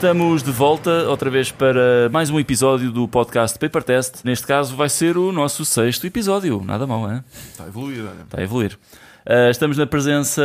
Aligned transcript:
Estamos 0.00 0.42
de 0.42 0.50
volta 0.50 1.10
outra 1.10 1.28
vez 1.28 1.52
para 1.52 2.08
mais 2.10 2.30
um 2.30 2.40
episódio 2.40 2.90
do 2.90 3.06
podcast 3.06 3.58
Paper 3.58 3.82
Test. 3.82 4.24
Neste 4.24 4.46
caso 4.46 4.74
vai 4.74 4.88
ser 4.88 5.18
o 5.18 5.30
nosso 5.30 5.62
sexto 5.62 6.06
episódio. 6.06 6.64
Nada 6.64 6.86
mal, 6.86 7.10
é? 7.10 7.22
Está 7.50 7.64
a 7.64 7.66
evoluir, 7.66 8.00
olha. 8.00 8.22
Está 8.22 8.40
a 8.40 8.42
evoluir. 8.42 8.78
Uh, 9.26 9.50
estamos 9.50 9.76
na 9.76 9.86
presença 9.86 10.40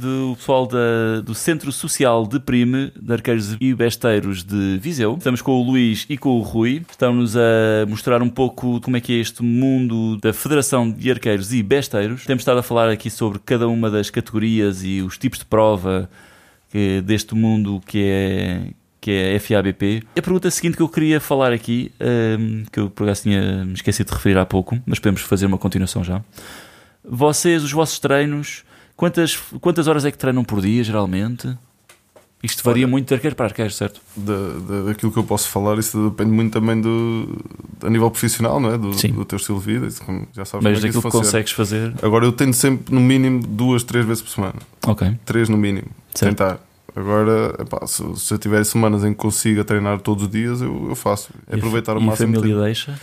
do 0.00 0.34
pessoal 0.36 0.66
da, 0.66 1.20
do 1.22 1.34
Centro 1.34 1.70
Social 1.70 2.26
de 2.26 2.40
Prime, 2.40 2.90
de 2.98 3.12
Arqueiros 3.12 3.58
e 3.60 3.74
Besteiros 3.74 4.42
de 4.42 4.78
Viseu. 4.78 5.16
Estamos 5.18 5.42
com 5.42 5.52
o 5.52 5.62
Luís 5.62 6.06
e 6.08 6.16
com 6.16 6.38
o 6.38 6.40
Rui. 6.40 6.82
Estão-nos 6.90 7.36
a 7.36 7.84
mostrar 7.86 8.22
um 8.22 8.30
pouco 8.30 8.80
como 8.80 8.96
é 8.96 9.02
que 9.02 9.12
é 9.12 9.20
este 9.20 9.42
mundo 9.42 10.16
da 10.16 10.32
Federação 10.32 10.90
de 10.90 11.10
Arqueiros 11.10 11.52
e 11.52 11.62
Besteiros. 11.62 12.24
Temos 12.24 12.40
estado 12.40 12.60
a 12.60 12.62
falar 12.62 12.88
aqui 12.88 13.10
sobre 13.10 13.38
cada 13.40 13.68
uma 13.68 13.90
das 13.90 14.08
categorias 14.08 14.82
e 14.82 15.02
os 15.02 15.18
tipos 15.18 15.40
de 15.40 15.44
prova 15.44 16.08
deste 17.04 17.36
mundo 17.36 17.80
que 17.86 18.02
é, 18.02 18.72
que 19.04 19.10
é 19.10 19.36
a 19.36 19.40
FABP. 19.40 20.02
A 20.16 20.22
pergunta 20.22 20.50
seguinte 20.50 20.78
que 20.78 20.82
eu 20.82 20.88
queria 20.88 21.20
falar 21.20 21.52
aqui, 21.52 21.92
um, 22.40 22.64
que 22.72 22.80
eu 22.80 22.88
por 22.88 23.02
acaso 23.02 23.24
tinha 23.24 23.62
me 23.62 23.74
esquecido 23.74 24.06
de 24.06 24.14
referir 24.14 24.38
há 24.38 24.46
pouco, 24.46 24.80
mas 24.86 24.98
podemos 24.98 25.20
fazer 25.20 25.44
uma 25.44 25.58
continuação 25.58 26.02
já. 26.02 26.22
Vocês, 27.06 27.62
os 27.62 27.70
vossos 27.70 27.98
treinos, 27.98 28.64
quantas, 28.96 29.36
quantas 29.60 29.88
horas 29.88 30.06
é 30.06 30.10
que 30.10 30.16
treinam 30.16 30.42
por 30.42 30.62
dia, 30.62 30.82
geralmente? 30.82 31.54
Isto 32.42 32.64
varia 32.64 32.86
muito 32.86 33.08
de 33.08 33.12
arqueiro 33.12 33.36
para 33.36 33.44
arqueiro, 33.44 33.70
certo? 33.70 34.00
Da, 34.16 34.32
da, 34.32 34.82
daquilo 34.84 35.12
que 35.12 35.18
eu 35.18 35.24
posso 35.24 35.50
falar, 35.50 35.78
isso 35.78 36.08
depende 36.08 36.30
muito 36.30 36.54
também 36.54 36.80
do 36.80 37.44
a 37.82 37.90
nível 37.90 38.10
profissional, 38.10 38.58
não 38.58 38.72
é? 38.72 38.78
Do, 38.78 38.90
do 38.90 39.24
teu 39.26 39.36
estilo 39.36 39.58
de 39.58 39.66
vida, 39.66 39.86
isso, 39.86 40.02
já 40.32 40.46
sabes 40.46 40.52
Mas 40.52 40.60
como 40.62 40.68
é 40.68 40.74
que 40.76 40.80
daquilo 40.80 41.02
que 41.02 41.10
consegues 41.10 41.52
fazer. 41.52 41.92
Agora 42.02 42.24
eu 42.24 42.32
tento 42.32 42.54
sempre 42.54 42.94
no 42.94 43.02
mínimo 43.02 43.46
duas, 43.46 43.82
três 43.82 44.06
vezes 44.06 44.22
por 44.22 44.30
semana. 44.30 44.56
Ok. 44.86 45.14
Três 45.26 45.50
no 45.50 45.58
mínimo. 45.58 45.88
Certo. 46.14 46.30
Tentar. 46.30 46.73
Agora, 46.96 47.54
epá, 47.60 47.86
se, 47.86 48.02
se 48.16 48.34
eu 48.34 48.38
tiver 48.38 48.64
semanas 48.64 49.04
em 49.04 49.10
que 49.12 49.18
consiga 49.18 49.64
treinar 49.64 50.00
todos 50.00 50.24
os 50.24 50.30
dias, 50.30 50.60
eu, 50.62 50.86
eu 50.90 50.94
faço. 50.94 51.30
É 51.48 51.52
E 51.52 51.54
a 51.54 51.56
aproveitar 51.58 51.96
o 51.96 52.00
e 52.00 52.04
máximo. 52.04 52.30
a 52.30 52.34
família 52.34 52.54
tempo. 52.54 52.64
deixa? 52.64 53.00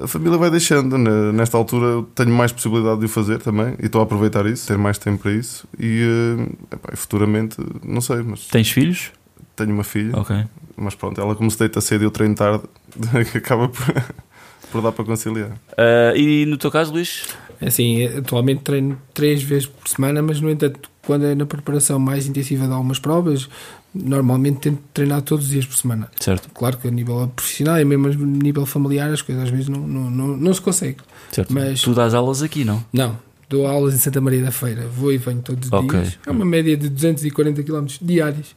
A 0.00 0.06
família 0.06 0.38
vai 0.38 0.50
deixando. 0.50 0.96
né? 0.96 1.32
Nesta 1.32 1.56
altura 1.56 1.86
eu 1.86 2.02
tenho 2.14 2.30
mais 2.30 2.52
possibilidade 2.52 3.00
de 3.00 3.06
o 3.06 3.08
fazer 3.08 3.38
também 3.40 3.74
e 3.82 3.86
estou 3.86 4.00
a 4.00 4.04
aproveitar 4.04 4.46
isso, 4.46 4.68
ter 4.68 4.78
mais 4.78 4.98
tempo 4.98 5.22
para 5.22 5.32
isso. 5.32 5.66
E, 5.78 6.36
eh, 6.70 6.74
epá, 6.76 6.90
e 6.92 6.96
futuramente, 6.96 7.56
não 7.84 8.00
sei, 8.00 8.22
mas 8.22 8.46
Tens 8.46 8.70
filhos? 8.70 9.10
tenho 9.56 9.72
uma 9.72 9.82
filha. 9.84 10.16
Ok. 10.16 10.36
Mas 10.76 10.94
pronto, 10.94 11.20
ela 11.20 11.34
como 11.34 11.50
se 11.50 11.58
deita 11.58 11.80
cedo 11.80 12.02
e 12.02 12.04
eu 12.04 12.10
treino 12.12 12.36
tarde, 12.36 12.62
acaba 13.34 13.68
por, 13.68 13.84
por 14.70 14.80
dar 14.82 14.92
para 14.92 15.04
conciliar. 15.04 15.50
Ah, 15.76 16.12
e 16.14 16.46
no 16.46 16.56
teu 16.56 16.70
caso, 16.70 16.92
Luís? 16.92 17.26
Assim, 17.60 18.04
atualmente 18.06 18.62
treino 18.62 18.96
três 19.12 19.42
vezes 19.42 19.66
por 19.66 19.88
semana, 19.88 20.22
mas 20.22 20.40
no 20.40 20.48
entanto, 20.48 20.88
quando 21.08 21.24
é 21.24 21.34
na 21.34 21.46
preparação 21.46 21.98
mais 21.98 22.26
intensiva 22.26 22.66
de 22.66 22.72
algumas 22.72 22.98
provas, 22.98 23.48
normalmente 23.94 24.58
tento 24.60 24.78
treinar 24.92 25.22
todos 25.22 25.46
os 25.46 25.50
dias 25.50 25.64
por 25.64 25.74
semana. 25.74 26.10
Certo, 26.20 26.48
Claro 26.52 26.76
que 26.76 26.86
a 26.86 26.90
nível 26.90 27.26
profissional 27.34 27.80
e 27.80 27.84
mesmo 27.86 28.06
a 28.08 28.26
nível 28.26 28.66
familiar 28.66 29.10
as 29.10 29.22
coisas 29.22 29.44
às 29.44 29.50
vezes 29.50 29.68
não, 29.68 29.80
não, 29.80 30.10
não, 30.10 30.36
não 30.36 30.52
se 30.54 30.60
consegue. 30.60 30.98
certo. 31.32 31.52
Mas- 31.52 31.80
Tu 31.80 31.94
dás 31.94 32.12
aulas 32.12 32.42
aqui, 32.42 32.62
não? 32.64 32.84
Não, 32.92 33.18
dou 33.48 33.66
aulas 33.66 33.94
em 33.94 33.98
Santa 33.98 34.20
Maria 34.20 34.42
da 34.42 34.50
Feira, 34.50 34.86
vou 34.86 35.10
e 35.10 35.16
venho 35.16 35.40
todos 35.40 35.66
os 35.68 35.72
Ok. 35.72 35.98
dias. 35.98 36.18
É 36.26 36.30
uma 36.30 36.44
média 36.44 36.76
de 36.76 36.88
240 36.90 37.62
km 37.62 37.86
diários. 38.02 38.54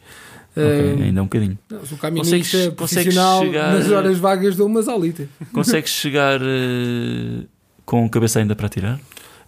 Ok, 0.53 0.61
Eh, 0.63 1.03
ainda 1.05 1.22
um 1.22 1.25
bocadinho. 1.25 1.57
não, 1.69 1.85
sou 1.85 1.97
caminhista 1.97 2.35
Consegues- 2.38 2.75
consegues 2.75 2.75
profissional, 3.16 3.41
chegar- 3.45 3.73
nas 3.73 3.89
horas 3.89 4.17
vagas 4.17 4.57
dou 4.57 4.67
umas 4.67 4.89
aulitas. 4.89 5.27
Consegues 5.53 5.91
chegar 5.91 6.41
eh, 6.41 7.45
com 7.85 8.05
a 8.05 8.09
cabeça 8.09 8.39
ainda 8.39 8.53
para 8.53 8.67
tirar? 8.67 8.99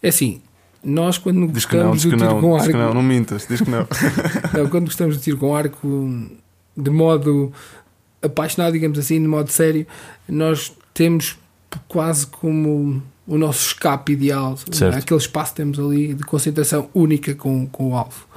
É 0.01 0.07
assim, 0.07 0.41
nós 0.83 1.17
quando 1.17 1.47
Diz 1.47 1.65
que 1.65 1.75
não, 1.75 1.91
gostamos 1.91 2.01
diz 2.01 2.11
do 2.11 2.17
tiro 2.17 2.29
não, 2.29 2.41
com 2.41 2.57
diz 2.57 2.67
que 2.67 2.73
arco, 2.73 2.83
não, 2.83 2.93
não 2.93 3.03
mintas, 3.03 3.47
diz 3.47 3.61
que 3.61 3.69
não. 3.69 3.87
Não, 4.53 4.69
quando 4.69 4.85
gostamos 4.85 5.17
de 5.17 5.23
tiro 5.23 5.37
com 5.37 5.55
arco 5.55 6.27
de 6.75 6.89
modo 6.89 7.51
apaixonado, 8.21 8.73
digamos 8.73 8.97
assim, 8.97 9.21
de 9.21 9.27
modo 9.27 9.49
sério, 9.51 9.85
nós 10.27 10.73
temos 10.93 11.37
quase 11.87 12.27
como 12.27 13.01
o 13.25 13.37
nosso 13.37 13.67
escape 13.67 14.13
ideal, 14.13 14.57
Certo. 14.71 14.97
aquele 14.97 15.19
espaço 15.19 15.51
que 15.51 15.57
temos 15.57 15.79
ali 15.79 16.13
de 16.13 16.23
concentração 16.23 16.89
única 16.93 17.33
com, 17.35 17.67
com 17.67 17.91
o 17.91 17.95
alvo. 17.95 18.27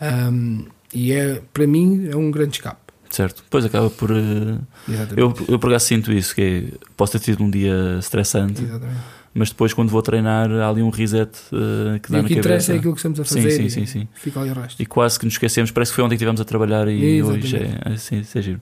Um, 0.00 0.64
e 0.94 1.12
é, 1.12 1.42
para 1.52 1.66
mim, 1.66 2.08
é 2.10 2.16
um 2.16 2.30
grande 2.30 2.56
escape. 2.56 2.80
Certo. 3.10 3.42
Depois 3.42 3.64
acaba 3.64 3.88
por. 3.90 4.10
Exatamente. 4.10 5.18
Eu, 5.18 5.34
eu 5.48 5.58
por 5.58 5.70
acaso 5.70 5.86
sinto 5.86 6.12
isso, 6.12 6.34
que 6.34 6.42
é, 6.72 6.86
posso 6.96 7.12
ter 7.12 7.20
tido 7.20 7.42
um 7.42 7.50
dia 7.50 7.96
estressante, 7.98 8.62
Exatamente. 8.62 9.00
Mas 9.36 9.50
depois 9.50 9.72
quando 9.72 9.88
vou 9.90 10.02
treinar 10.02 10.50
há 10.50 10.68
ali 10.68 10.82
um 10.82 10.90
reset 10.90 11.30
eh, 11.52 11.98
que 12.00 12.08
E 12.08 12.12
dá 12.12 12.18
o 12.18 12.22
na 12.22 12.28
que 12.28 12.34
interessa 12.34 12.42
cabeça. 12.48 12.72
é 12.72 12.76
aquilo 12.78 12.92
que 12.94 12.98
estamos 12.98 13.20
a 13.20 13.24
Sim, 13.24 13.34
fazer 13.42 13.50
sim, 13.50 13.64
e 13.66 13.70
sim, 13.70 13.86
sim. 13.86 14.08
fica 14.14 14.40
ali 14.40 14.50
o 14.50 14.54
resto. 14.54 14.82
E 14.82 14.86
quase 14.86 15.18
que 15.18 15.24
nos 15.24 15.34
esquecemos, 15.34 15.70
parece 15.70 15.92
que 15.92 15.96
foi 15.96 16.04
ontem 16.04 16.14
que 16.14 16.16
estivemos 16.16 16.40
a 16.40 16.44
trabalhar 16.44 16.88
e 16.88 17.18
Exatamente. 17.18 17.46
hoje 17.46 17.56
é, 17.56 17.92
assim, 17.92 18.22
é 18.34 18.42
giro. 18.42 18.60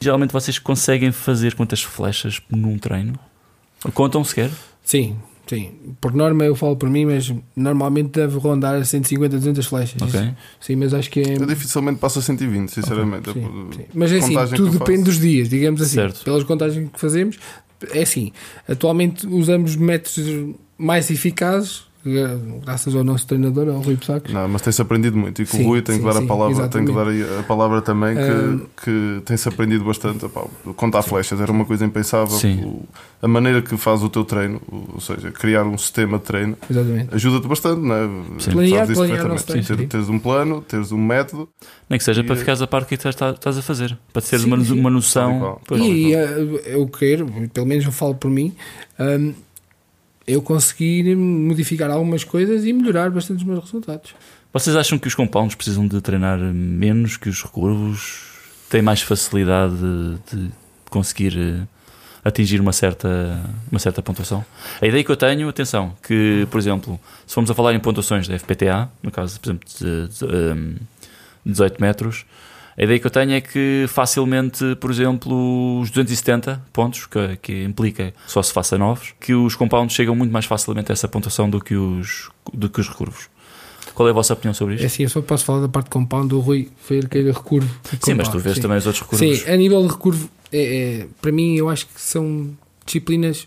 Geralmente 0.00 0.32
vocês 0.32 0.58
conseguem 0.58 1.12
fazer 1.12 1.54
quantas 1.54 1.82
flechas 1.82 2.40
num 2.50 2.78
treino? 2.78 3.14
Contam 3.94 4.22
sequer? 4.24 4.50
Sim, 4.84 5.16
sim. 5.46 5.72
Por 6.00 6.12
norma 6.14 6.44
eu 6.44 6.54
falo 6.56 6.76
por 6.76 6.88
mim, 6.90 7.04
mas 7.06 7.32
normalmente 7.54 8.10
deve 8.10 8.36
rondar 8.38 8.74
a 8.74 8.84
150, 8.84 9.36
200 9.36 9.66
flechas. 9.66 10.02
Ok. 10.02 10.32
Sim, 10.60 10.76
mas 10.76 10.92
acho 10.94 11.10
que 11.10 11.20
é... 11.20 11.36
Eu 11.36 11.46
dificilmente 11.46 11.98
passo 12.00 12.18
a 12.18 12.22
120, 12.22 12.68
sinceramente. 12.70 13.32
Sim, 13.32 13.40
É- 13.40 13.76
sim. 13.76 13.84
Mas 13.94 14.12
é 14.12 14.18
assim, 14.18 14.34
tudo 14.56 14.78
depende 14.78 15.04
dos 15.04 15.18
dias, 15.20 15.48
digamos 15.48 15.80
assim. 15.80 15.94
Certo. 15.94 16.24
Pelas 16.24 16.42
contagens 16.44 16.90
que 16.90 16.98
fazemos, 17.00 17.38
é 17.90 18.02
assim. 18.02 18.32
Atualmente 18.68 19.26
usamos 19.26 19.76
métodos 19.76 20.54
mais 20.76 21.10
eficazes, 21.10 21.84
graças 22.04 22.94
ao 22.96 23.04
nosso 23.04 23.26
treinador, 23.26 23.68
ao 23.68 23.80
Rui 23.80 23.96
Pessacos. 23.96 24.32
Não, 24.32 24.48
mas 24.48 24.62
tem-se 24.62 24.82
aprendido 24.82 25.16
muito 25.16 25.40
e 25.40 25.46
com 25.46 25.56
Sim, 25.56 25.64
o 25.64 25.66
Rui 25.68 25.82
tem 25.82 25.96
que 25.96 26.02
sim, 26.02 26.08
dar 26.08 26.16
a 26.16 26.20
sim, 26.20 26.26
palavra, 26.26 26.68
tem 26.68 26.84
que 26.84 26.92
dar 26.92 27.06
aí 27.08 27.22
a 27.38 27.42
palavra 27.44 27.80
também 27.80 28.14
que, 28.16 28.20
Ah. 28.22 28.58
que 28.84 29.22
tem-se 29.24 29.48
aprendido 29.48 29.84
bastante. 29.84 30.24
Epá, 30.26 30.44
contar 30.76 31.02
flechas 31.02 31.40
era 31.40 31.50
uma 31.52 31.64
coisa 31.64 31.84
impensável. 31.84 32.36
Sim. 32.38 32.64
O- 32.64 32.82
a 33.22 33.28
maneira 33.28 33.62
que 33.62 33.76
faz 33.76 34.02
o 34.02 34.08
teu 34.08 34.24
treino, 34.24 34.60
ou 34.92 35.00
seja, 35.00 35.30
criar 35.30 35.64
um 35.64 35.78
sistema 35.78 36.18
de 36.18 36.24
treino, 36.24 36.56
ajuda-te 37.12 37.46
bastante, 37.46 37.80
não 37.80 37.94
é? 37.94 38.08
Sim. 38.40 38.50
Planear, 38.50 38.86
planear 38.92 39.26
o 39.26 39.28
nosso 39.28 39.46
perfeitamente. 39.46 39.46
treino, 39.66 39.82
Ter-. 39.82 39.88
Teres 39.88 40.08
um 40.08 40.18
plano, 40.18 40.60
teres 40.62 40.90
um 40.90 40.98
método 40.98 41.48
Nem 41.88 41.98
que 41.98 42.04
seja 42.04 42.20
E- 42.22 42.24
para 42.24 42.34
ficares 42.36 42.60
a 42.62 42.66
par 42.66 42.80
do 42.82 42.86
que 42.88 42.94
estás, 42.94 43.14
estás 43.14 43.58
a 43.58 43.62
fazer, 43.62 43.96
para 44.12 44.22
teres 44.22 44.42
Sim, 44.44 44.52
uma, 44.52 44.64
sim. 44.64 44.78
uma 44.80 44.90
e 44.90 44.92
noção. 44.92 45.60
Pois. 45.66 45.80
E 45.80 46.14
eh, 46.14 46.62
eu 46.66 46.86
quero, 46.88 47.26
pelo 47.52 47.66
menos 47.66 47.84
eu 47.84 47.92
falo 47.92 48.14
por 48.14 48.30
mim, 48.30 48.52
hum, 48.98 49.32
eu 50.26 50.40
conseguir 50.42 51.14
modificar 51.16 51.90
algumas 51.90 52.24
coisas 52.24 52.64
e 52.64 52.72
melhorar 52.72 53.10
bastante 53.10 53.38
os 53.38 53.44
meus 53.44 53.60
resultados. 53.60 54.14
Vocês 54.52 54.76
acham 54.76 54.98
que 54.98 55.08
os 55.08 55.14
compounds 55.14 55.54
precisam 55.54 55.86
de 55.86 56.00
treinar 56.00 56.38
menos 56.38 57.16
que 57.16 57.28
os 57.28 57.42
recurvos? 57.42 58.30
Têm 58.68 58.82
mais 58.82 59.02
facilidade 59.02 59.74
de, 59.74 60.36
de 60.36 60.50
conseguir 60.90 61.38
eh, 61.38 61.66
atingir 62.24 62.60
uma 62.60 62.72
certa, 62.72 63.40
uma 63.70 63.78
certa 63.78 64.02
pontuação? 64.02 64.44
A 64.80 64.86
ideia 64.86 65.02
que 65.02 65.10
eu 65.10 65.16
tenho, 65.16 65.48
atenção, 65.48 65.94
que, 66.02 66.46
por 66.50 66.58
exemplo, 66.58 67.00
se 67.26 67.34
formos 67.34 67.50
a 67.50 67.54
falar 67.54 67.74
em 67.74 67.80
pontuações 67.80 68.28
da 68.28 68.38
FPTA, 68.38 68.90
no 69.02 69.10
caso, 69.10 69.40
por 69.40 69.48
exemplo, 69.48 69.68
de, 69.78 70.08
de, 70.08 70.24
um, 70.24 70.76
18 71.44 71.80
metros, 71.80 72.24
a 72.76 72.82
ideia 72.82 72.98
que 72.98 73.06
eu 73.06 73.10
tenho 73.10 73.32
é 73.32 73.40
que 73.40 73.84
facilmente, 73.88 74.74
por 74.80 74.90
exemplo, 74.90 75.80
os 75.80 75.90
270 75.90 76.62
pontos, 76.72 77.06
que, 77.06 77.36
que 77.42 77.64
implica 77.64 78.12
que 78.12 78.32
só 78.32 78.42
se 78.42 78.52
faça 78.52 78.78
novos, 78.78 79.14
que 79.20 79.34
os 79.34 79.54
compounds 79.54 79.94
chegam 79.94 80.14
muito 80.16 80.32
mais 80.32 80.44
facilmente 80.46 80.90
a 80.90 80.94
essa 80.94 81.06
pontuação 81.08 81.48
do 81.50 81.60
que 81.60 81.74
os, 81.74 82.30
do 82.52 82.68
que 82.70 82.80
os 82.80 82.88
recurvos. 82.88 83.28
Qual 83.94 84.06
é 84.08 84.10
a 84.10 84.14
vossa 84.14 84.32
opinião 84.32 84.54
sobre 84.54 84.74
É 84.74 84.76
isto? 84.76 84.86
assim, 84.86 85.02
eu 85.02 85.08
só 85.10 85.20
posso 85.20 85.44
falar 85.44 85.60
da 85.60 85.68
parte 85.68 85.86
de 85.86 85.90
compound, 85.90 86.34
o 86.34 86.38
Rui 86.40 86.70
foi 86.78 87.00
aquele 87.00 87.30
recurvo. 87.30 87.68
Sim, 88.00 88.14
mas 88.14 88.28
tu 88.28 88.38
vês 88.38 88.56
sim. 88.56 88.62
também 88.62 88.78
os 88.78 88.86
outros 88.86 89.02
recurvos. 89.02 89.38
Sim, 89.40 89.50
a 89.50 89.56
nível 89.56 89.82
de 89.86 89.92
recurvo, 89.92 90.30
é, 90.50 91.00
é- 91.02 91.06
para 91.20 91.30
mim, 91.30 91.56
eu 91.56 91.68
acho 91.68 91.86
que 91.86 92.00
são 92.00 92.56
disciplinas 92.86 93.46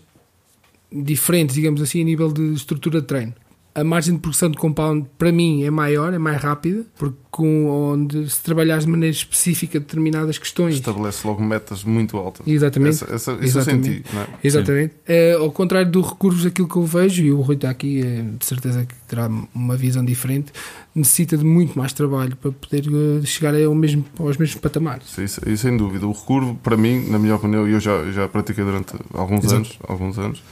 diferentes, 0.92 1.54
digamos 1.54 1.82
assim, 1.82 2.00
a 2.00 2.04
nível 2.04 2.32
de 2.32 2.52
estrutura 2.54 3.00
de 3.00 3.06
treino. 3.08 3.34
A 3.76 3.84
margem 3.84 4.14
de 4.14 4.20
progressão 4.20 4.50
de 4.50 4.56
compound, 4.56 5.06
para 5.18 5.30
mim, 5.30 5.62
é 5.62 5.70
maior, 5.70 6.14
é 6.14 6.18
mais 6.18 6.40
rápida, 6.42 6.86
porque 6.96 7.18
com, 7.30 7.66
onde 7.92 8.30
se 8.30 8.42
trabalhar 8.42 8.78
de 8.78 8.86
maneira 8.86 9.14
específica 9.14 9.78
determinadas 9.78 10.38
questões. 10.38 10.76
estabelece 10.76 11.26
logo 11.26 11.42
metas 11.42 11.84
muito 11.84 12.16
altas. 12.16 12.46
Exatamente. 12.46 13.04
Essa, 13.04 13.14
essa, 13.14 13.32
isso 13.32 13.58
eu 13.58 13.60
Exatamente. 13.62 13.86
senti, 13.96 14.16
é? 14.16 14.26
Exatamente. 14.42 14.94
É, 15.06 15.32
ao 15.34 15.52
contrário 15.52 15.90
do 15.90 16.00
recursos, 16.00 16.46
aquilo 16.46 16.66
que 16.66 16.76
eu 16.76 16.84
vejo, 16.86 17.22
e 17.22 17.30
o 17.30 17.42
Rui 17.42 17.56
está 17.56 17.68
aqui, 17.68 18.00
é, 18.00 18.22
de 18.22 18.46
certeza 18.46 18.86
que 18.86 18.94
terá 19.06 19.28
uma 19.54 19.76
visão 19.76 20.02
diferente, 20.02 20.50
necessita 20.94 21.36
de 21.36 21.44
muito 21.44 21.78
mais 21.78 21.92
trabalho 21.92 22.34
para 22.36 22.52
poder 22.52 22.86
eh, 22.86 23.26
chegar 23.26 23.54
ao 23.54 23.74
mesmo, 23.74 24.02
aos 24.18 24.38
mesmos 24.38 24.58
patamares. 24.58 25.10
Sim, 25.10 25.24
Isso, 25.24 25.46
isso 25.46 25.64
sem 25.64 25.76
dúvida. 25.76 26.06
O 26.06 26.12
recurvo, 26.12 26.54
para 26.62 26.78
mim, 26.78 27.10
na 27.10 27.18
minha 27.18 27.36
opinião, 27.36 27.68
e 27.68 27.72
eu 27.72 27.80
já, 27.80 28.10
já 28.10 28.26
pratiquei 28.26 28.64
durante 28.64 28.94
alguns 29.12 29.44
Exato. 29.44 29.56
anos, 29.56 29.78
alguns 29.86 30.18
anos, 30.18 30.42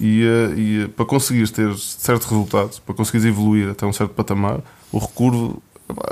e, 0.00 0.22
eh, 0.22 0.54
e 0.56 0.82
eh, 0.82 0.88
para 0.88 1.04
conseguires 1.04 1.50
ter 1.50 1.74
certos 1.76 2.26
resultados, 2.28 2.78
para 2.78 2.94
conseguires 2.94 3.26
evoluir 3.26 3.70
até 3.70 3.86
um 3.86 3.92
certo 3.92 4.12
patamar, 4.14 4.60
o 4.90 4.98
recurvo, 4.98 5.62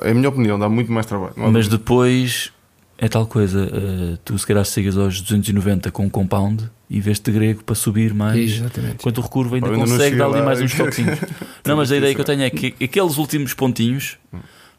é 0.02 0.10
a 0.10 0.14
minha 0.14 0.28
opinião, 0.28 0.58
dá 0.58 0.68
muito 0.68 0.92
mais 0.92 1.06
trabalho. 1.06 1.32
Mas 1.36 1.66
dúvida. 1.66 1.78
depois 1.78 2.52
é 2.98 3.08
tal 3.08 3.26
coisa, 3.26 3.66
eh, 3.72 4.18
tu 4.24 4.38
se 4.38 4.46
calhar 4.46 4.64
chegas 4.64 4.98
aos 4.98 5.20
290 5.22 5.90
com 5.90 6.04
um 6.04 6.10
compound 6.10 6.70
e 6.88 7.00
vês 7.00 7.18
de 7.18 7.32
grego 7.32 7.64
para 7.64 7.74
subir 7.74 8.12
mais. 8.12 8.38
Exatamente. 8.38 8.96
Enquanto 8.96 9.18
o 9.18 9.20
recurvo 9.22 9.54
ainda 9.54 9.68
ainda 9.68 9.78
consegue 9.78 10.16
dar 10.16 10.26
ali 10.26 10.42
mais 10.42 10.60
uns 10.60 10.74
toquinhos. 10.74 11.18
não, 11.64 11.76
mas 11.78 11.90
a 11.90 11.96
ideia 11.96 12.14
que 12.14 12.20
eu 12.20 12.24
tenho 12.24 12.42
é 12.42 12.50
que 12.50 12.74
aqueles 12.84 13.16
últimos 13.16 13.54
pontinhos 13.54 14.18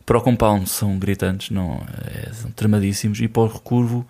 Para 0.05 0.17
o 0.17 0.21
compound 0.21 0.69
são 0.69 0.99
gritantes, 0.99 1.49
não, 1.49 1.83
é, 2.05 2.31
são 2.33 2.51
tremadíssimos. 2.51 3.19
E 3.21 3.27
para 3.27 3.43
o 3.43 3.47
recurvo 3.47 4.05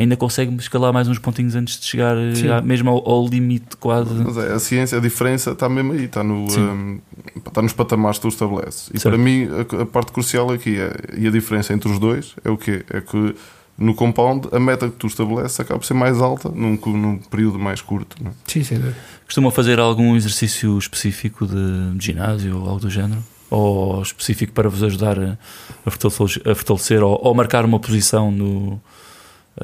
ainda 0.00 0.16
consegue 0.16 0.54
escalar 0.56 0.92
mais 0.92 1.06
uns 1.08 1.18
pontinhos 1.18 1.54
antes 1.54 1.78
de 1.78 1.86
chegar 1.86 2.16
Sim. 2.34 2.48
a- 2.48 2.60
mesmo 2.62 2.90
ao, 2.90 3.08
ao 3.08 3.26
limite 3.28 3.76
quase. 3.76 4.12
Mas 4.14 4.36
é, 4.36 4.52
a 4.52 4.58
ciência, 4.58 4.98
a 4.98 5.00
diferença 5.00 5.50
está 5.52 5.68
mesmo 5.68 5.92
aí, 5.92 6.04
está, 6.04 6.24
no, 6.24 6.48
Sim. 6.50 6.60
hum, 6.60 7.00
está 7.46 7.60
nos 7.62 7.72
patamares 7.72 8.18
que 8.18 8.22
tu 8.22 8.28
estabeleces. 8.28 8.88
E 8.94 8.98
Certo. 8.98 9.14
para 9.14 9.18
mim, 9.22 9.46
a, 9.78 9.82
a 9.82 9.86
parte 9.86 10.10
crucial 10.12 10.50
aqui 10.50 10.78
é, 10.78 10.92
e 11.18 11.26
a 11.26 11.30
diferença 11.30 11.72
entre 11.72 11.90
os 11.90 11.98
dois 11.98 12.34
é 12.44 12.50
o 12.50 12.56
quê? 12.56 12.84
É 12.90 13.00
que 13.00 13.34
no 13.78 13.94
compound 13.94 14.48
a 14.52 14.60
meta 14.60 14.88
que 14.88 14.96
tu 14.96 15.06
estabeleces 15.06 15.58
acaba 15.60 15.78
por 15.80 15.86
ser 15.86 15.94
mais 15.94 16.20
alta 16.20 16.48
num, 16.50 16.78
num 16.86 17.16
período 17.18 17.58
mais 17.58 17.80
curto. 17.80 18.16
não 18.22 18.30
é? 18.30 18.34
Sim, 18.46 18.62
sem 18.64 18.78
dúvida. 18.78 18.96
Costumam 19.24 19.50
fazer 19.50 19.78
algum 19.78 20.16
exercício 20.16 20.76
específico 20.78 21.46
de, 21.46 21.92
de 21.96 22.04
ginásio 22.06 22.58
ou 22.58 22.68
algo 22.68 22.80
do 22.80 22.90
género? 22.90 23.22
Ou 23.48 24.00
específico 24.02 24.52
para 24.52 24.68
vos 24.68 24.82
ajudar 24.82 25.18
a, 25.18 25.38
a 25.86 25.90
fortalecer, 25.90 26.42
a 26.48 26.54
fortalecer 26.54 27.02
ou, 27.02 27.18
ou 27.22 27.34
marcar 27.34 27.64
uma 27.64 27.78
posição 27.80 28.30
no, 28.30 28.80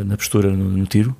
na 0.04 0.16
postura 0.16 0.50
no, 0.50 0.64
no 0.70 0.86
tiro? 0.86 1.14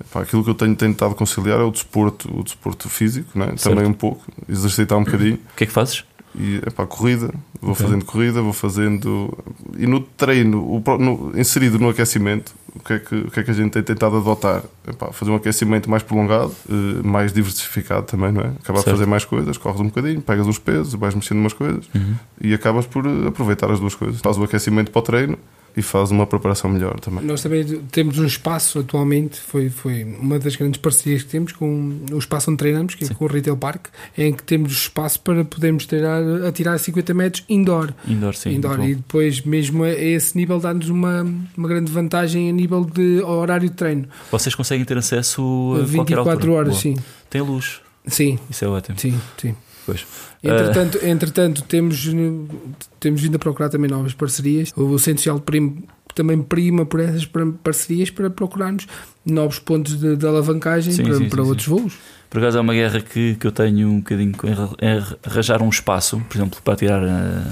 Epá, 0.00 0.20
aquilo 0.22 0.44
que 0.44 0.50
eu 0.50 0.54
tenho 0.54 0.76
tentado 0.76 1.14
conciliar 1.14 1.58
é 1.58 1.62
o 1.62 1.70
desporto, 1.70 2.28
o 2.38 2.42
desporto 2.44 2.88
físico, 2.88 3.30
é? 3.40 3.46
Certo. 3.56 3.62
também 3.70 3.86
um 3.86 3.92
pouco, 3.94 4.24
exercitar 4.48 4.98
um 4.98 5.04
bocadinho. 5.04 5.36
O 5.52 5.56
que 5.56 5.64
é 5.64 5.66
que 5.66 5.72
fazes? 5.72 6.04
E 6.38 6.56
epá, 6.56 6.86
corrida, 6.86 7.32
vou 7.62 7.72
Ok. 7.72 7.86
fazendo 7.86 8.04
corrida, 8.04 8.42
vou 8.42 8.52
fazendo. 8.52 9.32
E 9.78 9.86
no 9.86 10.00
treino, 10.00 10.62
o 10.62 10.82
no- 10.98 11.32
inserido 11.40 11.78
no 11.78 11.88
aquecimento, 11.88 12.54
o 12.74 12.80
que, 12.80 12.92
é 12.92 12.98
que, 12.98 13.14
o 13.14 13.30
que 13.30 13.40
é 13.40 13.42
que 13.42 13.50
a 13.50 13.54
gente 13.54 13.70
tem 13.72 13.82
tentado 13.82 14.18
adotar? 14.18 14.62
Epá, 14.86 15.10
fazer 15.12 15.30
um 15.30 15.36
aquecimento 15.36 15.88
mais 15.88 16.02
prolongado, 16.02 16.52
eh, 16.68 17.02
mais 17.02 17.32
diversificado 17.32 18.04
também, 18.04 18.30
não 18.32 18.42
é? 18.42 18.48
Acabar 18.62 18.80
de 18.80 18.90
fazer 18.90 19.06
mais 19.06 19.24
coisas, 19.24 19.56
corres 19.56 19.80
um 19.80 19.84
bocadinho, 19.86 20.20
pegas 20.20 20.46
os 20.46 20.58
pesos, 20.58 20.92
vais 20.92 21.14
mexendo 21.14 21.38
umas 21.38 21.54
coisas 21.54 21.88
Uhum. 21.94 22.14
e 22.38 22.52
acabas 22.52 22.84
por 22.86 23.06
eh, 23.06 23.28
aproveitar 23.28 23.70
as 23.70 23.80
duas 23.80 23.94
coisas. 23.94 24.20
Faz 24.20 24.36
o 24.36 24.44
aquecimento 24.44 24.90
para 24.90 24.98
o 24.98 25.02
treino 25.02 25.38
e 25.76 25.82
faz 25.82 26.10
uma 26.10 26.26
preparação 26.26 26.70
melhor 26.70 26.98
também. 27.00 27.22
Nós 27.24 27.42
também 27.42 27.64
temos 27.92 28.18
um 28.18 28.24
espaço 28.24 28.78
atualmente, 28.78 29.38
foi, 29.38 29.68
foi 29.68 30.04
uma 30.04 30.38
das 30.38 30.56
grandes 30.56 30.80
parcerias 30.80 31.22
que 31.22 31.28
temos 31.28 31.52
com 31.52 31.98
o 32.10 32.18
espaço 32.18 32.50
onde 32.50 32.58
treinamos, 32.58 32.94
que 32.94 33.04
é 33.04 33.06
Sim. 33.08 33.14
com 33.14 33.26
o 33.26 33.28
Retail 33.28 33.56
Park, 33.56 33.88
em 34.16 34.32
que 34.32 34.42
temos 34.42 34.72
espaço 34.72 35.20
para 35.20 35.44
podermos 35.44 35.84
tirar, 35.84 36.22
atirar 36.46 36.78
50 36.78 37.12
metros 37.12 37.44
indoor. 37.48 37.92
Indoor, 38.08 38.34
sim. 38.34 38.54
indoor. 38.54 38.80
E 38.88 38.94
depois, 38.94 39.42
mesmo 39.42 39.84
a 39.84 39.90
esse 39.90 40.36
nível, 40.36 40.58
dá-nos 40.58 40.88
uma, 40.88 41.26
uma 41.56 41.68
grande 41.68 41.92
vantagem 41.92 42.48
a 42.48 42.52
nível 42.52 42.84
de 42.84 43.20
horário 43.22 43.68
de 43.68 43.74
treino. 43.74 44.08
Vocês 44.30 44.54
conseguem 44.54 44.84
ter 44.84 44.96
acesso 44.96 45.42
a 45.74 45.78
qualquer 45.78 46.16
24 46.16 46.30
altura? 46.32 46.52
horas, 46.52 46.68
Boa. 46.70 46.80
sim. 46.80 46.96
Tem 47.28 47.42
luz, 47.42 47.80
Sim, 48.06 48.38
isso 48.48 48.64
é 48.64 48.68
ótimo. 48.68 48.98
sim, 48.98 49.18
sim. 49.36 49.54
Pois. 49.86 50.04
Entretanto, 50.42 50.98
entretanto 51.02 51.62
temos, 51.62 52.06
temos 53.00 53.22
vindo 53.22 53.36
a 53.36 53.38
procurar 53.38 53.68
também 53.68 53.88
novas 53.88 54.12
parcerias. 54.12 54.72
O 54.76 54.98
Centro 54.98 55.20
Social 55.22 55.40
Primo 55.40 55.84
também 56.14 56.42
prima 56.42 56.84
por 56.86 56.98
essas 57.00 57.24
par- 57.26 57.46
parcerias 57.62 58.10
para 58.10 58.28
procurarmos 58.30 58.86
novos 59.24 59.58
pontos 59.58 59.98
de, 60.00 60.16
de 60.16 60.26
alavancagem 60.26 60.92
Sim, 60.92 61.04
para, 61.04 61.14
sim, 61.16 61.28
para 61.28 61.42
sim, 61.42 61.48
outros 61.48 61.66
voos. 61.68 61.94
Por 62.30 62.38
acaso 62.38 62.58
é 62.58 62.60
uma 62.60 62.72
guerra 62.74 63.00
que, 63.00 63.36
que 63.36 63.46
eu 63.46 63.52
tenho 63.52 63.88
um 63.88 63.98
bocadinho 63.98 64.32
com- 64.36 64.48
arranjar 65.24 65.62
um 65.62 65.68
espaço, 65.68 66.20
por 66.28 66.36
exemplo, 66.36 66.58
para 66.64 66.74
tirar 66.76 67.02
a, 67.04 67.42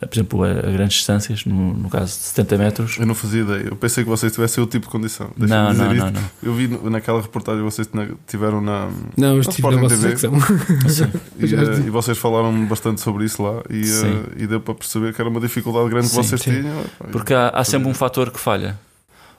por 0.00 0.14
exemplo, 0.14 0.44
a, 0.44 0.50
a 0.50 0.70
grandes 0.70 0.98
distâncias, 0.98 1.44
no, 1.46 1.72
no 1.72 1.88
caso 1.88 2.06
de 2.18 2.24
70 2.24 2.58
metros. 2.58 2.96
Eu 2.98 3.06
não 3.06 3.14
fazia 3.14 3.40
ideia. 3.42 3.62
Eu 3.68 3.76
pensei 3.76 4.04
que 4.04 4.10
vocês 4.10 4.30
tivessem 4.30 4.60
outro 4.60 4.78
tipo 4.78 4.86
de 4.86 4.92
condição. 4.92 5.30
Deixa-me 5.36 5.60
Não, 5.62 5.70
dizer 5.72 5.84
não, 5.84 5.92
isto. 5.94 6.04
não, 6.04 6.12
não. 6.12 6.28
Eu 6.42 6.54
vi 6.54 6.68
no- 6.68 6.90
naquela 6.90 7.20
reportagem 7.22 7.60
que 7.60 7.64
vocês 7.70 7.88
tiveram 8.26 8.60
na. 8.60 8.90
Não, 9.16 9.40
estive 9.40 9.70
na 9.70 9.76
vossa 9.78 9.96
TV. 9.96 10.16
Sim. 10.18 10.30
E, 11.38 11.54
eh, 11.54 11.86
e 11.86 11.90
vocês 11.90 12.16
falaram 12.18 12.64
bastante 12.66 13.00
sobre 13.00 13.24
isso 13.24 13.42
lá 13.42 13.62
e, 13.70 13.84
Sim. 13.84 14.24
e 14.36 14.46
deu 14.46 14.60
para 14.60 14.74
perceber 14.74 15.14
que 15.14 15.20
era 15.20 15.28
uma 15.30 15.40
dificuldade 15.40 15.88
grande 15.88 16.08
Sim, 16.08 16.20
que 16.20 16.26
vocês 16.26 16.40
sim. 16.40 16.50
tinham. 16.62 16.84
Porque 17.12 17.32
há, 17.34 17.48
há 17.50 17.64
sempre 17.64 17.88
um 17.88 17.94
fator 17.94 18.30
que 18.30 18.38
falha. 18.40 18.78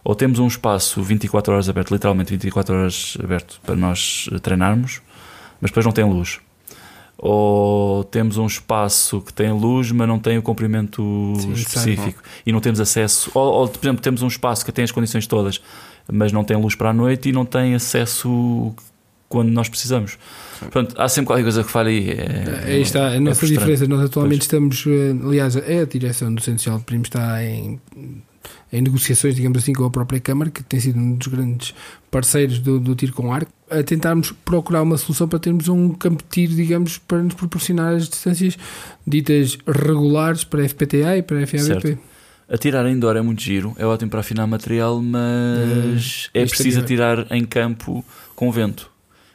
Ou 0.04 0.16
temos 0.16 0.40
um 0.40 0.48
espaço 0.48 1.02
24 1.04 1.54
horas 1.54 1.68
aberto, 1.70 1.92
literalmente 1.92 2.32
24 2.32 2.76
horas 2.76 3.18
aberto, 3.22 3.60
para 3.66 3.76
nós 3.76 4.30
eh, 4.32 4.40
treinarmos, 4.40 5.02
mas 5.60 5.70
depois 5.72 5.86
não 5.86 5.92
tem 5.92 6.06
luz. 6.06 6.40
Ou 7.18 8.04
temos 8.04 8.38
um 8.38 8.46
espaço 8.46 9.22
que 9.22 9.34
tem 9.34 9.52
luz, 9.52 9.92
mas 9.92 10.08
não 10.08 10.20
tem 10.20 10.38
o 10.38 10.42
comprimento 10.42 11.02
Sim, 11.40 11.54
específico 11.54 12.22
e 12.46 12.52
não 12.52 12.60
temos 12.60 12.80
acesso. 12.80 13.32
Ou, 13.34 13.54
ou, 13.62 13.68
por 13.68 13.84
exemplo, 13.84 14.02
temos 14.02 14.22
um 14.22 14.28
espaço 14.28 14.64
que 14.64 14.72
tem 14.72 14.84
as 14.84 14.92
condições 14.92 15.26
todas, 15.26 15.60
mas 16.12 16.32
não 16.32 16.44
tem 16.44 16.56
luz 16.58 16.76
para 16.76 16.92
a 16.92 16.94
noite 16.94 17.30
e 17.30 17.32
não 17.32 17.44
tem 17.44 17.74
acesso 17.74 18.72
quando 19.28 19.50
nós 19.50 19.68
precisamos. 19.68 20.18
Portanto, 20.60 20.96
há 20.98 21.10
sempre 21.10 21.28
qualquer 21.28 21.44
coisa 21.44 21.64
que 21.64 21.72
falha 21.72 21.90
aí. 21.90 22.10
É, 22.12 22.64
Aí 22.66 22.82
está 22.82 23.10
a 23.10 23.16
é 23.16 23.20
nossa 23.20 23.40
frustrante. 23.40 23.60
diferença. 23.60 23.88
Nós 23.88 24.06
atualmente 24.06 24.38
Pois. 24.40 24.44
estamos, 24.44 24.86
eh, 24.88 25.26
aliás, 25.28 25.56
é 25.56 25.82
a 25.82 25.86
direção 25.86 26.34
do 26.34 26.42
Centro 26.42 26.60
Social 26.60 26.78
de 26.78 26.84
Primo 26.86 27.04
está 27.04 27.44
em, 27.44 27.80
em 28.72 28.82
negociações, 28.82 29.36
digamos 29.36 29.58
assim, 29.60 29.74
com 29.74 29.86
a 29.86 29.90
própria 29.90 30.20
Câmara, 30.20 30.50
que 30.50 30.64
tem 30.64 30.80
sido 30.80 31.00
um 31.00 31.16
dos 31.16 31.28
grandes 31.28 31.74
parceiros 32.12 32.60
do, 32.60 32.80
do 32.80 32.96
tiro 32.96 33.14
com 33.14 33.34
arco, 33.34 33.52
a 33.70 33.84
tentarmos 33.84 34.32
procurar 34.44 34.82
uma 34.82 34.98
solução 34.98 35.28
para 35.28 35.40
termos 35.40 35.68
um 35.68 35.94
campo 35.94 36.24
de 36.24 36.30
tiro, 36.30 36.54
digamos, 36.54 36.98
para 36.98 37.22
nos 37.22 37.34
proporcionar 37.34 37.96
as 37.96 38.10
distâncias 38.10 38.58
ditas 39.06 39.58
regulares 39.68 40.44
para 40.44 40.68
FPTA 40.68 41.18
e 41.18 41.22
para 41.22 41.46
FABP. 41.46 41.60
Certo. 41.60 42.00
Atirar 42.50 42.88
indoor 42.88 43.18
é 43.18 43.22
muito 43.22 43.42
giro, 43.42 43.76
é 43.78 43.86
ótimo 43.86 44.10
para 44.10 44.22
afinar 44.22 44.48
material, 44.48 45.02
mas 45.02 46.30
é 46.34 46.44
isto 46.44 46.56
preciso 46.56 46.80
atirar 46.80 47.28
em 47.30 47.44
campo 47.44 48.06
com 48.36 48.50
vento. 48.52 48.90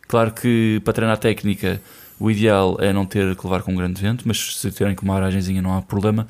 Claro 0.09 0.33
que 0.33 0.81
para 0.83 0.95
treinar 0.95 1.19
técnica 1.19 1.81
o 2.19 2.31
ideal 2.31 2.79
é 2.81 2.93
não 2.93 3.05
ter 3.05 3.37
que 3.37 3.45
levar 3.45 3.63
com 3.63 3.73
um 3.73 3.77
grande 3.77 4.01
vento, 4.01 4.23
mas 4.27 4.57
se 4.57 4.71
tiverem 4.71 4.95
com 4.95 5.05
uma 5.05 5.17
aragenzinha 5.17 5.61
não 5.61 5.77
há 5.77 5.83
problema. 5.83 6.27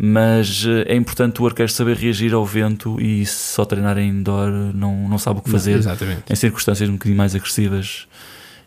Mas 0.00 0.64
eh, 0.64 0.92
é 0.92 0.94
importante 0.94 1.42
o 1.42 1.46
arqueiro 1.46 1.72
saber 1.72 1.96
reagir 1.96 2.32
ao 2.32 2.46
vento 2.46 3.00
e 3.00 3.26
só 3.26 3.64
treinar 3.64 3.98
em 3.98 4.08
indoor 4.10 4.48
não, 4.72 5.08
não 5.08 5.18
sabe 5.18 5.40
o 5.40 5.42
que 5.42 5.50
fazer 5.50 5.72
Exatamente. 5.76 6.22
em 6.30 6.36
circunstâncias 6.36 6.88
um 6.88 6.92
bocadinho 6.92 7.16
mais 7.18 7.34
agressivas. 7.34 8.06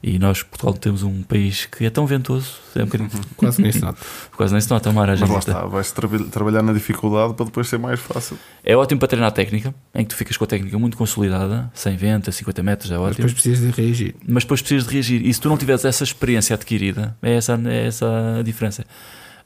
E 0.03 0.17
nós, 0.17 0.41
Portugal, 0.41 0.73
temos 0.73 1.03
um 1.03 1.21
país 1.21 1.65
que 1.67 1.85
é 1.85 1.89
tão 1.91 2.07
ventoso, 2.07 2.55
é 2.75 2.81
um 2.81 2.85
bocadinho, 2.85 3.09
Quase 3.37 3.61
nem 3.61 3.71
se 3.71 3.79
nota. 3.79 3.99
quase 4.35 4.51
nem 4.51 4.59
se 4.59 4.69
nota 4.69 4.89
uma 4.89 5.05
Mas 5.05 5.21
lá 5.21 5.37
está, 5.39 5.65
vais 5.67 5.91
tra- 5.91 6.09
trabalhar 6.31 6.63
na 6.63 6.73
dificuldade 6.73 7.35
para 7.35 7.45
depois 7.45 7.67
ser 7.67 7.77
mais 7.77 7.99
fácil. 7.99 8.37
É 8.63 8.75
ótimo 8.75 8.99
para 8.99 9.07
treinar 9.07 9.31
técnica, 9.31 9.73
em 9.93 10.03
que 10.03 10.09
tu 10.09 10.15
ficas 10.15 10.35
com 10.35 10.43
a 10.43 10.47
técnica 10.47 10.77
muito 10.79 10.97
consolidada, 10.97 11.71
100 11.75 11.97
vento, 11.97 12.29
a 12.31 12.33
50 12.33 12.63
metros, 12.63 12.91
é 12.91 12.95
Mas 12.95 13.03
ótimo. 13.03 13.15
depois 13.27 13.33
precisas 13.33 13.59
de 13.73 13.81
reagir. 13.81 14.15
Mas 14.27 14.43
depois 14.43 14.61
precisas 14.61 14.87
de 14.87 14.93
reagir. 14.93 15.25
E 15.25 15.31
se 15.33 15.39
tu 15.39 15.47
não 15.47 15.57
tiveres 15.57 15.85
essa 15.85 16.03
experiência 16.03 16.55
adquirida, 16.55 17.15
é 17.21 17.35
essa, 17.35 17.61
é 17.65 17.85
essa 17.85 18.37
a 18.39 18.41
diferença. 18.41 18.83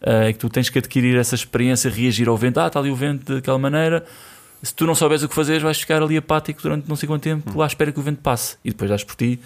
É 0.02 0.32
que 0.34 0.40
tu 0.40 0.50
tens 0.50 0.70
que 0.70 0.80
adquirir 0.80 1.18
essa 1.18 1.36
experiência, 1.36 1.90
reagir 1.90 2.28
ao 2.28 2.38
vento. 2.38 2.60
Ah, 2.60 2.68
está 2.68 2.80
ali 2.80 2.92
o 2.92 2.96
vento 2.96 3.36
daquela 3.36 3.58
maneira. 3.58 4.06
Se 4.62 4.74
tu 4.74 4.86
não 4.86 4.96
souberes 4.96 5.24
o 5.24 5.30
que 5.30 5.36
fazer, 5.36 5.60
vais 5.60 5.80
ficar 5.80 6.02
ali 6.02 6.18
apático 6.18 6.62
durante 6.62 6.88
não 6.88 6.96
sei 6.96 7.08
quanto 7.08 7.22
tempo, 7.22 7.58
lá 7.58 7.66
à 7.66 7.68
espera 7.68 7.92
que 7.92 8.00
o 8.00 8.04
vento 8.04 8.22
passe. 8.22 8.58
E 8.64 8.70
depois 8.70 8.90
dás 8.90 9.04
por 9.04 9.16
ti 9.16 9.40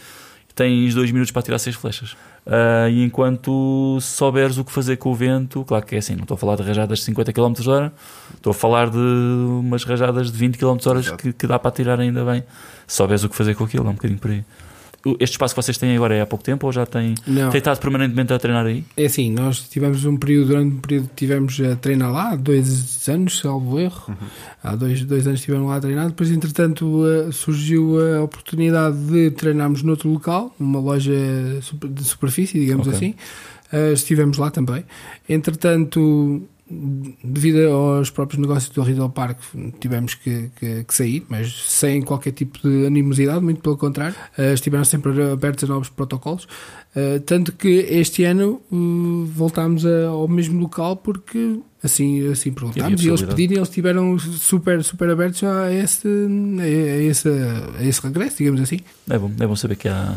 tens 0.60 0.94
dois 0.94 1.10
minutos 1.10 1.32
para 1.32 1.41
tirar 1.41 1.58
seis 1.58 1.75
flechas. 1.77 2.18
Ah, 2.46 2.89
e 2.89 3.01
enquanto 3.03 3.98
souberes 4.01 4.58
o 4.58 4.65
que 4.65 4.72
fazer 4.72 4.98
com 4.98 5.12
o 5.12 5.15
vento, 5.15 5.63
claro 5.63 5.86
que 5.86 5.96
é 5.96 6.00
assim, 6.00 6.15
não 6.15 6.24
estou 6.24 6.36
a 6.36 6.38
falar 6.38 6.58
de 6.58 6.63
rajadas 6.63 7.00
de 7.00 7.06
50 7.06 7.32
km 7.32 7.53
hora, 7.68 7.94
estou 8.36 8.51
a 8.51 8.53
falar 8.53 8.89
de 8.89 8.98
umas 8.98 9.86
rajadas 9.86 10.29
de 10.29 10.38
20 10.38 10.58
km 10.58 10.77
hora 10.86 11.01
que, 11.01 11.32
que 11.32 11.48
dá 11.48 11.58
para 11.58 11.72
tirar 11.72 12.00
ainda 12.00 12.25
bem. 12.25 12.44
Se 12.86 12.98
souberes 12.98 13.24
o 13.24 13.29
que 13.29 13.36
fazer 13.36 13.56
com 13.56 13.63
aquilo, 13.63 13.88
é 13.88 13.89
um 13.89 13.94
bocadinho 13.94 14.20
por 14.20 14.32
aí. 14.32 14.44
Este 15.20 15.34
espaço 15.34 15.56
que 15.56 15.62
vocês 15.62 15.77
têm 15.77 15.96
agora 15.96 16.13
é 16.15 16.22
há 16.22 16.25
pouco 16.25 16.44
tempo 16.44 16.65
ou 16.68 16.74
já 16.74 16.86
têm, 16.86 17.15
Não. 17.25 17.50
têm 17.50 17.60
estado 17.60 17.79
permanentemente 17.79 18.34
a 18.34 18.39
treinar 18.39 18.65
aí? 18.65 18.84
É 18.98 19.06
assim, 19.06 19.32
nós 19.32 19.60
tivemos 19.70 20.03
um 20.06 20.18
período, 20.18 20.48
durante 20.50 20.75
um 20.75 20.79
período 20.79 21.10
tivemos 21.15 21.60
a 21.62 21.75
treinar 21.77 22.12
lá, 22.12 22.32
há 22.32 22.36
dois 22.36 23.08
anos, 23.08 23.39
salvo 23.39 23.79
erro. 23.79 24.15
Há 24.63 24.75
dois, 24.75 25.03
dois 25.06 25.25
anos 25.25 25.39
estivemos 25.39 25.70
lá 25.70 25.77
a 25.77 25.79
treinar. 25.79 26.08
Depois, 26.10 26.29
entretanto, 26.32 27.03
eh, 27.08 27.32
surgiu 27.32 27.98
a 28.18 28.24
oportunidade 28.24 28.98
de 28.98 29.32
treinarmos 29.32 29.84
noutro 29.84 30.10
local, 30.12 30.53
numa 30.60 30.79
loja 30.79 31.13
de 31.89 32.03
superfície, 32.03 32.60
digamos 32.60 32.88
Ok. 32.88 32.98
assim. 32.98 33.15
Eh, 33.72 33.94
estivemos 33.94 34.38
lá 34.38 34.51
também. 34.51 34.84
Entretanto, 35.29 36.41
devido 37.23 37.67
aos 37.71 38.09
próprios 38.09 38.39
negócios 38.39 38.71
do 38.73 38.81
Retail 38.81 39.09
Park, 39.09 39.39
tivemos 39.79 40.13
que, 40.15 40.49
que- 40.59 40.83
que 40.83 40.93
sair, 40.93 41.25
mas 41.29 41.51
sem 41.67 42.01
qualquer 42.01 42.31
tipo 42.31 42.59
de 42.67 42.85
animosidade, 42.85 43.43
muito 43.43 43.61
pelo 43.61 43.77
contrário. 43.77 44.15
Eh, 44.38 44.53
estiveram 44.53 44.85
sempre 44.85 45.11
abertos 45.31 45.63
a 45.63 45.67
novos 45.67 45.89
protocolos. 45.89 46.47
Uh, 46.95 47.19
tanto 47.19 47.51
que 47.51 47.67
este 47.67 48.23
ano 48.23 48.59
uh, 48.71 49.25
voltámos 49.27 49.85
a- 49.85 50.07
ao 50.07 50.27
mesmo 50.27 50.59
local 50.59 50.95
porque 50.97 51.59
assim, 51.83 52.27
assim 52.31 52.51
perguntámos 52.51 52.99
e 53.03 53.07
eles 53.07 53.21
pediram, 53.21 53.55
eles 53.57 53.69
estiveram 53.69 54.17
super, 54.17 54.83
super 54.83 55.07
abertos 55.11 55.43
a 55.43 55.71
esse, 55.71 56.07
a, 56.59 56.67
esse, 57.03 57.29
a 57.77 57.83
esse 57.83 58.01
regresso, 58.01 58.38
digamos 58.39 58.59
assim. 58.61 58.79
É 59.07 59.19
bom, 59.19 59.31
é 59.39 59.45
bom 59.45 59.55
saber 59.55 59.75
que 59.75 59.88
há, 59.88 60.15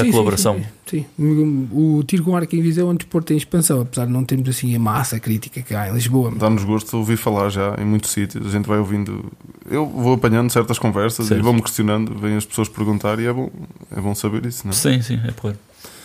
há 0.00 0.04
Sim, 0.04 0.08
sim, 0.08 0.12
colaboração. 0.12 0.60
Sim, 0.86 1.04
sim. 1.18 1.68
O, 1.72 1.98
o 1.98 2.02
tiro 2.02 2.24
com 2.24 2.36
arco 2.36 2.54
em 2.54 2.62
Viseu 2.62 2.88
é 2.88 2.90
um 2.90 2.94
desporto 2.94 3.32
em 3.32 3.36
expansão, 3.36 3.80
apesar 3.80 4.06
de 4.06 4.12
não 4.12 4.24
termos 4.24 4.48
assim 4.48 4.74
a 4.74 4.78
massa 4.78 5.20
crítica 5.20 5.62
que 5.62 5.74
há 5.74 5.88
em 5.88 5.92
Lisboa. 5.92 6.32
Dá-nos 6.36 6.64
gosto 6.64 6.90
de 6.90 6.96
ouvir 6.96 7.16
falar 7.16 7.48
já 7.50 7.76
em 7.78 7.84
muitos 7.84 8.10
sítios. 8.10 8.46
A 8.46 8.50
gente 8.50 8.66
vai 8.66 8.78
ouvindo. 8.78 9.30
Eu 9.70 9.86
vou 9.86 10.14
apanhando 10.14 10.50
certas 10.50 10.78
conversas 10.78 11.26
Certo. 11.26 11.40
e 11.40 11.42
vou-me 11.42 11.62
questionando. 11.62 12.14
Vêm 12.18 12.36
as 12.36 12.44
pessoas 12.44 12.68
perguntar 12.68 13.18
e 13.20 13.26
é 13.26 13.32
bom, 13.32 13.50
é 13.94 14.00
bom 14.00 14.14
saber 14.14 14.46
isso. 14.46 14.66
Não 14.66 14.70
é? 14.70 14.74
Sim, 14.74 15.02
sim, 15.02 15.20
é 15.26 15.30
porra. 15.32 15.56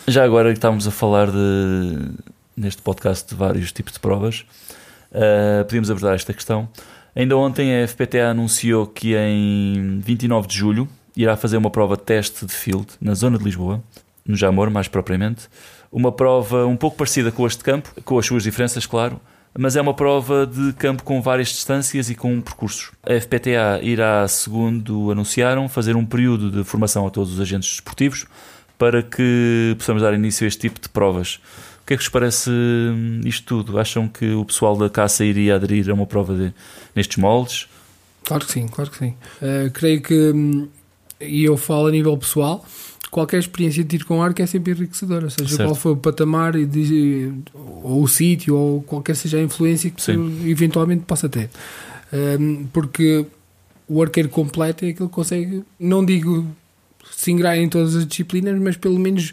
Já 0.08 0.24
agora 0.24 0.50
que 0.50 0.58
estávamos 0.58 0.86
a 0.86 0.90
falar 0.90 1.30
de, 1.30 2.10
neste 2.56 2.80
podcast 2.80 3.28
de 3.28 3.34
vários 3.34 3.72
tipos 3.72 3.92
de 3.92 4.00
provas. 4.00 4.44
Uh, 5.10 5.64
podíamos 5.64 5.90
abordar 5.90 6.14
esta 6.14 6.32
questão. 6.32 6.68
Ainda 7.14 7.36
ontem 7.36 7.82
a 7.82 7.88
FPTA 7.88 8.28
anunciou 8.28 8.86
que 8.86 9.16
em 9.16 10.00
29 10.00 10.46
de 10.46 10.54
julho 10.54 10.88
irá 11.16 11.36
fazer 11.36 11.56
uma 11.56 11.70
prova 11.70 11.96
teste 11.96 12.44
de 12.44 12.52
field 12.52 12.86
na 13.00 13.14
zona 13.14 13.38
de 13.38 13.44
Lisboa, 13.44 13.82
no 14.24 14.36
Jamor 14.36 14.70
mais 14.70 14.88
propriamente. 14.88 15.48
Uma 15.90 16.12
prova 16.12 16.66
um 16.66 16.76
pouco 16.76 16.96
parecida 16.96 17.32
com 17.32 17.46
este 17.46 17.64
campo, 17.64 17.90
com 18.04 18.18
as 18.18 18.26
suas 18.26 18.42
diferenças, 18.42 18.84
claro, 18.86 19.20
mas 19.58 19.76
é 19.76 19.80
uma 19.80 19.94
prova 19.94 20.46
de 20.46 20.72
campo 20.74 21.02
com 21.02 21.22
várias 21.22 21.48
distâncias 21.48 22.10
e 22.10 22.14
com 22.14 22.40
percursos. 22.40 22.90
A 23.02 23.18
FPTA 23.18 23.80
irá, 23.82 24.28
segundo 24.28 25.10
anunciaram, 25.10 25.68
fazer 25.68 25.96
um 25.96 26.04
período 26.04 26.50
de 26.50 26.62
formação 26.62 27.06
a 27.06 27.10
todos 27.10 27.32
os 27.32 27.40
agentes 27.40 27.70
desportivos 27.70 28.26
para 28.76 29.02
que 29.02 29.74
possamos 29.78 30.02
dar 30.02 30.12
início 30.12 30.44
a 30.44 30.48
este 30.48 30.60
tipo 30.60 30.80
de 30.80 30.88
provas. 30.88 31.40
O 31.82 31.86
que 31.86 31.94
é 31.94 31.96
que 31.96 32.02
vos 32.02 32.10
parece 32.10 32.50
hum, 32.50 33.20
isto 33.24 33.46
tudo? 33.46 33.78
Acham 33.78 34.08
que 34.08 34.32
o 34.32 34.44
pessoal 34.44 34.76
da 34.76 34.90
caça 34.90 35.24
iria 35.24 35.54
aderir 35.54 35.88
a 35.88 35.94
uma 35.94 36.04
prova 36.04 36.34
de, 36.34 36.52
nestes 36.94 37.16
moldes? 37.16 37.68
Claro 38.24 38.44
que 38.44 38.52
sim, 38.52 38.66
claro 38.66 38.90
que 38.90 38.98
sim. 38.98 39.14
Uh, 39.40 39.70
creio 39.72 40.02
que, 40.02 40.32
hum, 40.32 40.68
e 41.20 41.44
eu 41.44 41.56
falo 41.56 41.88
a 41.88 41.90
nível 41.90 42.16
pessoal, 42.16 42.64
qualquer 43.10 43.38
experiência 43.38 43.82
de 43.82 43.88
tiro 43.88 44.06
com 44.06 44.22
arco 44.22 44.42
é 44.42 44.46
sempre 44.46 44.72
enriquecedora, 44.72 45.30
seja 45.30 45.48
certo. 45.48 45.68
qual 45.68 45.74
for 45.74 45.90
o 45.92 45.96
patamar, 45.96 46.54
ou 47.82 48.02
o 48.02 48.08
sítio, 48.08 48.56
ou 48.56 48.82
qualquer 48.82 49.16
seja 49.16 49.38
a 49.38 49.42
influência 49.42 49.90
que 49.90 50.02
eventualmente 50.48 51.04
possa 51.04 51.28
ter. 51.28 51.48
Um, 52.12 52.66
porque 52.72 53.26
o 53.88 54.02
arqueiro 54.02 54.28
completo 54.28 54.84
é 54.84 54.90
aquele 54.90 55.08
que 55.08 55.14
consegue, 55.14 55.64
não 55.78 56.04
digo 56.04 56.46
se 57.10 57.30
ingrar 57.30 57.56
em 57.56 57.68
todas 57.68 57.94
as 57.96 58.06
disciplinas, 58.06 58.60
mas 58.60 58.76
pelo 58.76 58.98
menos 58.98 59.32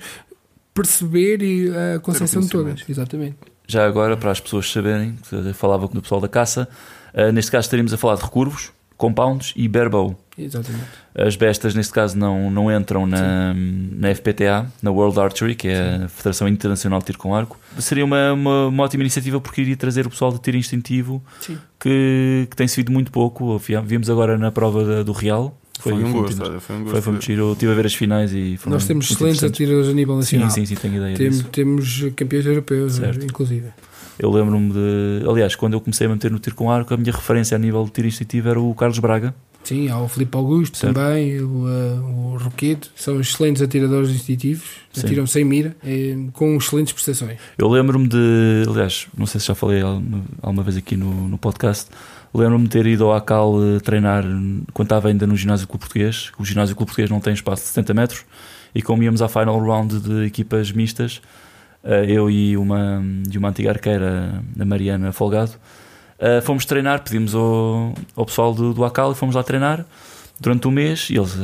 perceber 0.74 1.42
e 1.42 1.70
a 1.96 2.00
concepção 2.00 2.42
de 2.42 2.50
todas. 2.50 2.84
Exatamente. 2.88 3.36
Já 3.68 3.86
agora, 3.86 4.18
para 4.18 4.32
as 4.32 4.40
pessoas 4.40 4.72
saberem, 4.72 5.18
falava 5.54 5.88
com 5.88 5.98
o 5.98 6.02
pessoal 6.02 6.20
da 6.20 6.28
caça, 6.28 6.68
uh, 7.14 7.32
neste 7.32 7.52
caso 7.52 7.66
estaríamos 7.66 7.94
a 7.94 7.98
falar 7.98 8.16
de 8.16 8.24
recurvos, 8.24 8.72
compounds 8.98 9.54
e 9.56 9.68
barebow. 9.68 10.18
Exatamente. 10.38 10.86
As 11.16 11.36
bestas, 11.36 11.76
neste 11.76 11.94
caso, 11.94 12.18
não, 12.18 12.50
não 12.50 12.72
entram 12.72 13.06
na, 13.06 13.54
na 13.54 14.14
FPTA, 14.16 14.66
na 14.82 14.90
World 14.90 15.20
Archery, 15.20 15.54
que 15.54 15.68
é 15.68 15.98
Sim. 15.98 16.04
a 16.06 16.08
Federação 16.08 16.48
Internacional 16.48 17.00
de 17.00 17.06
Tiro 17.06 17.20
com 17.20 17.36
Arco. 17.36 17.60
Seria 17.78 18.04
uma, 18.04 18.34
uma, 18.34 18.68
uma, 18.68 18.84
ótima 18.84 19.04
iniciativa 19.04 19.40
porque 19.40 19.62
iria 19.62 19.78
trazer 19.78 20.08
o 20.08 20.10
pessoal 20.10 20.32
de 20.32 20.40
tiro 20.40 20.58
instintivo 20.58 21.24
que, 21.80 22.48
que 22.50 22.56
tem 22.56 22.68
sido 22.68 22.92
muito 22.92 23.12
pouco. 23.12 23.60
Vimos 23.86 24.10
agora 24.10 24.38
na 24.38 24.52
prova 24.52 24.84
da, 24.84 25.04
do 25.04 25.12
Real, 25.12 25.56
foi, 25.80 25.94
foi, 25.94 26.04
um 26.04 26.12
gosto, 26.14 26.42
olha, 26.42 26.60
foi 26.60 26.76
um 26.76 26.80
gosto. 26.80 26.92
Foi, 26.92 27.02
foi 27.02 27.12
muito 27.12 27.26
giro. 27.26 27.42
Eu 27.42 27.54
estive 27.54 27.72
a 27.72 27.76
ver 27.76 27.86
as 27.86 27.94
finais 27.94 28.34
e 28.34 28.58
Nós 28.66 28.88
temos 28.88 29.12
excelentes 29.12 29.44
atiradores 29.44 29.90
a 29.90 29.94
nível 29.94 30.16
nacional. 30.16 30.50
Sim, 30.50 30.66
sim, 30.66 30.76
sim, 30.76 30.82
tenho 30.82 30.96
ideia 30.96 31.18
Tem, 31.18 31.44
Temos 31.44 32.06
campeões 32.16 32.46
europeus, 32.46 32.94
certo. 32.94 33.26
inclusive. 33.26 33.68
Eu 34.20 34.32
lembro-me 34.32 34.72
de. 34.72 35.28
Aliás, 35.28 35.56
quando 35.56 35.74
eu 35.74 35.82
comecei 35.82 36.08
a 36.08 36.10
meter 36.10 36.32
no 36.32 36.40
tiro 36.40 36.56
com 36.56 36.70
arco, 36.70 36.94
a 36.94 36.98
minha 36.98 37.12
referência 37.12 37.56
a 37.56 37.60
nível 37.60 37.84
de 37.86 37.92
tiro 37.92 38.08
instintivo 38.08 38.50
era 38.50 38.60
o 38.60 38.74
Carlos 38.76 39.00
Braga. 39.00 39.34
Sim, 39.64 39.90
há 39.90 39.98
o 39.98 40.10
Filipe 40.10 40.36
Augusto 40.36 40.78
certo. 40.78 40.94
também, 40.94 41.40
o, 41.40 41.66
uh, 41.66 42.34
o 42.34 42.38
Roqueto, 42.38 42.92
são 42.98 43.22
excelentes 43.22 43.62
atiradores 43.62 44.10
instintivos, 44.10 44.66
atiram 44.98 45.26
sem 45.26 45.46
mira, 45.46 45.74
é, 45.82 46.18
com 46.34 46.58
excelentes 46.58 46.92
prestações. 46.92 47.40
Eu 47.58 47.70
lembro-me 47.70 48.10
de, 48.10 48.66
aliás, 48.68 49.08
não 49.18 49.26
sei 49.26 49.40
se 49.40 49.48
já 49.48 49.56
falei 49.56 49.82
alguma 49.82 50.64
vez 50.64 50.76
aqui 50.76 50.98
no, 50.98 51.30
no 51.30 51.38
podcast, 51.38 51.88
Lembro-me 52.34 52.64
de 52.64 52.72
ter 52.72 52.88
ido 52.88 53.06
ao 53.06 53.14
ACAL 53.14 53.54
eh, 53.64 53.80
treinar 53.80 54.24
quando 54.74 54.88
estava 54.88 55.08
ainda 55.08 55.28
no 55.28 55.38
Ginásio 55.38 55.68
Clube 55.68 55.82
Português. 55.82 56.32
O 56.40 56.44
Ginásio 56.44 56.76
Clube 56.76 56.88
Português 56.88 57.10
não 57.10 57.20
tem 57.20 57.32
espaço 57.32 57.62
de 57.62 57.68
70 57.70 57.94
metros 57.94 58.26
e 58.74 58.82
como 58.82 59.04
íamos 59.04 59.22
à 59.22 59.28
final 59.28 59.60
round 59.60 60.00
de 60.00 60.26
equipas 60.26 60.72
mistas, 60.72 61.22
eh, 61.22 61.28
eu 61.84 62.30
e 62.30 62.56
uma, 62.58 63.04
e 63.32 63.38
uma 63.38 63.50
antiga 63.50 63.72
arqueira, 63.72 64.44
a 64.60 64.66
Mariana 64.66 65.12
Folgado, 65.12 65.52
eh, 66.20 66.42
fomos 66.42 66.66
treinar, 66.66 67.04
pedimos 67.04 67.36
ao, 67.36 67.94
ao 68.16 68.26
pessoal 68.26 68.54
do, 68.54 68.74
do 68.74 68.86
ACAL 68.86 69.12
e 69.12 69.16
fomos 69.16 69.36
lá 69.36 69.44
treinar 69.44 69.86
durante 70.40 70.68
um 70.68 70.72
mês 70.72 71.10
e 71.10 71.18
eles 71.18 71.36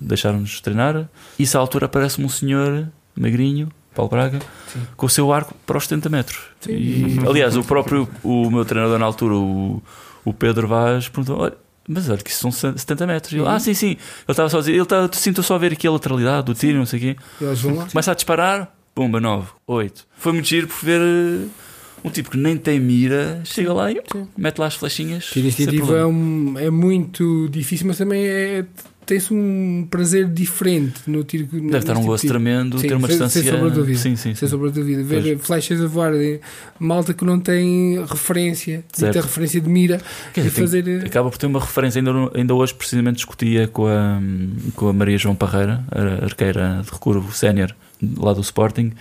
deixaram-nos 0.00 0.60
treinar. 0.60 1.08
E 1.38 1.44
a 1.52 1.58
altura 1.58 1.86
aparece-me 1.86 2.26
um 2.26 2.28
senhor 2.28 2.88
magrinho, 3.16 3.68
Paulo 3.94 4.10
Braga, 4.10 4.38
Sim. 4.72 4.80
com 4.96 5.06
o 5.06 5.08
seu 5.10 5.32
arco 5.32 5.54
para 5.66 5.76
os 5.76 5.84
70 5.84 6.08
metros. 6.08 6.38
E, 6.68 7.18
aliás, 7.28 7.56
o 7.56 7.64
próprio 7.64 8.08
o 8.22 8.50
meu 8.50 8.64
treinador 8.64 8.98
na 8.98 9.06
altura, 9.06 9.34
o 9.34 9.82
o 10.28 10.32
Pedro 10.32 10.68
Vaz 10.68 11.08
perguntou: 11.08 11.40
olha, 11.40 11.54
mas 11.88 12.08
olha 12.08 12.18
que 12.18 12.30
isso 12.30 12.40
são 12.40 12.50
70 12.50 13.06
metros. 13.06 13.32
Ele, 13.32 13.46
ah, 13.46 13.58
sim, 13.58 13.72
sim. 13.74 13.90
Ele 13.90 13.98
estava 14.28 14.48
só 14.48 14.58
a 14.58 14.60
dizer, 14.60 14.72
ele 14.72 14.82
está, 14.82 15.08
sinto 15.12 15.42
só 15.42 15.54
a 15.54 15.58
ver 15.58 15.72
aqui 15.72 15.86
a 15.86 15.90
lateralidade 15.90 16.46
do 16.46 16.54
tiro, 16.54 16.78
não 16.78 16.86
sei 16.86 16.98
o 16.98 17.02
quê. 17.02 17.16
Começa 17.90 18.12
a 18.12 18.14
disparar, 18.14 18.74
pumba, 18.98 19.20
9, 19.20 19.46
8. 19.64 20.06
Foi 20.16 20.32
muito 20.32 20.48
giro 20.48 20.66
por 20.66 20.84
ver 20.84 21.00
uh, 21.00 21.48
um 22.02 22.10
tipo 22.10 22.30
que 22.30 22.36
nem 22.36 22.56
tem 22.56 22.80
mira, 22.80 23.40
chega 23.44 23.72
lá 23.72 23.92
e 23.92 24.02
sim. 24.12 24.26
mete 24.36 24.58
lá 24.58 24.66
as 24.66 24.74
flechinhas. 24.74 25.30
Instintivo 25.36 25.94
é, 25.94 26.04
um, 26.04 26.58
é 26.58 26.68
muito 26.68 27.48
difícil, 27.48 27.86
mas 27.86 27.96
também 27.96 28.26
é 28.26 28.64
tem-se 29.06 29.32
um 29.32 29.86
prazer 29.88 30.26
diferente 30.26 31.00
no 31.06 31.22
tiro. 31.22 31.46
Deve 31.46 31.78
estar 31.78 31.96
um 31.96 32.04
gosto 32.04 32.22
tipo 32.22 32.34
tremendo 32.34 32.78
sim, 32.78 32.88
ter 32.88 32.94
uma 32.94 33.06
sem, 33.06 33.16
distância. 33.16 33.40
Sem 33.40 33.52
sombra 33.52 33.70
de 33.70 33.76
dúvida. 33.76 33.98
Sim, 33.98 34.16
sim, 34.16 34.34
sem 34.34 34.48
sombra 34.48 34.70
de 34.70 34.80
dúvida. 34.80 35.02
Ver 35.04 35.22
pois. 35.22 35.46
flechas 35.46 35.80
a 35.80 35.86
voar, 35.86 36.12
malta 36.80 37.14
que 37.14 37.24
não 37.24 37.38
tem 37.38 38.04
referência, 38.04 38.84
não 38.98 39.10
tem 39.12 39.22
referência 39.22 39.60
de 39.60 39.68
mira. 39.68 40.00
Dizer, 40.34 40.50
fazer... 40.50 40.82
Tem, 40.82 40.96
acaba 41.06 41.30
por 41.30 41.38
ter 41.38 41.46
uma 41.46 41.60
referência. 41.60 42.00
Ainda, 42.00 42.10
ainda 42.34 42.52
hoje, 42.52 42.74
precisamente, 42.74 43.16
discutia 43.16 43.68
com 43.68 43.86
a, 43.86 44.20
com 44.74 44.88
a 44.88 44.92
Maria 44.92 45.16
João 45.16 45.36
Parreira, 45.36 45.84
a 45.92 46.24
arqueira 46.24 46.82
de 46.84 46.90
recurvo 46.90 47.32
sénior 47.32 47.72
lá 48.16 48.32
do 48.32 48.40
Sporting 48.40 48.92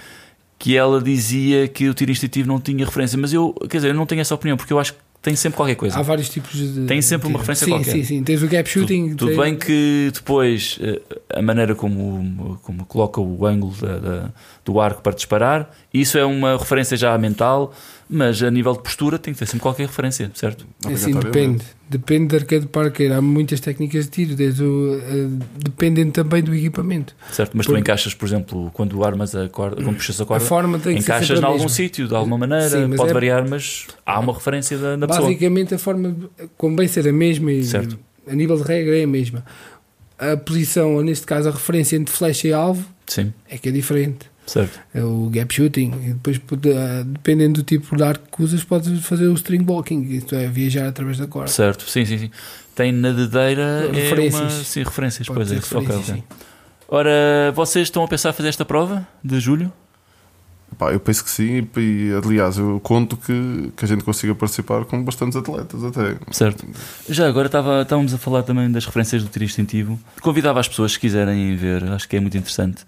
que 0.59 0.75
ela 0.75 1.01
dizia 1.01 1.67
que 1.67 1.87
o 1.87 1.93
tiro 1.93 2.11
instintivo 2.11 2.47
não 2.47 2.59
tinha 2.59 2.83
referência, 2.83 3.17
mas 3.17 3.31
eu, 3.31 3.53
quer 3.69 3.77
dizer, 3.77 3.89
eu 3.89 3.93
não 3.93 4.05
tenho 4.05 4.21
essa 4.21 4.33
opinião 4.33 4.57
porque 4.57 4.73
eu 4.73 4.79
acho 4.79 4.93
que 4.93 4.99
tem 5.21 5.35
sempre 5.35 5.57
qualquer 5.57 5.75
coisa. 5.75 5.99
Há 5.99 6.01
vários 6.01 6.29
tipos 6.29 6.53
de. 6.53 6.85
Tem 6.85 7.01
sempre 7.01 7.27
uma 7.27 7.39
referência 7.39 7.65
sim, 7.65 7.71
qualquer. 7.71 7.91
Sim, 7.91 8.03
sim, 8.03 8.23
tens 8.23 8.41
o 8.41 8.47
gap 8.47 8.69
shooting. 8.69 9.09
Tudo, 9.09 9.17
tudo 9.17 9.29
tem... 9.29 9.39
bem 9.39 9.55
que 9.55 10.11
depois 10.13 10.79
eh, 10.81 11.01
a 11.33 11.41
maneira 11.41 11.75
como, 11.75 12.57
como 12.63 12.85
coloca 12.85 13.19
o 13.19 13.45
ângulo 13.45 13.73
da, 13.81 13.99
da, 13.99 14.31
do 14.63 14.79
arco 14.79 15.01
para 15.01 15.13
disparar, 15.13 15.75
isso 15.93 16.17
é 16.17 16.25
uma 16.25 16.57
referência 16.57 16.95
já 16.95 17.17
mental 17.17 17.73
mas 18.09 18.41
a 18.41 18.49
nível 18.49 18.73
de 18.73 18.79
postura 18.79 19.19
tem 19.19 19.33
que 19.33 19.39
ter 19.39 19.45
sempre 19.45 19.59
qualquer 19.59 19.87
referência, 19.87 20.31
certo? 20.33 20.65
É 20.87 20.93
assim, 20.93 21.13
depende. 21.13 21.63
Depende 21.89 22.27
da 22.27 22.37
arcade 22.37 22.67
parker. 22.67 23.11
Há 23.11 23.21
muitas 23.21 23.59
técnicas 23.59 24.05
de 24.05 24.11
tiro, 24.11 24.35
desde 24.35 24.63
o, 24.63 24.97
uh, 24.97 25.39
dependendo 25.57 26.11
também 26.11 26.41
do 26.41 26.53
equipamento. 26.53 27.15
Certo, 27.31 27.51
mas 27.55 27.65
Porque... 27.65 27.79
tu 27.79 27.81
encaixas, 27.81 28.13
por 28.13 28.25
exemplo, 28.25 28.71
quando 28.73 29.03
armas 29.03 29.35
a 29.35 29.47
corda, 29.49 29.81
quando 29.81 29.95
puxas 29.95 30.19
a 30.19 30.25
corda, 30.25 30.43
a 30.43 30.47
forma 30.47 30.79
tem 30.79 30.95
que 30.95 31.01
encaixas 31.01 31.39
em 31.39 31.43
algum 31.43 31.67
sítio, 31.67 32.07
de 32.07 32.15
alguma 32.15 32.37
maneira, 32.37 32.69
Sim, 32.69 32.95
pode 32.95 33.11
é... 33.11 33.13
variar, 33.13 33.47
mas 33.49 33.87
há 34.05 34.19
uma 34.19 34.33
referência 34.33 34.77
da, 34.77 34.95
da 34.95 35.07
pessoa. 35.07 35.27
Basicamente, 35.27 35.75
a 35.75 35.79
forma 35.79 36.15
convém 36.57 36.87
ser 36.87 37.07
a 37.07 37.13
mesma 37.13 37.51
e 37.51 37.63
certo. 37.63 37.97
a 38.27 38.35
nível 38.35 38.57
de 38.57 38.63
regra 38.63 38.97
é 38.97 39.03
a 39.03 39.07
mesma. 39.07 39.45
A 40.17 40.35
posição, 40.35 40.95
ou 40.95 41.03
neste 41.03 41.25
caso, 41.25 41.47
a 41.49 41.51
referência 41.51 41.95
entre 41.95 42.13
flecha 42.13 42.47
e 42.47 42.53
alvo 42.53 42.85
Sim. 43.05 43.33
é 43.49 43.57
que 43.57 43.69
é 43.69 43.71
diferente. 43.71 44.29
Certo. 44.47 44.79
É 44.93 45.03
o 45.03 45.29
gap 45.29 45.53
shooting. 45.53 45.91
E 46.05 46.13
depois, 46.13 46.39
dependendo 47.05 47.61
do 47.61 47.63
tipo 47.63 47.95
de 47.95 48.01
arco 48.01 48.25
que 48.35 48.41
usas, 48.41 48.63
podes 48.63 49.03
fazer 49.05 49.27
o 49.27 49.33
string 49.33 49.65
walking, 49.69 50.03
isto 50.03 50.33
é, 50.33 50.47
viajar 50.47 50.87
através 50.87 51.17
da 51.17 51.27
corda. 51.27 51.49
Certo, 51.49 51.87
sim, 51.87 52.05
sim, 52.05 52.17
sim. 52.17 52.31
Tem 52.73 52.91
na 52.91 53.11
dedeira 53.11 53.91
referências. 53.91 54.41
É 54.41 54.43
uma, 54.43 54.49
sim, 54.63 54.83
referências, 54.83 55.27
Pode 55.27 55.39
pois 55.39 55.51
é. 55.51 55.55
Referências, 55.55 56.09
okay, 56.09 56.23
Ora, 56.87 57.51
vocês 57.53 57.87
estão 57.87 58.03
a 58.03 58.07
pensar 58.07 58.31
fazer 58.31 58.47
esta 58.47 58.63
prova 58.63 59.05
de 59.21 59.37
julho? 59.41 59.71
Pá, 60.77 60.91
eu 60.91 60.99
penso 60.99 61.23
que 61.23 61.29
sim, 61.29 61.67
e 61.75 62.11
aliás, 62.23 62.57
eu 62.57 62.79
conto 62.81 63.17
que, 63.17 63.71
que 63.75 63.83
a 63.83 63.87
gente 63.87 64.03
consiga 64.03 64.33
participar 64.35 64.85
com 64.85 65.03
bastantes 65.03 65.35
atletas 65.35 65.83
até. 65.83 66.17
Certo. 66.31 66.65
Já 67.09 67.27
agora 67.27 67.47
estava, 67.47 67.81
estávamos 67.81 68.13
a 68.13 68.17
falar 68.17 68.43
também 68.43 68.69
das 68.71 68.85
referências 68.85 69.23
do 69.23 69.29
tiro 69.29 69.43
instintivo. 69.43 69.99
Convidava 70.21 70.59
as 70.59 70.67
pessoas 70.67 70.95
que 70.95 71.01
quiserem 71.01 71.55
ver, 71.55 71.83
acho 71.85 72.07
que 72.07 72.15
é 72.15 72.19
muito 72.19 72.37
interessante. 72.37 72.85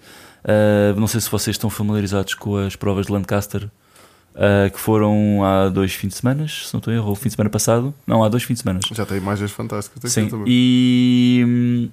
Uh, 0.50 1.00
não 1.00 1.06
sei 1.06 1.22
se 1.22 1.29
vocês 1.29 1.53
estão 1.53 1.70
familiarizados 1.70 2.34
com 2.34 2.58
as 2.58 2.75
provas 2.75 3.06
de 3.06 3.12
Lancaster, 3.12 3.65
uh, 3.65 4.72
que 4.72 4.79
foram 4.79 5.44
há 5.44 5.70
dois 5.70 5.94
fins 5.94 6.10
de 6.10 6.15
semana, 6.15 6.48
se 6.48 6.74
não 6.74 6.79
estou 6.79 6.91
em 6.91 6.98
erro, 6.98 7.12
o 7.12 7.15
fim 7.15 7.29
de 7.29 7.36
semana 7.36 7.51
passado. 7.51 7.94
Não, 8.08 8.24
há 8.24 8.29
dois 8.29 8.44
fins 8.44 8.56
de 8.56 8.62
semana. 8.62 8.79
Já 8.91 9.06
tem 9.06 9.18
imagens 9.18 9.51
fantásticas 9.51 10.12
Sim, 10.12 10.27
também. 10.27 10.46
E 10.48 11.44
hum, 11.46 11.89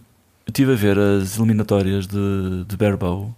estive 0.46 0.72
a 0.72 0.76
ver 0.76 0.98
as 0.98 1.36
eliminatórias 1.36 2.06
de, 2.06 2.64
de 2.66 2.76
Barebow 2.76 3.34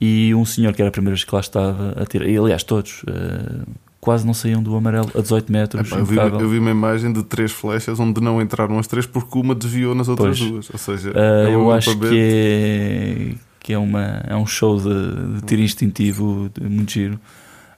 e 0.00 0.34
um 0.34 0.46
senhor 0.46 0.72
que 0.72 0.80
era 0.80 0.88
a 0.88 0.92
primeira 0.92 1.14
vez 1.14 1.24
que 1.24 1.34
lá 1.34 1.40
estava 1.42 1.94
a 2.00 2.06
tirar, 2.06 2.26
e 2.26 2.36
aliás, 2.38 2.62
todos. 2.62 3.02
Uh, 3.02 3.66
quase 4.00 4.26
não 4.26 4.32
saíam 4.32 4.62
do 4.62 4.74
amarelo 4.74 5.10
a 5.14 5.20
18 5.20 5.52
metros. 5.52 5.92
eu, 5.92 6.04
vi, 6.06 6.16
eu, 6.16 6.48
vi, 6.48 6.58
uma 6.58 6.70
imagem 6.70 7.12
de 7.12 7.22
três 7.22 7.52
flechas 7.52 8.00
onde 8.00 8.18
não 8.18 8.40
entraram 8.40 8.78
as 8.78 8.86
três 8.86 9.04
porque 9.04 9.38
uma 9.38 9.54
desviou 9.54 9.94
nas 9.94 10.08
outras 10.08 10.38
pois. 10.38 10.50
duas. 10.50 10.70
Ou 10.70 10.78
seja, 10.78 11.10
uh, 11.10 11.48
é 11.48 11.54
eu 11.54 11.70
acho 11.70 11.98
que 11.98 12.06
é, 12.16 13.34
que 13.60 13.72
é, 13.72 13.78
uma, 13.78 14.22
é 14.26 14.34
um 14.34 14.46
show 14.46 14.78
de, 14.78 15.36
de 15.36 15.46
tiro 15.46 15.62
instintivo 15.62 16.50
muito 16.60 16.92
giro. 16.92 17.20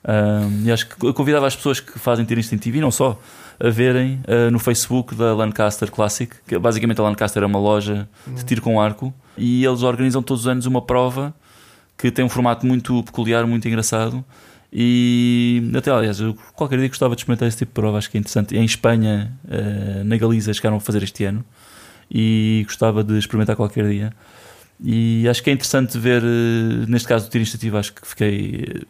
Um, 0.04 0.66
e 0.66 0.72
acho 0.72 0.88
que 0.88 1.06
eu 1.06 1.14
convidava 1.14 1.46
as 1.46 1.54
pessoas 1.54 1.78
que 1.78 1.98
fazem 1.98 2.24
tiro 2.24 2.40
instintivo 2.40 2.76
e 2.76 2.80
não 2.80 2.90
só 2.90 3.20
a 3.60 3.68
verem 3.68 4.20
uh, 4.26 4.50
no 4.50 4.58
Facebook 4.58 5.14
da 5.14 5.34
Lancaster 5.34 5.90
Classic, 5.90 6.34
que 6.46 6.58
basicamente 6.58 7.00
a 7.00 7.04
Lancaster 7.04 7.42
é 7.42 7.46
uma 7.46 7.60
loja 7.60 8.08
de 8.26 8.44
tiro 8.44 8.60
com 8.62 8.80
arco 8.80 9.14
e 9.36 9.64
eles 9.64 9.82
organizam 9.82 10.22
todos 10.22 10.42
os 10.42 10.48
anos 10.48 10.66
uma 10.66 10.82
prova 10.82 11.32
que 11.96 12.10
tem 12.10 12.24
um 12.24 12.28
formato 12.28 12.66
muito 12.66 13.02
peculiar, 13.04 13.46
muito 13.46 13.68
engraçado 13.68 14.24
E 14.72 15.70
até 15.76 15.90
aliás, 15.90 16.18
eu 16.18 16.36
qualquer 16.54 16.78
dia 16.78 16.88
gostava 16.88 17.14
de 17.14 17.20
experimentar 17.20 17.46
esse 17.46 17.58
tipo 17.58 17.70
de 17.70 17.74
prova, 17.74 17.98
acho 17.98 18.10
que 18.10 18.16
é 18.16 18.20
interessante. 18.20 18.56
Em 18.56 18.64
Espanha, 18.64 19.32
eh, 19.48 20.02
na 20.04 20.16
Galiza, 20.16 20.52
chegaram 20.52 20.78
a 20.78 20.80
fazer 20.80 21.02
este 21.02 21.24
ano 21.24 21.44
e 22.10 22.64
gostava 22.66 23.04
de 23.04 23.18
experimentar 23.18 23.54
qualquer 23.54 23.88
dia. 23.88 24.12
E 24.84 25.28
acho 25.28 25.42
que 25.42 25.50
é 25.50 25.52
interessante 25.52 25.96
ver, 25.98 26.22
eh, 26.22 26.86
neste 26.88 27.06
caso 27.06 27.26
do 27.26 27.30
tiro 27.30 27.42
iniciativa, 27.42 27.78
acho 27.78 27.92
que 27.94 28.06
fiquei. 28.06 28.64
eh, 28.68 28.80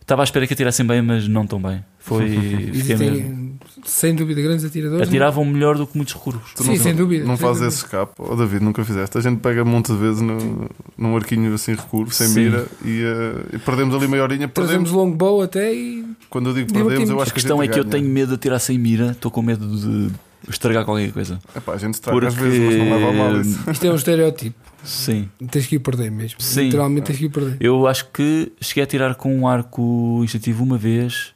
Estava 0.00 0.22
à 0.22 0.24
espera 0.24 0.46
que 0.48 0.52
atirassem 0.52 0.84
bem, 0.84 1.00
mas 1.00 1.28
não 1.28 1.46
tão 1.46 1.62
bem. 1.62 1.82
Foi. 1.98 2.28
fiquei 2.74 2.96
mesmo- 2.96 3.04
Existem, 3.04 3.58
sem 3.84 4.14
dúvida, 4.16 4.42
grandes 4.42 4.64
atiradores. 4.64 5.06
Atiravam 5.06 5.44
melhor 5.44 5.76
do 5.78 5.86
que 5.86 5.96
muitos 5.96 6.12
recursos. 6.14 6.52
Tu 6.54 6.64
Sim, 6.64 6.70
não, 6.70 6.76
sem 6.76 6.94
dúvida, 6.94 7.24
Não 7.24 7.36
sem 7.36 7.46
fazes 7.46 7.60
dúvida. 7.62 7.68
esse 7.76 7.84
escape. 7.84 8.12
Oh, 8.18 8.34
David, 8.34 8.64
nunca 8.64 8.84
fizeste. 8.84 9.16
A 9.16 9.20
gente 9.20 9.38
pega 9.40 9.64
muitas 9.64 9.96
vezes 9.96 10.20
no, 10.20 10.68
num 10.98 11.16
arquinho 11.16 11.54
assim 11.54 11.74
recurvo, 11.74 12.12
sem 12.12 12.26
Sim. 12.26 12.40
mira, 12.44 12.66
e, 12.84 13.00
eh, 13.00 13.56
e 13.56 13.58
perdemos 13.58 13.94
ali 13.94 14.08
meia 14.08 14.24
horinha. 14.24 14.48
Trazemos 14.48 14.90
Perdemos. 14.90 14.90
longbow 14.90 15.40
até 15.40 15.72
e 15.72 16.04
Quando 16.28 16.48
eu 16.50 16.54
digo 16.54 16.72
perdemos, 16.72 17.08
eu 17.08 17.16
acho 17.20 17.30
A 17.30 17.34
que 17.34 17.40
questão 17.40 17.60
a 17.60 17.64
é 17.64 17.68
que 17.68 17.78
eu 17.78 17.84
ganha. 17.84 17.92
tenho 18.02 18.08
medo 18.12 18.28
de 18.30 18.34
atirar 18.34 18.58
sem 18.58 18.76
mira, 18.78 19.12
estou 19.12 19.30
com 19.30 19.40
medo 19.40 19.66
de 19.68 20.10
estragar 20.48 20.84
qualquer 20.84 21.12
coisa. 21.12 21.38
Epá, 21.56 21.74
a 21.74 21.78
gente 21.78 21.94
estraga 21.94 22.18
Porque. 22.20 22.26
às 22.28 22.34
vezes, 22.34 22.58
mas 22.60 22.76
não 22.76 22.90
leva 22.90 23.08
a 23.08 23.12
mal 23.12 23.40
isso. 23.40 23.70
isto 23.70 23.86
é 23.86 23.90
um 23.90 23.94
estereótipo. 23.96 24.56
Sim. 24.84 25.28
Tens 25.50 25.66
que 25.66 25.76
ir 25.76 25.78
perder 25.78 26.10
mesmo. 26.10 26.40
Sim. 26.40 26.64
Literalmente 26.64 27.06
tens 27.06 27.18
que 27.18 27.26
ir 27.26 27.30
perder. 27.30 27.56
Eu 27.60 27.86
acho 27.86 28.06
que 28.10 28.52
cheguei 28.60 28.82
a 28.82 28.86
tirar 28.86 29.14
com 29.14 29.32
um 29.36 29.46
arco 29.46 30.20
instintivo 30.24 30.64
uma 30.64 30.76
vez 30.76 31.32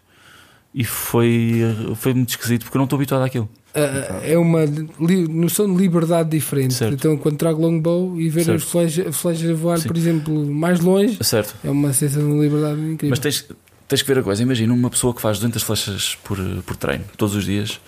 e 0.74 0.84
foi, 0.84 1.60
foi 1.94 2.12
muito 2.12 2.30
esquisito 2.30 2.64
porque 2.64 2.76
eu 2.76 2.80
não 2.80 2.84
estou 2.84 2.96
habituado 2.96 3.22
àquilo. 3.22 3.48
Ah, 3.74 4.20
é 4.24 4.36
uma 4.38 4.64
li- 4.64 5.28
noção 5.28 5.70
de 5.72 5.80
liberdade 5.80 6.30
diferente. 6.30 6.72
Certo. 6.74 6.94
Então, 6.94 7.16
quando 7.18 7.36
trago 7.36 7.60
longbow 7.60 8.18
e 8.20 8.28
ver 8.30 8.44
Certo. 8.44 8.56
as 8.56 8.62
flechas, 8.64 9.16
flechas 9.16 9.50
a 9.50 9.54
voar, 9.54 9.78
Sim. 9.78 9.88
por 9.88 9.96
exemplo, 9.96 10.46
mais 10.46 10.80
longe, 10.80 11.18
Certo. 11.22 11.54
é 11.62 11.70
uma 11.70 11.92
sensação 11.92 12.28
de 12.30 12.40
liberdade 12.40 12.80
incrível. 12.80 13.10
Mas 13.10 13.18
tens, 13.18 13.46
tens 13.86 14.00
que 14.02 14.08
ver 14.08 14.20
a 14.20 14.22
coisa. 14.22 14.42
Imagina 14.42 14.72
uma 14.72 14.88
pessoa 14.90 15.14
que 15.14 15.20
faz 15.20 15.38
200 15.38 15.62
flechas 15.62 16.16
por, 16.24 16.38
por 16.64 16.74
treino, 16.74 17.04
todos 17.18 17.36
os 17.36 17.44
dias, 17.44 17.78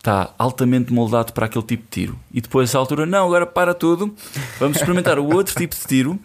está 0.00 0.32
altamente 0.38 0.92
moldado 0.92 1.32
para 1.32 1.46
aquele 1.46 1.64
tipo 1.64 1.82
de 1.84 1.88
tiro. 1.90 2.18
E 2.32 2.40
depois, 2.40 2.68
a 2.68 2.72
essa 2.72 2.78
altura, 2.78 3.04
não, 3.06 3.26
agora 3.26 3.46
para 3.46 3.74
tudo, 3.74 4.12
vamos 4.58 4.78
experimentar 4.78 5.18
o 5.18 5.32
outro 5.34 5.54
tipo 5.54 5.76
de 5.76 5.82
tiro. 5.86 6.18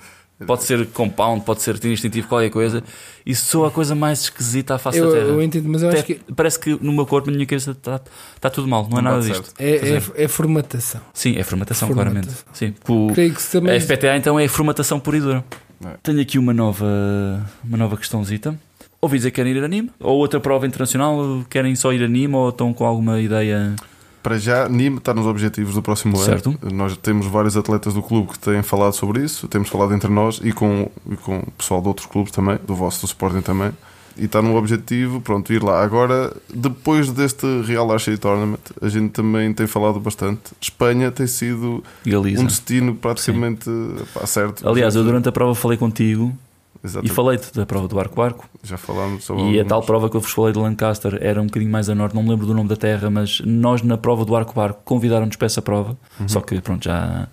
Pode 0.46 0.64
ser 0.66 0.86
compound, 0.88 1.46
pode 1.46 1.62
ser 1.62 1.78
tiro 1.80 1.94
instintivo, 1.94 2.28
qualquer 2.28 2.50
coisa. 2.50 2.84
Isso 3.26 3.46
soa 3.46 3.70
a 3.70 3.72
coisa 3.72 3.96
mais 3.96 4.20
esquisita 4.24 4.76
à 4.76 4.78
face 4.78 4.98
eu, 4.98 5.08
da 5.08 5.12
Terra. 5.14 5.28
eu 5.28 5.42
entendo, 5.42 5.70
mas 5.70 5.82
eu 5.82 5.88
Até 5.90 5.98
acho 6.00 6.08
que 6.08 6.20
Parece 6.36 6.60
que 6.60 6.78
no 6.82 6.92
meu 6.92 7.06
corpo, 7.06 7.30
na 7.30 7.36
minha 7.38 7.46
cabeça, 7.46 7.72
está 7.72 8.02
está 8.36 8.50
tudo 8.50 8.68
mal. 8.68 8.86
Não 8.90 8.98
é 9.00 9.02
Não 9.02 9.12
nada 9.12 9.24
disto. 9.24 9.54
é, 9.58 9.76
é, 9.76 10.02
é 10.26 10.28
formatação. 10.28 11.00
Sim, 11.14 11.38
é 11.38 11.44
formatação, 11.44 11.88
Formatação. 11.88 12.22
claramente. 12.22 12.46
Sim, 12.54 12.74
o- 12.90 13.14
Creio 13.14 13.34
que 13.34 13.44
também. 13.50 13.72
a 13.78 13.80
FPTA 13.80 14.18
então 14.18 14.38
é 14.38 14.46
formatação 14.50 15.00
pura 15.00 15.18
e 15.18 15.22
dura. 15.22 15.46
É. 15.86 15.90
Tenho 16.04 16.20
aqui 16.22 16.38
uma 16.38 16.54
nova, 16.54 16.86
uma 17.64 17.78
nova 17.78 17.96
questãozita. 17.96 18.60
Ouvi 19.06 19.18
dizer 19.18 19.30
que 19.30 19.36
querem 19.36 19.54
ir 19.54 19.62
a 19.62 19.66
anime? 19.66 19.92
Ou 20.00 20.18
outra 20.18 20.40
prova 20.40 20.66
internacional? 20.66 21.44
Querem 21.48 21.76
só 21.76 21.94
ir 21.94 22.02
a 22.02 22.06
anime 22.06 22.34
ou 22.36 22.50
estão 22.50 22.74
com 22.74 22.86
alguma 22.86 23.20
ideia? 23.22 23.76
Para 24.24 24.40
já, 24.40 24.68
Nîmes 24.68 24.98
está 24.98 25.14
nos 25.14 25.28
objetivos 25.28 25.76
do 25.76 25.84
próximo 25.84 26.18
Certo. 26.18 26.58
ano. 26.60 26.76
Nós 26.76 26.98
temos 26.98 27.28
vários 27.28 27.56
atletas 27.56 27.94
do 27.94 28.02
clube 28.02 28.32
que 28.32 28.40
têm 28.40 28.64
falado 28.64 28.94
sobre 28.94 29.24
isso, 29.24 29.48
temos 29.48 29.70
falado 29.70 29.94
entre 29.94 30.10
nós 30.10 30.42
e 30.44 30.52
com, 30.52 30.90
e 31.12 31.16
com 31.16 31.38
o 31.38 31.52
pessoal 31.52 31.80
de 31.80 31.88
outros 31.88 32.08
clubes 32.08 32.32
também, 32.32 32.58
do 32.66 32.74
vosso 32.74 33.02
do 33.02 33.06
Sporting 33.06 33.42
também. 33.42 33.72
E 34.18 34.26
está 34.26 34.42
no 34.42 34.56
objetivo, 34.56 35.22
pronto, 35.22 35.54
ir 35.54 35.62
lá. 35.62 35.84
Agora, 35.84 36.36
depois 36.52 37.12
deste 37.12 37.46
Real 37.68 37.92
Archery 37.92 38.18
Tournament, 38.18 38.62
a 38.82 38.88
gente 38.90 39.12
também 39.12 39.54
tem 39.54 39.68
falado 39.68 40.00
bastante. 40.00 40.42
Espanha 40.60 41.12
tem 41.12 41.28
sido 41.28 41.84
Galiza. 42.04 42.42
um 42.42 42.46
destino 42.46 42.96
praticamente 42.96 43.70
pá, 44.12 44.26
certo. 44.26 44.68
Aliás, 44.68 44.96
eu 44.96 45.04
durante 45.04 45.30
a 45.30 45.32
prova 45.32 45.54
falei 45.54 45.78
contigo 45.78 46.34
e 46.86 46.90
Exatamente. 46.90 47.14
falei-te 47.14 47.54
da 47.54 47.66
prova 47.66 47.88
do 47.88 48.00
arco-arco. 48.00 48.48
Já 48.64 48.78
falámos 48.78 49.24
sobre 49.24 49.44
E 49.44 49.46
a 49.46 49.50
alguns. 49.60 49.68
tal 49.70 49.82
prova 49.84 50.10
que 50.10 50.16
eu 50.18 50.22
vos 50.22 50.32
falei 50.32 50.54
de 50.54 50.60
Lancaster 50.60 51.18
era 51.22 51.42
um 51.42 51.46
bocadinho 51.46 51.72
mais 51.72 51.90
a 51.90 51.96
norte, 51.96 52.16
não 52.16 52.24
me 52.24 52.30
lembro 52.30 52.46
do 52.46 52.54
nome 52.54 52.70
da 52.70 52.76
terra, 52.76 53.10
mas 53.10 53.42
nós 53.46 53.82
na 53.82 53.98
prova 53.98 54.24
do 54.26 54.36
arco-barco 54.36 54.82
convidaram-nos 54.86 55.36
para 55.36 55.46
essa 55.46 55.62
prova. 55.62 55.98
Uhum. 56.20 56.28
Só 56.28 56.42
que 56.42 56.60
pronto, 56.62 56.84
já, 56.86 57.28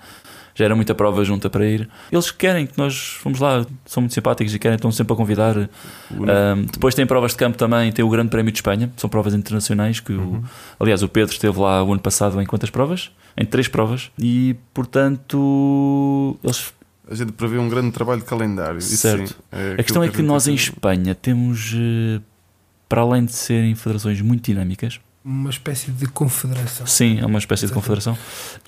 já 0.54 0.64
era 0.66 0.76
muita 0.76 0.94
prova 0.94 1.24
junta 1.24 1.48
para 1.48 1.64
ir. 1.66 1.88
Eles 2.10 2.30
querem 2.30 2.66
que 2.66 2.76
nós 2.76 3.18
vamos 3.24 3.40
lá, 3.40 3.64
são 3.86 4.00
muito 4.02 4.12
simpáticos 4.14 4.54
e 4.54 4.58
querem, 4.58 4.76
estão 4.76 4.92
sempre 4.92 5.12
a 5.14 5.16
convidar. 5.16 5.56
Um, 6.10 6.62
depois 6.70 6.94
tem 6.94 7.06
provas 7.06 7.32
de 7.32 7.38
campo 7.38 7.56
também, 7.56 7.90
tem 7.92 8.04
o 8.04 8.08
Grande 8.08 8.28
Prémio 8.30 8.52
de 8.52 8.58
Espanha, 8.58 8.92
são 8.96 9.08
provas 9.08 9.34
internacionais 9.34 10.00
que 10.00 10.12
Uhum. 10.12 10.38
o, 10.78 10.82
aliás 10.82 11.02
o 11.02 11.08
Pedro 11.08 11.32
esteve 11.32 11.58
lá 11.58 11.82
o 11.82 11.92
ano 11.92 12.00
passado 12.02 12.40
em 12.40 12.46
quantas 12.46 12.68
provas? 12.70 13.10
Em 13.36 13.46
três 13.46 13.66
provas 13.66 14.10
e 14.18 14.54
portanto 14.74 16.36
eles, 16.44 16.72
A 17.10 17.14
gente 17.14 17.32
prevê 17.32 17.58
um 17.58 17.68
grande 17.68 17.90
trabalho 17.90 18.20
de 18.20 18.26
calendário. 18.26 18.78
isso 18.78 18.96
Certo. 18.96 19.28
sim, 19.28 19.34
é 19.50 19.72
a 19.72 19.82
questão 19.82 20.02
é 20.02 20.06
aquilo 20.06 20.22
que 20.22 20.28
nós 20.28 20.46
em 20.46 20.54
Espanha 20.54 21.14
temos 21.14 21.72
eh, 21.74 22.20
para 22.88 23.00
além 23.02 23.24
de 23.24 23.32
serem 23.32 23.74
federações 23.74 24.20
muito 24.20 24.44
dinâmicas, 24.44 25.00
Uma 25.24 25.50
espécie 25.50 25.90
de 25.90 26.06
confederação. 26.06 26.86
sim, 26.86 27.18
é 27.18 27.26
uma 27.26 27.38
espécie 27.38 27.62
de 27.66 27.72
Exatamente. 27.72 27.74
confederação 27.74 28.18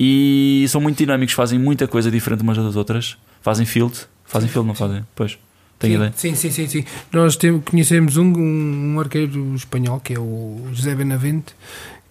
e 0.00 0.64
são 0.68 0.80
muito 0.80 0.98
dinâmicos, 0.98 1.34
fazem 1.34 1.58
muita 1.58 1.86
coisa 1.86 2.10
diferente 2.10 2.42
umas 2.42 2.56
das 2.56 2.74
outras, 2.76 3.16
fazem 3.40 3.64
field, 3.66 3.96
fazem 4.24 4.48
field, 4.48 4.66
não 4.66 4.74
fazem? 4.74 5.04
Pois, 5.14 5.38
tenho 5.78 5.92
sim, 5.92 5.96
ideia. 5.98 6.12
Sim, 6.16 6.34
sim, 6.34 6.50
sim, 6.50 6.66
sim. 6.68 6.84
Nós 7.12 7.36
temos, 7.36 7.62
conhecemos 7.64 8.16
um, 8.16 8.32
um, 8.32 8.94
um 8.94 9.00
arqueiro 9.00 9.54
espanhol 9.54 10.00
que 10.00 10.14
é 10.14 10.18
o 10.18 10.68
José 10.72 10.94
Benavente, 10.94 11.54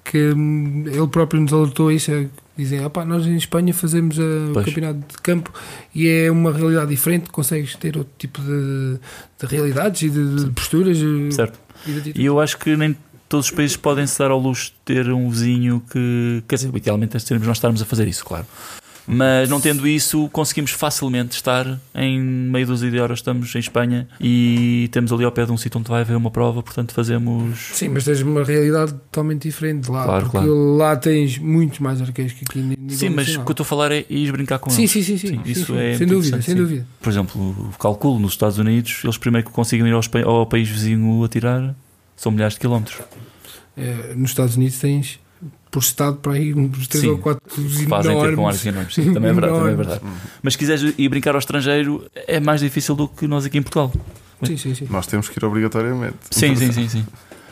que 0.04 0.34
hum, 0.34 0.84
ele 0.88 1.08
próprio 1.08 1.42
nos 1.42 1.54
alertou 1.54 1.88
a 1.90 1.94
isso. 1.94 2.12
Dizem, 2.56 2.86
"Opá, 2.86 3.04
nós 3.04 3.26
em 3.26 3.36
Espanha 3.36 3.74
fazemos 3.74 4.18
uh, 4.20 4.52
o 4.52 4.64
campeonato 4.64 5.00
de 5.00 5.22
campo 5.24 5.52
e 5.96 6.08
é 6.08 6.30
uma 6.32 6.52
realidade 6.52 6.90
diferente, 6.92 7.30
consegues 7.32 7.76
ter 7.76 7.98
outro 7.98 8.14
tipo 8.18 8.40
de, 8.42 9.00
de 9.40 9.46
realidades 9.48 10.04
e 10.04 10.10
de, 10.10 10.36
de 10.46 10.52
posturas. 10.52 10.98
uh, 11.00 11.32
Certo. 11.32 11.60
e 11.88 11.92
de 11.92 11.98
atitudes." 12.00 12.22
E 12.22 12.26
eu 12.26 12.40
acho 12.40 12.58
que 12.60 12.76
nem 12.76 12.96
todos 13.28 13.48
os 13.48 13.52
países 13.52 13.76
podem 13.76 14.06
se 14.06 14.20
dar 14.20 14.30
ao 14.30 14.40
luxo 14.40 14.66
de 14.72 14.76
ter 14.86 15.10
um 15.10 15.28
vizinho 15.30 15.82
que. 15.92 16.44
Quer 16.48 16.56
dizer, 16.58 16.76
idealmente 16.76 17.14
nós 17.16 17.58
estarmos 17.58 17.82
a 17.82 17.86
fazer 17.86 18.08
isso, 18.08 18.24
claro. 18.24 18.46
Mas 19.06 19.50
não 19.50 19.60
tendo 19.60 19.86
isso, 19.88 20.30
conseguimos 20.32 20.72
facilmente 20.72 21.36
estar 21.36 21.80
em 21.94 22.20
meio 22.22 22.66
dos 22.66 22.80
de 22.80 23.00
horas. 23.00 23.20
Estamos 23.20 23.54
em 23.54 23.60
Espanha 23.60 24.08
e 24.20 24.88
temos 24.92 25.12
ali 25.12 25.24
ao 25.26 25.32
pé 25.32 25.46
de 25.46 25.52
um 25.52 25.58
sítio 25.58 25.80
onde 25.80 25.90
vai 25.90 26.02
haver 26.02 26.16
uma 26.16 26.32
prova, 26.32 26.64
portanto 26.64 26.94
fazemos. 26.94 27.60
Sim, 27.74 27.90
mas 27.90 28.06
tens 28.06 28.22
uma 28.22 28.44
realidade 28.44 28.94
totalmente 28.94 29.42
diferente 29.48 29.90
lá, 29.92 30.04
Claro, 30.06 30.24
porque 30.24 30.38
claro. 30.38 30.78
lá 30.78 30.96
tens 30.96 31.38
muitos 31.38 31.80
mais 31.80 32.02
arqueiros 32.02 32.34
que 32.34 32.46
aqui. 32.46 32.78
Sim, 32.90 33.10
mas 33.10 33.28
o 33.36 33.42
que 33.44 33.50
eu 33.50 33.52
estou 33.52 33.64
a 33.64 33.68
falar 33.68 33.92
é 33.92 34.06
ir 34.10 34.32
brincar 34.32 34.60
com 34.60 34.70
Sim, 34.70 34.82
eles. 34.84 34.92
sim, 34.92 35.04
sim, 35.04 35.18
sim, 35.18 35.28
Sim, 35.28 35.42
isso 35.46 35.74
sim. 35.74 35.78
é 35.80 35.98
sem 35.98 36.08
dúvida, 36.08 36.42
sem 36.42 36.56
dúvida. 36.56 36.88
Por 37.02 37.10
exemplo, 37.10 37.74
calculo 37.80 38.20
nos 38.20 38.32
Estados 38.34 38.58
Unidos, 38.58 39.02
eles 39.04 39.18
primeiro 39.18 39.48
que 39.48 39.54
conseguem 39.54 39.86
ir 39.88 40.10
pa- 40.10 40.22
ao 40.24 40.46
país 40.46 40.70
vizinho 40.70 41.24
atirar 41.24 41.76
são 42.16 42.32
milhares 42.32 42.54
de 42.54 42.60
quilómetros. 42.62 42.98
Eh, 43.76 44.14
nos 44.16 44.30
Estados 44.32 44.56
Unidos 44.56 44.78
tens 44.80 45.20
por 45.74 45.80
estado 45.80 46.18
para 46.18 46.34
aí 46.34 46.54
uns 46.54 46.88
3 46.88 47.04
Sim, 47.04 47.10
ou 47.10 47.18
4 47.18 47.42
Fazem 47.90 48.22
ter 48.22 48.36
com 48.36 48.48
arcos 48.48 48.64
enormes. 48.64 48.94
Sim, 48.94 49.12
também 49.12 49.32
é 49.32 49.34
verdade, 49.34 49.54
também 49.56 49.74
é 49.74 49.76
verdade. 49.76 50.02
Mas 50.44 50.54
se 50.54 50.60
quiseres 50.60 50.94
ir 50.96 51.10
brincar 51.10 51.34
ao 51.34 51.40
estrangeiro, 51.40 52.06
é 52.28 52.40
mais 52.40 52.62
difícil 52.62 52.94
do 52.94 53.08
que 53.08 53.28
nós 53.28 53.44
aqui 53.44 53.58
em 53.58 53.64
Portugal. 53.64 53.92
Sim, 54.44 54.56
sim, 54.56 54.76
sim. 54.76 54.88
Nós 54.92 55.08
temos 55.08 55.28
que 55.28 55.40
ir 55.40 55.44
obrigatoriamente. 55.44 56.16
Sim, 56.30 56.56
sim, 56.56 56.72
sim, 56.72 56.88
sim. 56.88 57.06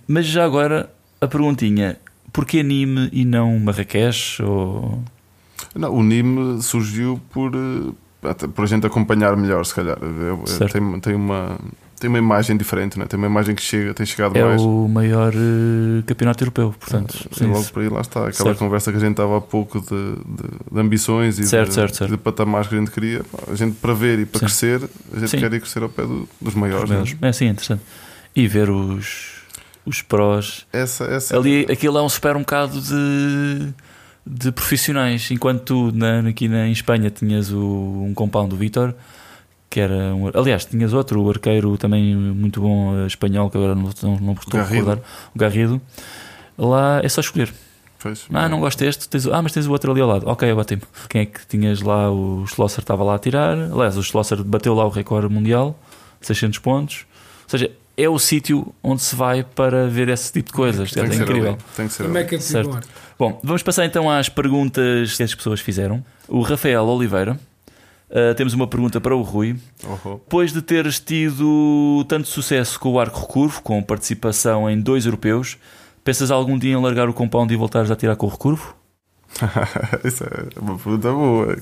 Mas 0.08 0.28
já 0.28 0.46
agora 0.46 0.94
a 1.20 1.28
perguntinha: 1.28 1.98
porquê 2.32 2.60
anime 2.60 3.10
e 3.12 3.26
não 3.26 3.58
Marrakech? 3.58 4.44
Ou... 4.44 5.04
Não, 5.74 5.92
o 5.92 6.04
NIM 6.04 6.62
surgiu 6.62 7.20
por, 7.32 7.52
eh, 7.56 8.48
por 8.54 8.66
a 8.66 8.68
gente 8.68 8.86
acompanhar 8.86 9.36
melhor, 9.36 9.66
se 9.66 9.74
calhar. 9.74 9.98
Certo. 10.46 10.74
Tem, 10.74 11.00
tem, 11.00 11.16
uma, 11.16 11.58
tem 12.02 12.10
uma 12.10 12.18
imagem 12.18 12.58
diferente, 12.58 12.98
né? 12.98 13.06
tem 13.06 13.16
uma 13.16 13.28
imagem 13.28 13.54
que 13.54 13.62
chega, 13.62 13.94
tem 13.94 14.06
chegado 14.06 14.36
É 14.36 14.44
mais. 14.44 14.60
o 14.62 14.88
maior 14.88 15.32
eh, 15.36 16.02
campeonato 16.08 16.44
europeu, 16.44 16.74
portanto. 16.78 17.14
Sim, 17.16 17.30
sim, 17.32 17.46
logo 17.46 17.64
por 17.66 17.84
aí 17.84 17.90
lá 17.90 18.02
está. 18.02 18.22
Aquela 18.28 18.34
Certo. 18.50 18.58
conversa 18.58 18.92
que 18.92 18.98
a 18.98 19.00
gente 19.00 19.12
estava 19.12 19.38
há 19.38 19.42
pouco 19.42 19.80
de, 19.80 19.88
de- 19.88 20.74
de 20.74 20.80
ambições 20.80 21.38
e 21.38 21.44
Certo, 21.46 21.70
de, 21.70 21.76
certo, 21.76 22.08
de 22.08 22.18
patamares 22.18 22.68
que 22.68 22.74
a 22.76 22.80
gente 22.80 22.90
queria. 22.90 23.22
A 23.50 23.56
gente 23.56 23.76
para 23.76 23.94
ver 23.94 24.18
e 24.20 24.26
para 24.26 24.40
Sim. 24.40 24.46
crescer, 24.48 24.82
a 25.16 25.20
gente 25.20 25.30
Sim. 25.30 25.38
quer 25.38 25.54
ir 25.54 25.60
crescer 25.62 25.84
ao 25.84 25.90
pé 25.90 26.02
do- 26.02 26.28
dos 26.42 26.56
maiores. 26.56 26.90
né? 26.90 27.04
É 27.22 27.32
sim, 27.32 27.46
é 27.46 27.50
interessante. 27.50 27.84
E 28.36 28.48
ver 28.48 28.70
os, 28.72 29.34
os 29.86 30.02
prós. 30.02 30.66
Essa, 30.74 31.04
essa 31.06 31.38
Ali, 31.38 31.68
aquilo 31.72 31.98
é 32.00 32.02
um 32.02 32.10
super 32.10 32.36
um 32.36 32.40
bocado 32.40 32.82
de, 32.82 33.68
de 34.26 34.52
profissionais. 34.52 35.30
Enquanto 35.30 35.62
tu, 35.64 35.92
na, 35.96 36.20
aqui 36.28 36.48
na, 36.48 36.68
em 36.68 36.72
Espanha, 36.72 37.10
tinhas 37.12 37.52
o, 37.52 37.60
um 38.08 38.14
compound 38.16 38.50
do 38.50 38.56
Vitor, 38.56 38.94
que 39.72 39.80
era 39.80 40.14
um, 40.14 40.30
aliás, 40.34 40.66
tinhas 40.66 40.92
outro, 40.94 41.20
o 41.24 41.30
arqueiro 41.30 41.76
também 41.78 42.14
muito 42.16 42.60
bom 42.62 42.94
eh, 43.00 43.08
espanhol, 43.08 43.50
que 43.50 43.58
agora 43.58 43.74
não, 43.74 43.90
não, 44.04 44.18
não 44.18 44.34
estou 44.34 44.60
a 44.60 44.64
recordar, 44.64 45.00
o 45.34 45.40
Garrido. 45.40 45.82
Lá 46.58 47.00
é 47.04 47.10
só 47.10 47.22
escolher. 47.22 47.52
Pois. 47.98 48.26
Ah, 48.34 48.50
não 48.50 48.60
gosto 48.60 48.80
deste, 48.80 49.08
tens, 49.08 49.26
ah, 49.28 49.42
mas 49.42 49.52
tens 49.54 49.66
o 49.68 49.72
outro 49.72 49.92
ali 49.92 50.02
ao 50.02 50.08
lado. 50.08 50.28
Ok, 50.28 50.52
ótimo. 50.54 50.82
Quem 51.08 51.22
é 51.22 51.26
que 51.26 51.40
tinhas 51.48 51.82
lá? 51.82 52.12
O 52.12 52.46
Schlosser 52.48 52.80
estava 52.82 53.04
lá 53.04 53.16
a 53.16 53.20
tirar. 53.20 53.56
Aliás, 53.58 53.96
o 53.96 54.04
Schlosser 54.04 54.44
bateu 54.44 54.74
lá 54.76 54.86
o 54.86 54.90
recorde 54.90 55.34
mundial, 55.34 55.80
600 56.20 56.60
pontos. 56.60 57.06
Ou 57.44 57.50
seja, 57.50 57.72
é 57.96 58.10
o 58.10 58.18
sítio 58.20 58.74
onde 58.84 59.02
se 59.02 59.16
vai 59.16 59.44
para 59.44 59.88
ver 59.88 60.10
esse 60.10 60.34
tipo 60.34 60.48
de 60.50 60.54
coisas. 60.54 60.92
Tem 60.92 61.04
É 61.04 61.08
que 61.08 61.16
ser 61.16 61.22
incrível. 61.24 61.50
ali. 61.52 61.58
Tem 61.78 61.88
que 61.88 61.94
ser 61.94 62.04
A 62.04 62.06
ali. 62.06 62.14
Meca 62.14 62.38
de 62.38 62.44
Certo. 62.44 62.80
Bom, 63.18 63.40
vamos 63.44 63.64
passar 63.64 63.86
então 63.86 64.10
às 64.10 64.28
perguntas 64.28 65.16
que 65.16 65.24
as 65.24 65.34
pessoas 65.36 65.60
fizeram. 65.62 66.04
O 66.28 66.42
Rafael 66.42 66.84
Oliveira 66.86 67.40
Uh, 68.12 68.36
temos 68.36 68.54
uma 68.54 68.68
pergunta 68.68 69.00
para 69.00 69.16
o 69.16 69.22
Rui. 69.22 69.56
Uhum. 69.86 70.16
Depois 70.16 70.52
de 70.52 70.62
teres 70.62 71.00
tido 71.00 72.04
tanto 72.10 72.28
sucesso 72.28 72.78
com 72.78 72.92
o 72.92 73.00
arco 73.00 73.22
recurvo, 73.22 73.62
com 73.62 73.82
participação 73.82 74.70
em 74.70 74.82
dois 74.82 75.06
europeus, 75.06 75.58
pensas 76.04 76.30
algum 76.30 76.60
dia 76.60 76.74
em 76.74 76.82
largar 76.82 77.08
o 77.08 77.14
compound 77.14 77.54
e 77.54 77.56
voltares 77.56 77.90
a 77.90 77.96
tirar 77.96 78.18
com 78.18 78.26
o 78.26 78.30
recurvo? 78.30 78.76
Isso 80.04 80.26
é 80.26 80.60
uma 80.60 80.78
pergunta 80.78 81.10
boa. 81.10 81.56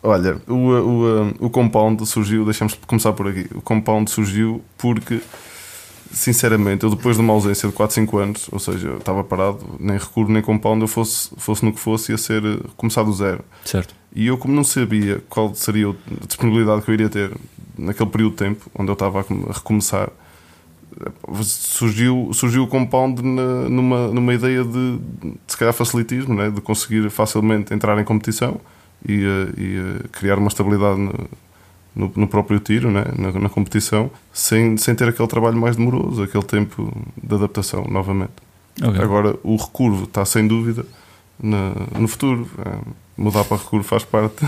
Olha, 0.00 0.40
o, 0.46 0.54
o, 0.54 1.46
o 1.46 1.50
compound 1.50 2.06
surgiu, 2.06 2.44
deixamos 2.44 2.74
começar 2.86 3.12
por 3.12 3.26
aqui. 3.26 3.48
O 3.52 3.60
compound 3.60 4.08
surgiu 4.08 4.62
porque, 4.78 5.20
sinceramente, 6.12 6.84
eu 6.84 6.90
depois 6.90 7.16
de 7.16 7.22
uma 7.22 7.32
ausência 7.32 7.68
de 7.68 7.74
4, 7.74 7.94
5 7.94 8.18
anos, 8.18 8.48
ou 8.52 8.58
seja, 8.58 8.88
eu 8.88 8.98
estava 8.98 9.24
parado, 9.24 9.58
nem 9.80 9.96
recurvo 9.96 10.30
nem 10.30 10.42
compound, 10.42 10.82
eu 10.82 10.88
fosse, 10.88 11.30
fosse 11.36 11.64
no 11.64 11.72
que 11.72 11.80
fosse, 11.80 12.12
ia 12.12 12.18
ser 12.18 12.44
eh, 12.44 12.58
começar 12.76 13.02
do 13.02 13.12
zero. 13.12 13.44
Certo. 13.64 13.94
E 14.14 14.26
eu, 14.26 14.36
como 14.36 14.54
não 14.54 14.62
sabia 14.62 15.22
qual 15.28 15.54
seria 15.54 15.88
a 15.88 16.26
disponibilidade 16.26 16.82
que 16.82 16.90
eu 16.90 16.94
iria 16.94 17.08
ter 17.08 17.32
naquele 17.78 18.10
período 18.10 18.32
de 18.32 18.36
tempo 18.38 18.70
onde 18.74 18.90
eu 18.90 18.92
estava 18.92 19.20
a 19.20 19.52
recomeçar, 19.52 20.10
surgiu, 21.42 22.30
surgiu 22.32 22.64
o 22.64 22.66
compound 22.66 23.22
na, 23.22 23.68
numa, 23.68 24.08
numa 24.08 24.34
ideia 24.34 24.62
de, 24.62 24.98
de 24.98 25.34
se 25.46 25.56
calhar, 25.56 25.72
facilitismo, 25.72 26.34
né? 26.34 26.50
de 26.50 26.60
conseguir 26.60 27.08
facilmente 27.10 27.72
entrar 27.72 27.98
em 27.98 28.04
competição 28.04 28.60
e, 29.08 29.24
eh, 29.24 29.60
e 29.60 29.76
eh, 29.76 30.08
criar 30.12 30.38
uma 30.38 30.48
estabilidade 30.48 31.00
no, 31.00 31.12
no, 31.94 32.10
no 32.14 32.26
próprio 32.26 32.58
tiro, 32.58 32.90
né? 32.90 33.04
na, 33.16 33.32
na, 33.32 33.48
competição, 33.48 34.10
sem, 34.32 34.76
sem 34.76 34.94
ter 34.94 35.08
aquele 35.08 35.28
trabalho 35.28 35.56
mais 35.56 35.76
demoroso, 35.76 36.22
aquele 36.22 36.44
tempo 36.44 36.92
de 37.22 37.34
adaptação, 37.34 37.84
novamente. 37.88 38.32
Okay. 38.82 39.02
Agora, 39.02 39.36
o 39.42 39.56
recurvo 39.56 40.04
está 40.04 40.24
sem 40.24 40.46
dúvida 40.46 40.84
no, 41.40 42.00
no 42.00 42.08
futuro. 42.08 42.48
É, 42.64 42.78
mudar 43.16 43.44
para 43.44 43.58
recurvo 43.58 43.84
faz 43.84 44.04
parte. 44.04 44.36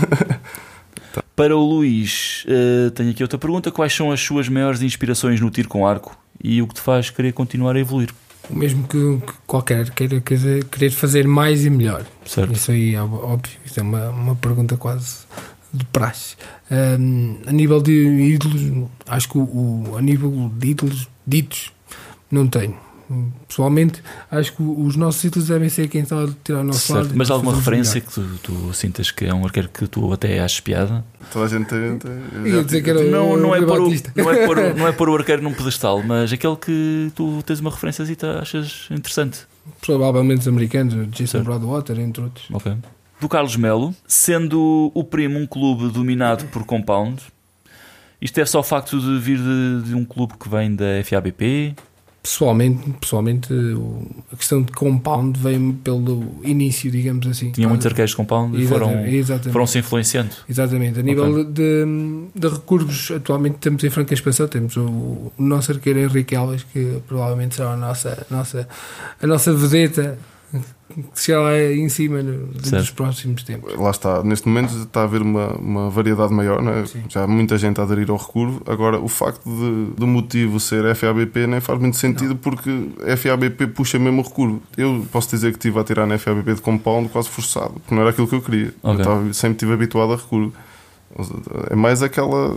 Para 1.35 1.55
o 1.55 1.63
Luís, 1.63 2.45
uh, 2.47 2.91
tenho 2.91 3.11
aqui 3.11 3.21
outra 3.21 3.37
pergunta: 3.37 3.71
quais 3.71 3.93
são 3.93 4.11
as 4.11 4.21
suas 4.21 4.49
maiores 4.49 4.81
inspirações 4.81 5.39
no 5.39 5.49
tiro 5.49 5.67
com 5.67 5.85
arco 5.85 6.17
e 6.41 6.61
o 6.61 6.67
que 6.67 6.75
te 6.75 6.81
faz 6.81 7.09
querer 7.09 7.33
continuar 7.33 7.75
a 7.75 7.79
evoluir? 7.79 8.09
O 8.49 8.55
mesmo 8.55 8.87
que, 8.87 8.97
que 8.97 9.33
qualquer 9.45 9.89
queira 9.91 10.21
querer 10.21 10.91
fazer 10.91 11.27
mais 11.27 11.65
e 11.65 11.69
melhor. 11.69 12.05
Certo. 12.25 12.53
Isso 12.53 12.71
aí 12.71 12.95
é 12.95 13.01
óbvio, 13.01 13.57
isso 13.65 13.79
é 13.79 13.83
uma, 13.83 14.09
uma 14.09 14.35
pergunta 14.35 14.77
quase 14.77 15.25
de 15.75 15.85
praxe. 15.85 16.35
Um, 16.71 17.37
a 17.45 17.51
nível 17.51 17.81
de 17.81 17.91
ídolos, 17.91 18.89
acho 19.07 19.29
que 19.29 19.37
o, 19.37 19.41
o, 19.41 19.97
a 19.97 20.01
nível 20.01 20.51
de 20.57 20.67
ídolos 20.69 21.07
ditos, 21.25 21.71
não 22.31 22.47
tenho. 22.47 22.75
Pessoalmente, 23.47 24.01
acho 24.31 24.53
que 24.55 24.63
os 24.63 24.95
nossos 24.95 25.21
títulos 25.21 25.47
devem 25.47 25.69
ser 25.69 25.87
quem 25.87 26.01
está 26.01 26.23
a 26.23 26.27
tirar 26.43 26.61
o 26.61 26.63
nosso 26.63 26.79
certo. 26.79 27.03
lado. 27.03 27.11
Mas 27.15 27.29
alguma 27.29 27.53
referência 27.53 28.01
que 28.01 28.11
tu, 28.11 28.23
tu, 28.41 28.73
sintas 28.73 29.11
que 29.11 29.25
é 29.25 29.33
um 29.33 29.45
arqueiro 29.45 29.69
que 29.69 29.87
tu 29.87 30.11
até 30.11 30.39
achas 30.39 30.59
piada? 30.59 31.05
Toda 31.31 31.45
a 31.45 31.47
gente 31.47 31.69
que 32.81 32.89
era 32.89 33.03
não, 33.03 33.37
não, 33.37 33.53
é 33.53 33.61
por 33.61 33.79
o, 33.79 33.89
não, 34.15 34.31
é 34.31 34.47
por, 34.47 34.57
não 34.75 34.87
é 34.87 34.91
pôr 34.91 35.09
o 35.09 35.15
arqueiro 35.17 35.43
num 35.43 35.53
pedestal, 35.53 36.01
mas 36.01 36.33
aquele 36.33 36.55
que 36.55 37.11
tu 37.13 37.43
tens 37.45 37.59
uma 37.59 37.69
referência 37.69 38.03
e 38.03 38.39
achas 38.41 38.87
interessante. 38.89 39.41
Provavelmente 39.81 40.41
os 40.41 40.47
americanos, 40.47 40.95
Jason 41.11 41.43
Broadwater, 41.43 41.99
entre 41.99 42.23
outros. 42.23 42.47
Ok. 42.51 42.75
Do 43.25 43.29
Carlos 43.29 43.57
Melo, 43.57 43.91
sendo 44.07 44.91
o 44.93 45.03
Primo 45.03 45.39
um 45.39 45.47
clube 45.47 45.91
dominado 45.91 46.45
por 46.49 46.63
compound, 46.63 47.19
isto 48.21 48.39
é 48.39 48.45
só 48.45 48.59
o 48.59 48.63
facto 48.63 48.99
de 48.99 49.17
vir 49.17 49.39
de, 49.39 49.89
de 49.89 49.95
um 49.95 50.05
clube 50.05 50.35
que 50.39 50.47
vem 50.47 50.75
da 50.75 51.03
FABP, 51.03 51.73
Pessoalmente, 52.21 52.89
pessoalmente 52.99 53.53
a 54.31 54.35
questão 54.35 54.61
de 54.61 54.71
compound 54.71 55.39
veio 55.39 55.73
pelo 55.83 56.23
início, 56.43 56.89
digamos 56.89 57.25
assim. 57.27 57.51
Tinha 57.51 57.67
muitos 57.67 57.85
arqueiros 57.85 58.11
de 58.11 58.17
compound 58.17 58.59
e 58.59 58.67
foram, 58.67 58.93
foram 59.51 59.67
se 59.67 59.77
influenciando. 59.79 60.31
Exatamente. 60.49 60.99
A 60.99 61.03
nível 61.03 61.41
okay. 61.41 61.45
de, 61.45 61.85
de 62.33 62.47
recursos, 62.47 63.11
atualmente 63.15 63.57
temos 63.57 63.83
em 63.83 63.91
franca 63.91 64.13
expansão, 64.13 64.47
temos 64.47 64.75
o, 64.75 64.81
o 64.87 65.33
nosso 65.37 65.71
arqueiro 65.71 65.99
Henrique 65.99 66.35
Alves, 66.35 66.63
que 66.63 66.99
provavelmente 67.07 67.55
será 67.55 67.73
a 67.73 67.77
nossa, 67.77 68.25
a 68.29 68.35
nossa, 68.35 68.67
a 69.21 69.27
nossa 69.27 69.53
vedeta 69.53 70.17
que 70.87 71.19
chegar 71.19 71.41
lá 71.41 71.57
em 71.57 71.89
cima 71.89 72.21
no, 72.21 72.47
nos 72.47 72.91
próximos 72.91 73.43
tempos. 73.43 73.75
Lá 73.75 73.89
está, 73.89 74.23
neste 74.23 74.47
momento 74.47 74.75
está 74.75 75.01
a 75.01 75.03
haver 75.03 75.21
uma, 75.21 75.53
uma 75.53 75.89
variedade 75.89 76.31
maior, 76.31 76.61
é? 76.67 76.83
já 77.09 77.23
há 77.23 77.27
muita 77.27 77.57
gente 77.57 77.79
a 77.81 77.83
aderir 77.83 78.09
ao 78.11 78.17
recurvo. 78.17 78.61
Agora, 78.67 78.99
o 78.99 79.07
facto 79.07 79.43
de, 79.43 79.95
do 79.95 80.05
motivo 80.05 80.59
ser 80.59 80.95
FABP 80.95 81.47
nem 81.47 81.59
faz 81.59 81.79
muito 81.79 81.97
sentido 81.97 82.29
não. 82.29 82.37
porque 82.37 82.69
FABP 83.17 83.67
puxa 83.67 83.97
mesmo 83.97 84.21
o 84.21 84.23
recurvo. 84.23 84.61
Eu 84.77 85.05
posso 85.11 85.29
dizer 85.29 85.51
que 85.51 85.57
estive 85.57 85.79
a 85.79 85.83
tirar 85.83 86.05
na 86.05 86.17
FABP 86.17 86.53
de 86.53 86.61
compound 86.61 87.09
quase 87.09 87.29
forçado, 87.29 87.73
porque 87.73 87.93
não 87.93 88.01
era 88.01 88.11
aquilo 88.11 88.27
que 88.27 88.35
eu 88.35 88.41
queria. 88.41 88.73
Okay. 88.81 88.91
Eu 88.91 88.97
estava, 88.97 89.33
sempre 89.33 89.55
estive 89.55 89.73
habituado 89.73 90.13
a 90.13 90.15
recurvo. 90.15 90.53
É 91.71 91.75
mais 91.75 92.03
aquela. 92.03 92.55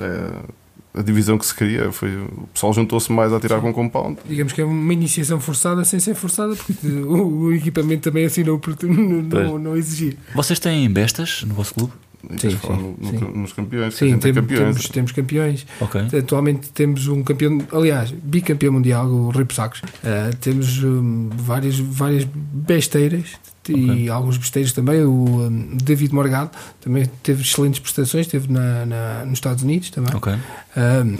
É, 0.00 0.63
a 0.94 1.02
divisão 1.02 1.36
que 1.36 1.44
se 1.44 1.54
queria. 1.54 1.90
Foi, 1.90 2.16
o 2.16 2.48
pessoal 2.52 2.72
juntou-se 2.72 3.12
mais 3.12 3.32
a 3.32 3.40
tirar 3.40 3.56
Sim. 3.56 3.62
com 3.62 3.72
compound. 3.72 4.18
Digamos 4.26 4.52
que 4.52 4.60
é 4.60 4.64
uma 4.64 4.92
iniciação 4.92 5.40
forçada 5.40 5.84
sem 5.84 5.98
ser 5.98 6.14
forçada, 6.14 6.54
porque 6.54 6.72
o, 6.86 7.26
o, 7.26 7.52
equipamento 7.52 8.02
também 8.02 8.24
assinou 8.24 8.58
por 8.58 8.76
não, 8.86 9.22
não, 9.22 9.58
não 9.58 9.76
exigir. 9.76 10.16
Vocês 10.34 10.58
têm 10.58 10.88
bestas 10.90 11.42
no 11.42 11.54
vosso 11.54 11.74
clube? 11.74 11.92
Sim, 12.38 12.50
sim, 12.50 12.56
no, 12.68 13.10
sim. 13.10 13.38
nos 13.38 13.52
campeões. 13.52 13.94
Sim, 13.94 14.18
tem 14.18 14.32
campeões. 14.32 14.58
Temos, 14.58 14.88
temos, 14.88 15.12
campeões. 15.12 15.66
Okay. 15.80 16.18
Atualmente 16.18 16.70
temos 16.70 17.08
um 17.08 17.22
campeão, 17.22 17.58
aliás, 17.72 18.10
bicampeão 18.10 18.72
mundial, 18.72 19.06
o 19.06 19.30
Rip 19.30 19.54
Sacos. 19.54 19.80
Uh, 19.80 20.34
temos 20.40 20.82
um, 20.82 21.28
várias, 21.30 21.78
várias 21.78 22.24
besteiras 22.24 23.32
okay. 23.60 24.04
e 24.04 24.08
alguns 24.08 24.36
besteiros 24.36 24.72
também. 24.72 25.02
O 25.02 25.46
um, 25.46 25.76
David 25.82 26.14
Morgado 26.14 26.50
também 26.80 27.06
teve 27.22 27.42
excelentes 27.42 27.80
prestações, 27.80 28.26
esteve 28.26 28.52
na, 28.52 28.86
na, 28.86 29.24
nos 29.24 29.34
Estados 29.34 29.62
Unidos 29.62 29.90
também. 29.90 30.14
Okay. 30.14 30.34
Um, 30.76 31.16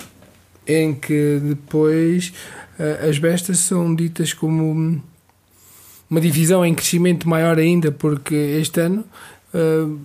em 0.66 0.94
que 0.94 1.40
depois 1.42 2.32
uh, 2.78 3.08
as 3.08 3.18
bestas 3.18 3.58
são 3.58 3.94
ditas 3.94 4.32
como 4.32 5.02
uma 6.08 6.20
divisão 6.20 6.64
em 6.64 6.74
crescimento 6.74 7.28
maior 7.28 7.58
ainda, 7.58 7.90
porque 7.90 8.34
este 8.34 8.80
ano 8.80 9.04
uh, 9.52 9.98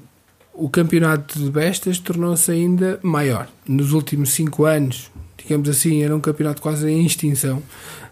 o 0.59 0.69
campeonato 0.69 1.39
de 1.39 1.49
bestas 1.49 1.97
tornou-se 1.99 2.51
ainda 2.51 2.99
maior. 3.01 3.47
Nos 3.67 3.93
últimos 3.93 4.31
cinco 4.31 4.65
anos, 4.65 5.09
digamos 5.37 5.69
assim, 5.69 6.03
era 6.03 6.15
um 6.15 6.19
campeonato 6.19 6.61
quase 6.61 6.89
em 6.89 7.05
extinção. 7.05 7.63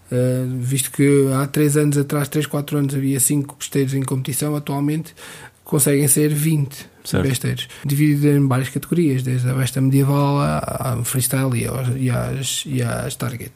Uh, 0.10 0.48
visto 0.62 0.90
que 0.90 1.28
há 1.34 1.46
3 1.46 1.78
anos 1.78 1.98
atrás, 1.98 2.30
3, 2.30 2.46
4 2.46 2.78
anos, 2.78 2.96
havia 2.96 3.20
5 3.20 3.58
besteiros 3.60 3.94
em 3.94 4.02
competição, 4.04 4.56
atualmente 4.56 5.14
conseguem 5.66 6.08
ser 6.08 6.30
20 6.30 6.90
certo. 7.04 7.28
besteiros, 7.28 7.68
dividido 7.86 8.28
em 8.28 8.48
várias 8.48 8.70
categorias, 8.70 9.22
desde 9.22 9.50
a 9.50 9.54
besta 9.54 9.82
medieval 9.82 10.40
à, 10.40 11.02
freestyle 11.04 11.52
e, 11.54 11.68
aos, 11.68 11.90
e, 11.98 12.10
às, 12.10 12.64
e 12.66 12.82
às 12.82 13.16
target. 13.16 13.52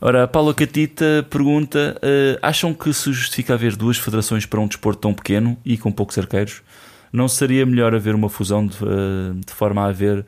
Ora, 0.00 0.24
a 0.24 0.28
Paula 0.28 0.54
Catita 0.54 1.26
pergunta: 1.28 1.96
uh, 1.98 2.38
acham 2.42 2.72
que 2.72 2.92
se 2.92 3.12
justifica 3.12 3.54
haver 3.54 3.76
duas 3.76 3.98
federações 3.98 4.46
para 4.46 4.60
um 4.60 4.66
desporto 4.66 5.02
tão 5.02 5.12
pequeno 5.12 5.56
e 5.64 5.76
com 5.76 5.92
poucos 5.92 6.16
arqueiros? 6.16 6.62
Não 7.14 7.28
seria 7.28 7.64
melhor 7.64 7.94
haver 7.94 8.12
uma 8.12 8.28
fusão 8.28 8.66
de, 8.66 8.76
uh, 8.82 9.34
de 9.46 9.52
forma 9.52 9.82
a 9.82 9.86
haver 9.86 10.26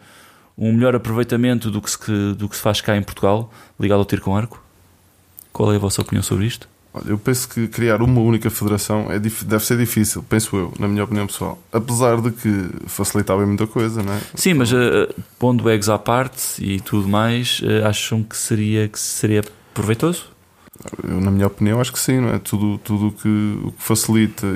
um 0.57 0.73
melhor 0.73 0.95
aproveitamento 0.95 1.69
do 1.69 1.83
que, 1.83 1.91
se, 1.91 1.99
do 2.39 2.49
que 2.49 2.55
se 2.55 2.63
faz 2.63 2.81
cá 2.81 2.97
em 2.97 3.03
Portugal, 3.03 3.53
ligado 3.79 3.99
ao 3.99 4.05
tiro 4.05 4.23
com 4.23 4.37
arco? 4.37 4.63
Qual 5.53 5.73
é 5.73 5.75
a 5.75 5.79
vossa 5.81 6.01
opinião 6.01 6.23
sobre 6.23 6.47
isto? 6.47 6.69
Olha, 6.95 7.09
eu 7.09 7.19
penso 7.19 7.49
que 7.49 7.67
criar 7.67 8.01
uma 8.01 8.21
única 8.21 8.49
federação 8.51 9.11
é, 9.11 9.19
deve 9.19 9.65
ser 9.65 9.77
difícil, 9.77 10.23
penso 10.23 10.57
eu, 10.57 10.73
na 10.79 10.87
minha 10.87 11.03
opinião 11.03 11.27
pessoal. 11.27 11.59
Apesar 11.73 12.21
de 12.21 12.31
que 12.31 12.71
facilitava 12.87 13.45
muita 13.45 13.67
coisa, 13.67 14.01
não 14.01 14.13
é? 14.13 14.21
Sim, 14.37 14.55
mas 14.55 14.71
uh, 14.71 15.13
pondo 15.41 15.69
eggs 15.69 15.91
à 15.91 15.99
parte 15.99 16.65
e 16.65 16.79
tudo 16.79 17.09
mais, 17.09 17.61
uh, 17.65 17.85
acham 17.85 18.23
que 18.23 18.37
seria, 18.37 18.87
que 18.87 19.01
seria 19.01 19.43
proveitoso? 19.75 20.36
Eu, 21.03 21.21
na 21.21 21.31
minha 21.31 21.47
opinião, 21.47 21.81
acho 21.81 21.93
que 21.93 21.99
sim, 21.99 22.21
não 22.21 22.29
é? 22.31 22.39
Tudo, 22.39 22.79
tudo 22.79 23.13
que, 23.13 23.29
o 23.65 23.73
que 23.73 23.83
facilita 23.83 24.47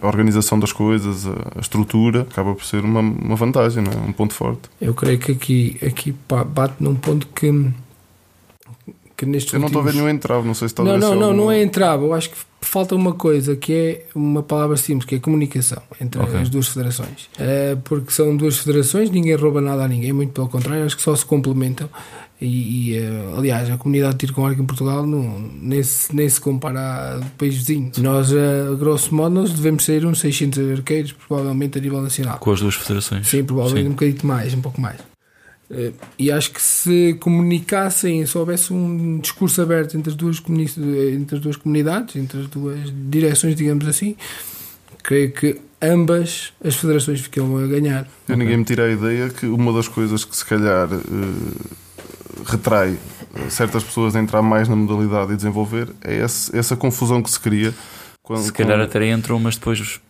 a 0.00 0.06
organização 0.06 0.58
das 0.58 0.72
coisas, 0.72 1.26
a, 1.26 1.32
a 1.56 1.60
estrutura, 1.60 2.22
acaba 2.22 2.54
por 2.54 2.64
ser 2.64 2.84
uma, 2.84 3.00
uma 3.00 3.36
vantagem, 3.36 3.82
não 3.82 3.92
é? 3.92 3.96
Um 3.96 4.12
ponto 4.12 4.34
forte. 4.34 4.68
Eu 4.80 4.94
creio 4.94 5.18
que 5.18 5.32
aqui, 5.32 5.78
aqui 5.84 6.14
bate 6.28 6.74
num 6.80 6.94
ponto 6.94 7.26
que 7.28 7.72
que 9.18 9.26
nestes 9.26 9.52
Eu 9.52 9.58
não 9.58 9.66
estou 9.66 9.82
a 9.82 9.84
ver 9.84 9.94
nenhum 9.94 10.08
entrave, 10.08 10.46
não 10.46 10.54
sei 10.54 10.68
se 10.68 10.72
está 10.72 10.84
Não, 10.84 10.96
não, 10.96 11.14
não, 11.16 11.34
não 11.34 11.50
é 11.50 11.60
entrave. 11.60 12.04
Eu 12.04 12.14
acho 12.14 12.30
que 12.30 12.36
falta 12.60 12.94
uma 12.94 13.12
coisa 13.12 13.56
que 13.56 13.72
é 13.72 14.06
uma 14.14 14.44
palavra 14.44 14.76
simples, 14.76 15.04
que 15.04 15.16
é 15.16 15.18
comunicação 15.18 15.82
entre 16.00 16.22
okay. 16.22 16.40
as 16.40 16.48
duas 16.48 16.68
federações. 16.68 17.28
É, 17.36 17.76
porque 17.82 18.12
são 18.12 18.36
duas 18.36 18.58
federações, 18.58 19.10
ninguém 19.10 19.34
rouba 19.34 19.60
nada 19.60 19.84
a 19.84 19.88
ninguém, 19.88 20.12
muito 20.12 20.32
pelo 20.32 20.48
contrário, 20.48 20.84
acho 20.84 20.96
que 20.96 21.02
só 21.02 21.16
se 21.16 21.26
complementam. 21.26 21.90
E, 22.40 22.90
e 22.90 22.96
eh, 22.96 23.34
aliás, 23.36 23.68
a 23.68 23.76
comunidade 23.76 24.12
de 24.12 24.18
tiro 24.20 24.32
com 24.32 24.46
arco 24.46 24.62
em 24.62 24.66
Portugal 24.66 25.04
não, 25.04 25.40
nem, 25.60 25.82
se, 25.82 26.14
nem 26.14 26.28
se 26.28 26.40
compara 26.40 27.18
a 27.18 27.20
país 27.36 27.56
vizinho. 27.56 27.90
Nós, 27.98 28.32
a 28.32 28.74
grosso 28.78 29.12
modo, 29.12 29.34
nós 29.34 29.52
devemos 29.52 29.84
ser 29.84 30.06
uns 30.06 30.20
600 30.20 30.78
arqueiros, 30.78 31.12
provavelmente 31.12 31.78
a 31.78 31.80
nível 31.80 32.00
nacional. 32.00 32.38
Com 32.38 32.52
as 32.52 32.60
duas 32.60 32.76
federações? 32.76 33.26
Sim, 33.26 33.42
provavelmente 33.42 33.84
Sim. 33.84 33.88
um 33.88 33.92
bocadinho 33.92 34.26
mais, 34.26 34.54
um 34.54 34.60
pouco 34.60 34.80
mais. 34.80 35.00
Eh, 35.70 35.92
e 36.16 36.30
acho 36.30 36.52
que 36.52 36.62
se 36.62 37.14
comunicassem, 37.20 38.24
se 38.24 38.38
houvesse 38.38 38.72
um 38.72 39.18
discurso 39.18 39.60
aberto 39.60 39.96
entre 39.96 40.10
as 40.10 40.16
duas, 40.16 40.40
entre 40.48 41.36
as 41.36 41.42
duas 41.42 41.56
comunidades, 41.56 42.14
entre 42.14 42.40
as 42.40 42.46
duas 42.46 42.78
direções, 43.10 43.56
digamos 43.56 43.86
assim, 43.86 44.16
creio 45.02 45.32
que 45.32 45.60
ambas 45.82 46.52
as 46.64 46.76
federações 46.76 47.20
ficam 47.20 47.56
a 47.58 47.66
ganhar. 47.66 48.08
Eu 48.28 48.36
ninguém 48.36 48.56
me 48.56 48.64
tira 48.64 48.84
a 48.84 48.90
ideia 48.90 49.28
que 49.28 49.46
uma 49.46 49.72
das 49.72 49.88
coisas 49.88 50.24
que 50.24 50.36
se 50.36 50.44
calhar 50.44 50.88
eh, 50.92 51.87
retrai 52.46 52.96
certas 53.50 53.82
pessoas 53.84 54.14
a 54.16 54.20
entrar 54.20 54.42
mais 54.42 54.68
na 54.68 54.76
modalidade 54.76 55.32
e 55.32 55.36
desenvolver 55.36 55.88
é 56.02 56.24
esse- 56.24 56.56
essa 56.56 56.76
confusão 56.76 57.22
que 57.22 57.30
se 57.30 57.38
cria. 57.40 57.72
Quando, 58.22 58.42
Se 58.42 58.52
calhar 58.52 58.76
com- 58.78 58.84
até 58.84 59.10
entram, 59.10 59.38
mas 59.38 59.56
depois, 59.56 60.00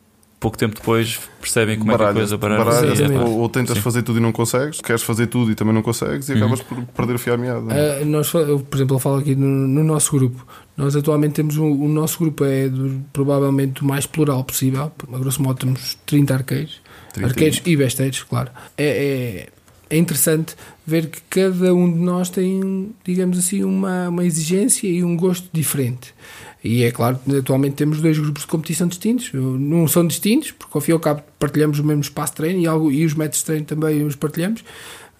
pouco 0.41 0.57
tempo 0.59 0.75
depois, 0.75 1.21
percebem 1.41 1.79
como 1.79 1.93
é 1.93 1.95
que 1.97 2.03
a 2.03 2.07
baralhas, 2.07 2.31
coisa 2.31 2.37
baralha. 2.39 2.65
baralhas, 2.65 2.99
Sim, 2.99 3.05
é, 3.15 3.19
ou, 3.21 3.39
ou 3.39 3.49
tentas 3.49 3.77
Sim. 3.77 3.83
fazer 3.83 4.03
tudo 4.03 4.19
e 4.19 4.23
não 4.23 4.33
consegues, 4.33 4.81
queres 4.81 5.03
fazer 5.03 5.27
tudo 5.29 5.51
e 5.51 5.55
também 5.55 5.73
não 5.75 5.83
consegues 5.83 6.29
e 6.29 6.33
Uhum. 6.33 6.39
acabas 6.39 6.61
por 6.63 6.83
perder 6.85 7.15
o 7.15 7.19
fio 7.19 7.35
à 7.35 7.37
meada. 7.37 7.73
é? 7.73 8.03
Ah, 8.03 8.05
nós, 8.05 8.33
eu, 8.35 8.59
por 8.61 8.77
exemplo, 8.77 8.97
eu 8.97 9.01
falo 9.01 9.19
aqui 9.19 9.35
no, 9.37 9.47
no 9.47 9.85
nosso 9.85 10.11
grupo. 10.17 10.45
Nós 10.77 10.95
atualmente 10.97 11.35
temos 11.35 11.57
um, 11.57 11.71
o 11.71 11.89
nosso 11.89 12.19
grupo 12.21 12.45
é 12.45 12.69
do- 12.69 13.05
provavelmente 13.13 13.83
o 13.83 13.85
mais 13.85 14.07
plural 14.07 14.43
possível. 14.45 14.91
A 15.13 15.19
grosso 15.19 15.43
modo 15.43 15.59
temos 15.59 15.97
30 16.07 16.35
arqueiros, 16.35 16.81
30 17.13 17.29
arqueiros 17.29 17.61
e 17.67 17.77
besteiros, 17.77 18.23
claro. 18.23 18.51
É, 18.77 19.49
é, 19.91 19.97
interessante 19.97 20.55
ver 20.87 21.07
que 21.09 21.21
cada 21.29 21.75
um 21.75 21.91
de 21.93 21.99
nós 21.99 22.31
tem, 22.31 22.91
digamos 23.05 23.39
assim, 23.39 23.63
uma, 23.65 24.09
uma 24.09 24.25
exigência 24.25 24.87
e 24.89 25.03
um 25.05 25.17
gosto 25.17 25.49
diferente. 25.53 26.15
E 26.65 26.83
é 26.83 26.91
claro, 26.91 27.19
que 27.25 27.37
atualmente 27.37 27.75
temos 27.77 28.01
dois 28.01 28.19
grupos 28.19 28.43
de 28.43 28.49
competição 28.49 28.89
distintos. 28.89 29.31
Não 29.33 29.87
são 29.87 30.07
distintos, 30.07 30.51
porque 30.51 30.77
ao 30.77 30.81
fim 30.81 30.91
e 30.91 30.95
ao 30.95 31.01
cabo 31.01 31.23
partilhamos 31.39 31.79
o 31.79 31.85
mesmo 31.85 32.03
espaço 32.03 32.33
de 32.33 32.37
treino 32.39 32.61
e, 32.61 32.67
algo, 32.67 32.91
e 32.91 33.05
os 33.05 33.15
métodos 33.15 33.39
de 33.41 33.45
treino 33.45 33.65
também 33.65 34.05
os 34.05 34.17
partilhamos. 34.17 34.65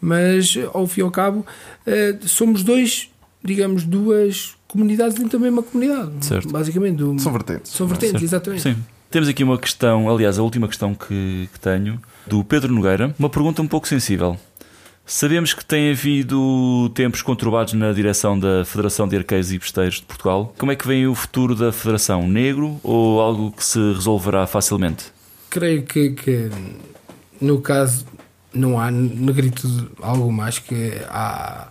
Mas 0.01 0.57
ao 0.73 0.87
fim 0.87 1.01
e 1.01 1.05
ao 1.05 1.11
cabo 1.11 1.45
eh, 1.87 2.17
somos 2.23 2.63
dois, 2.63 3.09
digamos, 3.45 3.85
duas 3.85 4.55
comunidades 4.67 5.17
dentro 5.17 5.39
da 5.39 5.45
mesma 5.45 5.63
comunidade. 5.63 6.11
Certo. 6.27 6.49
Basicamente, 6.51 6.97
do- 6.97 7.19
São 7.21 7.33
vertentes. 7.33 7.73
são 7.73 7.87
vertentes, 7.87 8.13
Certo. 8.13 8.25
exatamente. 8.25 8.63
Sim. 8.63 8.77
Temos 9.11 9.29
aqui 9.29 9.43
uma 9.43 9.57
questão, 9.59 10.11
aliás, 10.11 10.39
a 10.39 10.43
última 10.43 10.69
questão 10.69 10.95
que, 10.95 11.49
que 11.53 11.61
tenho, 11.61 11.99
do 12.27 12.45
Pedro 12.45 12.73
Nogueira. 12.75 13.15
Uma 13.19 13.31
pergunta 13.31 13.63
um 13.63 13.67
pouco 13.67 13.89
sensível. 13.89 14.37
Sabemos 15.11 15.55
que 15.55 15.65
tem 15.65 15.91
havido 15.91 16.91
tempos 16.95 17.23
conturbados 17.23 17.73
na 17.73 17.95
direção 17.95 18.39
da 18.39 18.63
Federação 18.67 19.09
de 19.09 19.17
Arqueiros 19.17 19.51
e 19.51 19.59
Besteiros 19.59 19.95
de 19.97 20.03
Portugal. 20.03 20.55
Como 20.59 20.71
é 20.71 20.77
que 20.77 20.87
vem 20.87 21.07
o 21.07 21.15
futuro 21.15 21.55
da 21.55 21.73
Federação? 21.73 22.29
Negro 22.29 22.79
ou 22.83 23.19
algo 23.19 23.51
que 23.51 23.65
se 23.65 23.79
resolverá 23.79 24.47
facilmente? 24.47 25.07
Creio 25.49 25.83
que, 25.85 26.11
que, 26.11 26.51
no 27.41 27.59
caso 27.63 28.05
não 28.53 28.79
há 28.79 28.91
negritude 28.91 29.89
alguma, 30.03 30.45
acho 30.45 30.63
que 30.65 30.93
há, 31.09 31.69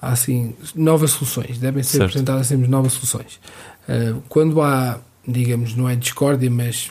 há 0.00 0.08
assim 0.12 0.54
novas 0.74 1.10
soluções, 1.10 1.58
devem 1.58 1.82
ser 1.82 1.98
Certo. 1.98 2.04
apresentadas 2.04 2.46
sempre 2.46 2.66
novas 2.66 2.94
soluções. 2.94 3.38
Eh, 3.86 4.14
quando 4.26 4.62
há, 4.62 4.98
digamos, 5.28 5.76
não 5.76 5.86
é 5.86 5.94
discórdia, 5.94 6.50
mas 6.50 6.90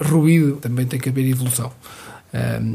ruído, 0.00 0.58
também 0.58 0.86
tem 0.86 1.00
que 1.00 1.08
haver 1.08 1.28
evolução. 1.28 1.72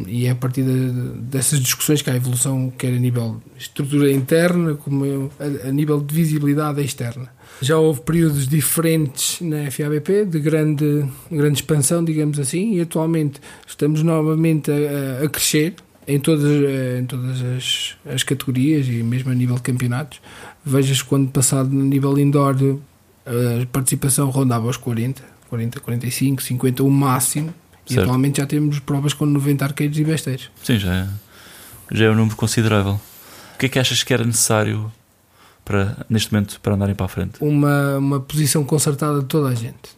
E 0.08 0.26
é 0.26 0.30
a 0.32 0.36
partir 0.36 0.64
de- 0.64 0.92
dessas 1.22 1.60
discussões 1.60 2.02
que 2.02 2.10
há 2.10 2.16
evolução, 2.16 2.72
quer 2.78 2.94
a 2.94 2.98
nível 3.00 3.42
estrutura 3.58 4.10
interna, 4.12 4.76
como 4.76 5.30
a, 5.40 5.68
a 5.68 5.72
nível 5.72 6.00
de 6.02 6.14
visibilidade 6.16 6.82
externa. 6.82 7.30
Já 7.62 7.78
houve 7.78 8.00
períodos 8.02 8.48
diferentes 8.48 9.42
na 9.42 9.70
FABP, 9.70 10.26
de 10.26 10.40
grande, 10.40 11.06
grande 11.30 11.56
expansão, 11.56 12.04
digamos 12.06 12.40
assim, 12.40 12.76
e 12.76 12.82
atualmente 12.82 13.42
estamos 13.68 14.02
novamente 14.02 14.72
a, 14.72 15.26
a- 15.26 15.30
crescer 15.30 15.76
em 16.08 16.20
todas, 16.20 16.46
eh, 16.64 17.00
em 17.02 17.06
todas 17.06 17.42
as, 17.42 17.96
as 18.12 18.24
categorias 18.24 18.88
e 18.88 19.04
mesmo 19.04 19.30
a 19.32 19.36
nível 19.36 19.56
de 19.58 19.62
campeonatos. 19.62 20.22
Vejas 20.66 21.02
quando 21.02 21.30
passado 21.32 21.70
no 21.70 21.84
nível 21.84 22.18
indoor 22.18 22.56
a 23.26 23.66
participação 23.68 24.30
rondava 24.30 24.68
os 24.68 24.78
40, 24.78 25.22
40, 25.50 25.80
45, 25.82 26.42
50, 26.42 26.84
o 26.84 26.90
máximo. 26.90 27.54
E 27.90 27.94
Certo. 27.94 28.06
atualmente 28.06 28.38
já 28.38 28.46
temos 28.46 28.80
provas 28.80 29.14
com 29.14 29.26
90 29.26 29.66
arqueiros 29.66 29.98
e 29.98 30.04
besteiros. 30.04 30.50
Sim, 30.64 30.78
já 30.78 30.94
é, 30.94 31.08
já 31.92 32.06
é 32.06 32.10
um 32.10 32.16
número 32.16 32.36
considerável. 32.36 33.00
O 33.56 33.58
que 33.58 33.66
é 33.66 33.70
que 33.70 33.80
achas 33.80 34.04
que 34.04 34.14
era 34.14 34.24
necessário 34.24 34.92
para, 35.66 35.98
neste 36.10 36.32
momento 36.32 36.60
para 36.62 36.76
andarem 36.76 36.96
para 36.96 37.06
a 37.06 37.10
frente? 37.10 37.34
Uma, 37.42 37.98
uma 37.98 38.20
posição 38.20 38.64
concertada 38.64 39.20
de 39.20 39.26
toda 39.26 39.50
a 39.50 39.56
gente. 39.56 39.98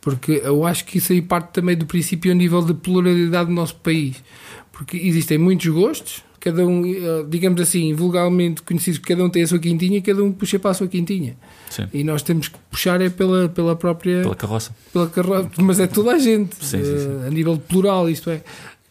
Porque 0.00 0.40
eu 0.44 0.64
acho 0.64 0.84
que 0.84 0.98
isso 0.98 1.12
aí 1.12 1.20
parte 1.20 1.48
também 1.52 1.76
do 1.76 1.84
princípio 1.86 2.30
a 2.30 2.34
nível 2.34 2.62
de 2.62 2.74
pluralidade 2.74 3.46
do 3.48 3.54
nosso 3.54 3.74
país. 3.76 4.22
Porque 4.70 4.96
existem 4.96 5.36
muitos 5.38 5.66
gostos, 5.66 6.22
cada 6.46 6.64
um, 6.64 6.86
eh, 6.86 7.24
digamos 7.28 7.60
assim, 7.60 7.92
vulgarmente 7.92 8.62
conhecidos, 8.62 9.00
cada 9.00 9.24
um 9.24 9.28
tem 9.28 9.42
a 9.42 9.46
sua 9.48 9.58
quintinha 9.58 9.98
e 9.98 10.00
cada 10.00 10.22
um 10.22 10.30
puxa 10.30 10.60
para 10.60 10.70
a 10.70 10.74
sua 10.74 10.86
quintinha. 10.86 11.36
Sim, 11.68 11.86
E 11.92 12.04
nós 12.04 12.22
temos 12.22 12.46
que 12.46 12.56
puxar 12.70 13.00
é 13.00 13.10
pela, 13.10 13.48
pela 13.48 13.74
própria. 13.74 14.22
pela 14.22 14.36
carroça. 14.36 14.70
pela 14.92 15.08
carroça, 15.08 15.50
mas 15.58 15.80
é 15.80 15.88
toda 15.88 16.12
a 16.12 16.18
gente, 16.18 16.54
Sim, 16.64 16.84
sim, 16.84 16.98
sim. 16.98 17.20
eh, 17.24 17.26
a 17.26 17.30
nível 17.30 17.58
plural, 17.58 18.08
isto 18.08 18.30
é, 18.30 18.42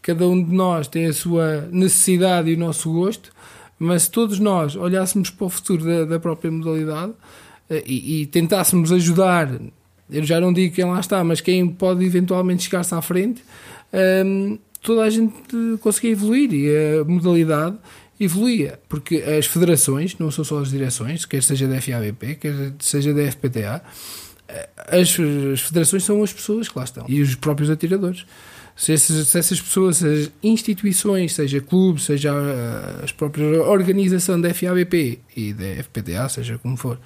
cada 0.01 0.27
um 0.27 0.43
de 0.43 0.53
nós 0.53 0.87
tem 0.89 1.05
a 1.05 1.13
sua 1.13 1.67
necessidade 1.71 2.49
e 2.49 2.55
o 2.55 2.57
nosso 2.59 2.91
gosto, 2.91 3.31
mas 3.79 4.03
se 4.03 4.11
todos 4.11 4.37
nós 4.39 4.75
olhássemos 4.75 5.29
para 5.29 5.45
o 5.45 5.49
futuro 5.49 5.85
da, 5.85 6.03
da 6.05 6.19
própria 6.19 6.51
modalidade 6.51 7.13
eh, 7.69 7.83
e, 7.87 8.21
e 8.21 8.25
tentássemos 8.25 8.91
ajudar, 8.91 9.49
eu 10.11 10.23
já 10.25 10.41
não 10.41 10.51
digo 10.51 10.75
quem 10.75 10.83
lá 10.85 10.99
está, 10.99 11.23
mas 11.23 11.39
quem 11.39 11.65
pode 11.67 12.03
eventualmente 12.05 12.63
chegar-se 12.63 12.93
à 12.93 13.01
frente, 13.01 13.41
ehm, 13.93 14.57
toda 14.85 15.01
a 15.01 15.09
gente 15.09 15.33
conseguia 15.81 16.11
evoluir 16.11 16.53
e 16.53 16.99
a 16.99 17.03
modalidade 17.03 17.75
evoluía, 18.19 18.79
porque 18.87 19.17
as 19.17 19.47
federações, 19.47 20.17
não 20.17 20.29
são 20.31 20.45
só 20.45 20.59
as 20.59 20.69
direções, 20.69 21.25
quer 21.25 21.43
seja 21.43 21.67
da 21.67 21.81
FABP, 21.81 22.35
quer 22.35 22.73
seja 22.79 23.13
da 23.13 23.29
FPTA, 23.29 23.81
as, 24.87 25.17
as 25.53 25.61
federações 25.61 26.03
são 26.03 26.23
as 26.23 26.31
pessoas 26.31 26.69
que 26.69 26.77
lá 26.77 26.85
estão 26.85 27.05
e 27.09 27.19
os 27.19 27.33
próprios 27.35 27.69
atiradores. 27.69 28.25
Se 28.75 28.91
essas, 28.91 29.27
se 29.27 29.39
essas 29.39 29.59
pessoas, 29.59 30.03
as 30.03 30.29
instituições, 30.43 31.33
seja 31.33 31.59
clubes, 31.61 32.03
seja 32.03 32.31
ah, 32.31 33.01
as 33.03 33.11
próprias 33.11 33.57
organização 33.65 34.39
da 34.39 34.53
FABP 34.53 35.19
e 35.35 35.53
da 35.53 35.83
FPTA, 35.83 36.29
seja 36.29 36.57
como 36.59 36.77
for, 36.77 36.99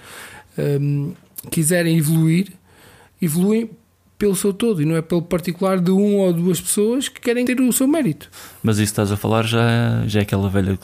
hum, 0.57 1.13
quiserem 1.49 1.97
evoluir, 1.97 2.47
evoluem 3.21 3.69
pelo 4.19 4.35
seu 4.35 4.51
todo 4.53 4.81
e 4.81 4.85
não 4.85 4.97
é 4.97 5.01
pelo 5.01 5.21
particular 5.21 5.79
de 5.79 5.91
um 5.91 6.17
ou 6.17 6.33
duas 6.33 6.59
pessoas 6.59 7.07
que 7.07 7.21
querem 7.21 7.45
ter 7.45 7.59
o 7.61 7.71
seu 7.71 7.87
mérito. 7.87 8.29
Mas 8.61 8.75
isso 8.77 8.87
que 8.87 8.91
estás 8.91 9.11
a 9.13 9.17
falar 9.17 9.43
já, 9.47 10.03
já, 10.05 10.19
é 10.19 10.23
aquela 10.23 10.49
velha, 10.49 10.77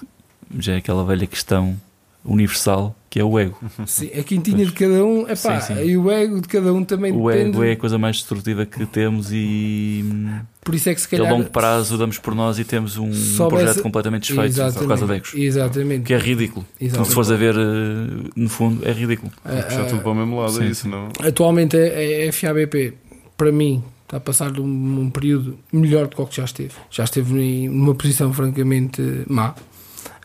já 0.57 0.73
é 0.73 0.77
aquela 0.77 1.03
velha 1.03 1.27
questão 1.27 1.75
universal 2.23 2.95
que 3.09 3.19
é 3.19 3.23
o 3.23 3.39
ego. 3.39 3.57
Sim, 3.85 4.09
a 4.17 4.23
quintinha 4.23 4.65
de 4.65 4.73
cada 4.73 5.05
um, 5.05 5.21
epá, 5.21 5.61
Sim, 5.61 5.75
sim. 5.75 5.83
e 5.85 5.97
o 5.97 6.11
ego 6.11 6.41
de 6.41 6.49
cada 6.49 6.73
um 6.73 6.83
também 6.83 7.13
O 7.13 7.29
depende. 7.29 7.49
ego 7.51 7.63
é 7.63 7.71
a 7.71 7.77
coisa 7.77 7.97
mais 7.97 8.17
destrutiva 8.17 8.65
que 8.65 8.85
temos 8.85 9.31
e 9.31 10.03
hum, 10.03 10.39
Por 10.61 10.75
isso 10.75 10.89
é 10.89 10.95
que 10.95 10.99
se 10.99 11.07
a 11.07 11.17
calhar. 11.17 11.31
longo 11.31 11.49
prazo 11.49 11.97
damos 11.97 12.17
por 12.17 12.35
nós 12.35 12.59
e 12.59 12.65
temos 12.65 12.97
um 12.97 13.09
projeto 13.47 13.81
completamente 13.81 14.33
desfeito 14.33 14.73
por 14.77 14.87
causa 14.87 15.05
de 15.07 15.13
egos. 15.13 15.33
Exatamente. 15.33 16.03
Que 16.03 16.13
é 16.13 16.17
ridículo. 16.17 16.65
Exatamente. 16.79 17.07
Se 17.07 17.13
fores 17.15 17.31
a 17.31 17.37
ver, 17.37 17.55
eh, 17.55 18.29
no 18.35 18.49
fundo, 18.49 18.85
é 18.85 18.91
ridículo. 18.91 19.31
Ah, 19.45 19.61
Puxar 19.63 19.81
ah, 19.83 19.85
tudo 19.85 20.01
para 20.01 20.11
o 20.11 20.15
mesmo 20.15 20.37
lado, 20.37 20.51
sim, 20.51 20.63
é 20.63 20.67
isso, 20.67 20.89
não? 20.89 21.07
Atualmente 21.19 21.77
a, 21.77 22.29
a 22.29 22.33
FABP, 22.33 22.95
para 23.37 23.51
mim, 23.51 23.83
está 24.03 24.17
a 24.17 24.19
passar 24.19 24.51
de 24.51 24.61
um, 24.61 24.99
um 25.01 25.09
período 25.09 25.57
melhor 25.71 26.07
do 26.07 26.15
que 26.15 26.21
o 26.21 26.25
que 26.25 26.35
já 26.37 26.45
esteve. 26.45 26.73
Já 26.89 27.03
esteve 27.03 27.67
numa 27.67 27.95
posição 27.95 28.31
francamente 28.33 29.01
má. 29.27 29.55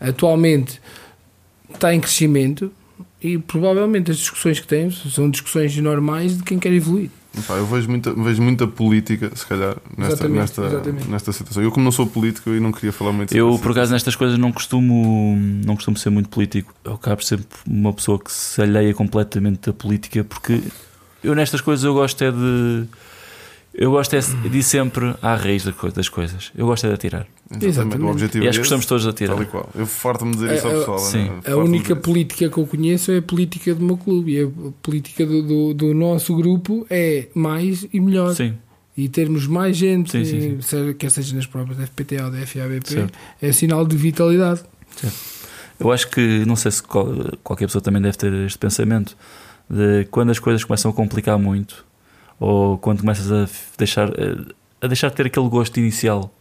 Atualmente 0.01 0.81
está 1.73 1.95
em 1.95 2.01
crescimento 2.01 2.73
e 3.23 3.39
provavelmente 3.39 4.11
as 4.11 4.19
discussões 4.19 4.61
que 4.61 4.67
temos 4.67 5.15
são 5.15 5.29
discussões 5.31 5.77
normais 5.77 6.37
de 6.37 6.43
quem 6.43 6.59
quer 6.59 6.73
evoluir. 6.73 7.11
Pá, 7.47 7.55
eu 7.55 7.67
vejo 7.67 7.89
muita, 7.89 8.13
vejo 8.13 8.43
muita 8.43 8.67
política, 8.67 9.31
se 9.35 9.47
calhar, 9.47 9.77
nesta, 9.97 10.15
Exatamente, 10.15 10.41
nesta, 10.41 10.67
exatamente. 10.67 11.09
nesta 11.09 11.33
situação. 11.33 11.63
Eu, 11.63 11.71
como 11.71 11.85
não 11.85 11.93
sou 11.93 12.07
político, 12.07 12.51
eu 12.51 12.61
não 12.61 12.73
queria 12.73 12.93
falar 12.93 13.13
muito 13.13 13.37
Eu, 13.37 13.57
por 13.59 13.71
acaso, 13.71 13.93
nestas 13.93 14.17
coisas 14.17 14.37
não 14.37 14.51
costumo, 14.51 15.37
não 15.65 15.77
costumo 15.77 15.97
ser 15.97 16.11
muito 16.11 16.29
político. 16.29 16.75
Eu 16.83 16.95
acabo 16.95 17.25
sempre 17.25 17.47
uma 17.67 17.93
pessoa 17.93 18.19
que 18.19 18.33
se 18.33 18.61
alheia 18.61 18.93
completamente 18.93 19.67
da 19.67 19.73
política, 19.73 20.25
porque 20.25 20.61
eu 21.23 21.35
nestas 21.35 21.61
coisas 21.61 21.85
eu 21.85 21.95
gosto 21.95 22.23
é 22.23 22.31
de. 22.31 22.85
Eu 23.73 23.93
gosto 23.93 24.15
é 24.15 24.21
de 24.21 24.59
ir 24.59 24.63
sempre 24.65 25.15
à 25.23 25.37
raiz 25.37 25.63
das 25.95 26.09
coisas. 26.09 26.51
Eu 26.57 26.67
gosto 26.67 26.85
é 26.87 26.89
de 26.89 26.95
atirar. 26.97 27.25
Exatamente, 27.51 27.67
Exatamente. 27.69 28.03
o 28.03 28.11
objetivo 28.11 28.45
E 28.45 28.47
é 28.47 28.51
acho 28.51 28.59
que 28.59 28.65
estamos 28.65 28.85
todos 28.85 29.07
a 29.07 29.13
tal 29.13 29.27
e 29.27 29.31
atirar. 29.31 29.47
qual. 29.47 29.71
Eu 29.77 29.87
farto-me 29.87 30.33
dizer 30.33 30.57
isso 30.57 30.67
ao 30.67 30.73
É, 30.73 30.75
é, 30.75 30.79
pessoal. 30.81 30.99
sim. 30.99 31.25
né? 31.31 31.41
A 31.47 31.57
única 31.57 31.95
política 31.95 32.49
que 32.51 32.59
eu 32.59 32.67
conheço 32.67 33.13
é 33.13 33.19
a 33.19 33.23
política 33.23 33.73
do 33.75 33.85
meu 33.85 33.97
clube 33.97 34.33
e 34.33 34.43
a 34.43 34.49
política 34.83 35.25
do, 35.25 35.43
do, 35.43 35.75
do 35.75 35.95
nosso 35.95 36.35
grupo 36.35 36.85
é 36.91 37.29
mais 37.33 37.87
e 37.93 38.01
melhor. 38.01 38.35
Sim, 38.35 38.55
E 38.97 39.09
termos 39.09 39.47
mais 39.47 39.77
gente, 39.77 40.11
Sim, 40.11 40.25
sim, 40.25 40.41
sim. 40.41 40.61
seja- 40.61 40.93
quer 40.95 41.11
seja 41.13 41.35
nas 41.37 41.47
provas 41.47 41.77
da 41.77 41.85
FPTA 41.87 42.25
ou 42.25 42.31
da 42.33 42.45
FABP, 42.45 42.89
Certo. 42.89 43.19
é 43.41 43.53
sinal 43.53 43.87
de 43.87 43.97
vitalidade. 43.97 44.63
eu 45.79 45.91
acho 45.93 46.09
que, 46.11 46.45
não 46.45 46.57
sei 46.57 46.71
se 46.73 46.83
qual- 46.83 47.15
qualquer 47.43 47.67
pessoa 47.67 47.81
também 47.81 48.03
deve 48.03 48.17
ter 48.19 48.33
este 48.45 48.59
pensamento, 48.59 49.17
de 49.71 50.05
quando 50.11 50.31
as 50.31 50.39
coisas 50.39 50.65
começam 50.65 50.91
a 50.91 50.95
complicar 50.95 51.39
muito, 51.39 51.85
ou 52.39 52.77
quando 52.79 53.01
começas 53.01 53.31
a 53.31 53.49
deixar, 53.79 54.09
a 54.81 54.87
deixar 54.87 55.09
de 55.11 55.15
ter 55.17 55.27
aquele 55.27 55.49
gosto 55.49 55.79
inicial 55.79 56.33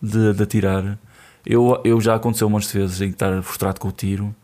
de, 0.00 0.32
de 0.34 0.42
atirar. 0.42 0.98
Eu, 1.46 1.80
eu 1.84 2.00
já 2.00 2.14
aconteceu 2.14 2.46
um 2.46 2.50
monte 2.50 2.68
de 2.70 2.78
vezes 2.78 3.00
em 3.00 3.08
estar 3.10 3.42
frustrado 3.42 3.80
com 3.80 3.88
o 3.88 3.92
tiro 3.92 4.34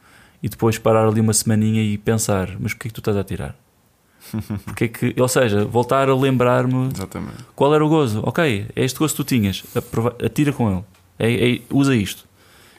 e 0.42 0.49
depois 0.49 0.79
parar 0.79 1.07
ali 1.07 1.21
uma 1.21 1.33
semaninha 1.35 1.83
e 1.83 1.99
pensar: 1.99 2.57
mas 2.59 2.73
porquê 2.73 2.88
que 2.88 2.94
tu 2.94 3.01
estás 3.01 3.16
a 3.16 3.21
atirar? 3.21 3.55
Porque 4.66 4.85
é 4.85 4.88
que, 4.88 5.14
ou 5.18 5.29
seja, 5.29 5.64
voltar 5.64 6.11
a 6.11 6.14
lembrar-me 6.14 6.90
qual 7.57 7.75
era 7.75 7.85
o 7.85 7.88
gozo. 7.88 8.21
Ok, 8.25 8.66
é 8.77 8.85
este 8.85 8.99
gozo 8.99 9.14
que 9.14 9.23
tu 9.23 9.25
tinhas, 9.25 9.64
atira 10.25 10.53
com 10.53 10.71
ele, 10.71 10.85
É- 11.18 11.53
é- 11.55 11.61
usa 11.71 11.94
isto. 11.97 12.28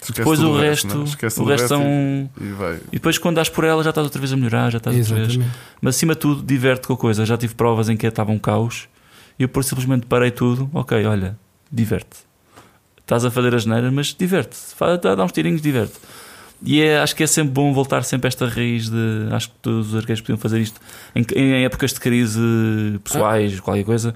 Esquece 0.02 0.20
Depois 0.20 0.40
o 0.40 0.56
resto, 0.58 0.88
é? 0.88 1.28
O 1.28 1.30
tudo 1.44 1.50
resto 1.52 1.68
são. 1.68 1.82
e, 1.84 2.30
e 2.44 2.48
vai. 2.54 2.76
E 2.90 2.92
depois 2.94 3.18
quando 3.18 3.36
dás 3.36 3.50
por 3.50 3.64
ela 3.66 3.84
já 3.84 3.90
estás 3.90 4.06
outra 4.06 4.20
vez 4.20 4.32
a 4.34 4.38
melhorar, 4.38 4.72
já 4.72 4.78
estás 4.78 4.96
outra 4.98 5.16
vez. 5.16 5.28
Exatamente. 5.30 5.58
Mas 5.82 5.96
acima 5.96 6.14
de 6.14 6.20
tudo, 6.20 6.42
diverte 6.42 6.88
com 6.88 6.94
a 6.94 6.98
coisa. 6.98 7.26
Já 7.26 7.38
tive 7.38 7.54
provas 7.56 7.90
em 7.90 7.98
que 7.98 8.08
estava 8.08 8.32
um 8.32 8.40
caos 8.40 8.88
e 9.38 9.44
eu 9.44 9.50
por 9.50 9.64
simplesmente 9.64 10.06
parei 10.06 10.32
tudo. 10.32 10.70
Ok, 10.74 11.06
olha, 11.06 11.38
diverte. 11.72 12.18
Estás 13.02 13.26
a 13.26 13.32
fazer 13.32 13.54
as 13.56 13.66
neiras, 13.66 13.92
mas 13.92 14.16
diverte. 14.18 14.56
Faz- 14.76 15.00
Dá 15.02 15.16
dá 15.16 15.24
uns 15.26 15.32
tirinhos, 15.32 15.62
diverte. 15.62 15.94
E 16.64 16.82
é, 16.82 17.00
acho 17.00 17.16
que 17.16 17.24
é 17.24 17.28
sempre 17.28 17.52
bom 17.54 17.74
voltar 17.74 18.04
sempre 18.04 18.28
a 18.28 18.30
esta 18.30 18.46
raiz 18.48 18.90
de. 18.90 19.28
Acho 19.32 19.50
que 19.50 19.56
todos 19.62 19.90
os 19.90 19.96
arqueiros 19.96 20.22
podiam 20.22 20.38
fazer 20.38 20.60
isto 20.60 20.80
em, 21.16 21.26
em 21.36 21.64
épocas 21.66 21.94
de 21.94 22.00
crise 22.00 22.40
pessoais, 23.04 23.60
qualquer 23.60 23.84
coisa. 23.86 24.14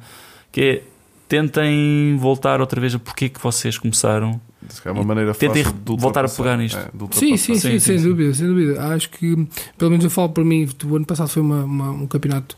Que 0.52 0.62
é 0.62 0.82
tentem 1.28 2.18
voltar 2.20 2.60
outra 2.62 2.80
vez 2.80 2.94
a 2.96 3.00
porque 3.00 3.26
é 3.26 3.30
que 3.30 3.42
vocês 3.42 3.78
começaram. 3.78 4.40
É 4.86 4.92
uma 4.92 5.04
maneira 5.04 5.34
Tentem 5.34 5.64
fácil 5.64 5.80
de 5.80 6.02
voltar 6.02 6.26
a 6.26 6.30
pegar 6.30 6.58
nisto. 6.58 6.78
É, 6.78 6.90
Sim, 7.12 7.38
sim, 7.38 7.38
sim, 7.38 7.56
Sim, 7.56 7.70
sim, 7.72 7.80
sem 7.80 7.98
sim. 8.00 8.08
dúvida, 8.08 8.34
sem 8.34 8.48
dúvida. 8.48 8.82
Acho 8.94 9.10
que, 9.10 9.48
pelo 9.78 9.92
menos 9.92 10.04
eu 10.04 10.10
falo 10.10 10.30
para 10.30 10.44
mim, 10.44 10.68
o 10.86 10.96
ano 10.96 11.06
passado 11.06 11.28
foi 11.30 11.42
uma, 11.42 11.64
uma- 11.64 11.92
um 11.92 12.08
campeonato 12.08 12.56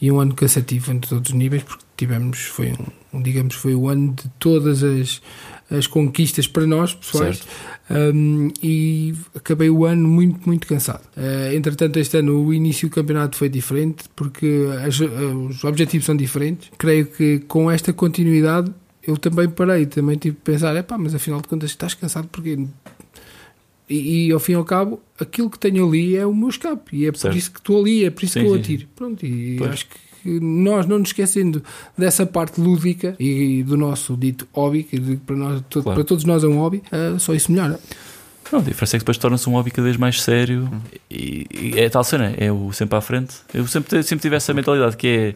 e 0.00 0.10
um 0.10 0.18
ano 0.20 0.34
cansativo 0.34 0.92
em 0.92 0.98
todos 0.98 1.30
os 1.30 1.34
níveis, 1.36 1.62
porque 1.62 1.84
tivemos, 1.96 2.38
foi 2.40 2.72
um, 3.12 3.22
digamos, 3.22 3.54
foi 3.54 3.74
o 3.74 3.88
ano 3.88 4.12
de 4.14 4.28
todas 4.38 4.82
as, 4.84 5.20
as 5.70 5.86
conquistas 5.86 6.46
para 6.46 6.66
nós, 6.66 6.94
pessoais, 6.94 7.42
Um, 7.90 8.50
e 8.62 9.14
acabei 9.34 9.70
o 9.70 9.86
ano 9.86 10.06
muito, 10.06 10.46
muito 10.46 10.66
cansado. 10.66 11.00
Uh, 11.16 11.54
entretanto, 11.56 11.98
este 11.98 12.18
ano 12.18 12.44
o 12.44 12.52
início 12.52 12.86
do 12.86 12.94
campeonato 12.94 13.34
foi 13.34 13.48
diferente, 13.48 14.04
porque 14.14 14.66
as- 14.86 15.00
uh, 15.00 15.46
os 15.48 15.64
objetivos 15.64 16.04
são 16.04 16.14
diferentes. 16.14 16.68
Creio 16.76 17.06
que 17.06 17.38
com 17.48 17.70
esta 17.70 17.90
continuidade 17.94 18.70
eu 19.08 19.16
também 19.16 19.48
parei, 19.48 19.86
também 19.86 20.16
tive 20.16 20.36
que 20.36 20.42
pensar, 20.42 20.76
é 20.76 20.82
pá, 20.82 20.98
mas 20.98 21.14
afinal 21.14 21.40
de 21.40 21.48
contas 21.48 21.70
estás 21.70 21.94
cansado 21.94 22.28
porque 22.30 22.58
e, 23.88 24.26
e, 24.26 24.32
ao 24.32 24.38
fim 24.38 24.52
e 24.52 24.54
ao 24.54 24.64
cabo, 24.64 25.00
aquilo 25.18 25.48
que 25.48 25.58
tenho 25.58 25.88
ali 25.88 26.14
é 26.14 26.26
o 26.26 26.34
meu 26.34 26.50
escape. 26.50 26.94
E 26.94 27.06
é 27.06 27.10
por 27.12 27.18
Certo. 27.18 27.36
isso 27.38 27.50
que 27.50 27.58
estou 27.58 27.80
ali, 27.80 28.04
é 28.04 28.10
por 28.10 28.22
isso 28.22 28.34
Sim, 28.34 28.40
que 28.40 28.46
eu 28.46 28.52
sim, 28.54 28.60
atiro. 28.60 28.86
Pronto, 28.94 29.24
e 29.24 29.56
Pois. 29.56 29.70
acho 29.70 29.86
que 29.86 30.40
nós 30.40 30.84
não 30.84 30.98
nos 30.98 31.08
esquecendo 31.08 31.62
dessa 31.96 32.26
parte 32.26 32.60
lúdica 32.60 33.16
e 33.18 33.62
do 33.62 33.78
nosso 33.78 34.14
dito 34.14 34.46
hobby, 34.52 34.82
que 34.82 35.00
para, 35.16 35.36
nós, 35.36 35.62
Claro. 35.70 35.94
para 35.94 36.04
todos 36.04 36.24
nós 36.24 36.44
é 36.44 36.46
um 36.46 36.58
hobby, 36.58 36.82
ah, 36.92 37.18
só 37.18 37.32
isso 37.32 37.50
melhora. 37.50 37.80
Não, 38.52 38.58
a 38.58 38.62
diferença 38.62 38.96
é 38.96 38.98
que 38.98 39.04
depois 39.04 39.16
torna-se 39.16 39.48
um 39.48 39.52
hobby 39.52 39.70
cada 39.70 39.84
vez 39.84 39.96
mais 39.96 40.22
sério 40.22 40.70
e, 41.10 41.46
e 41.50 41.78
é 41.78 41.88
tal 41.88 42.04
cena, 42.04 42.34
é 42.36 42.52
o 42.52 42.70
sempre 42.72 42.98
à 42.98 43.00
frente. 43.00 43.36
Eu 43.54 43.66
sempre, 43.66 44.02
sempre 44.02 44.22
tive 44.22 44.36
essa 44.36 44.52
mentalidade 44.52 44.96
que 44.98 45.06
é 45.06 45.34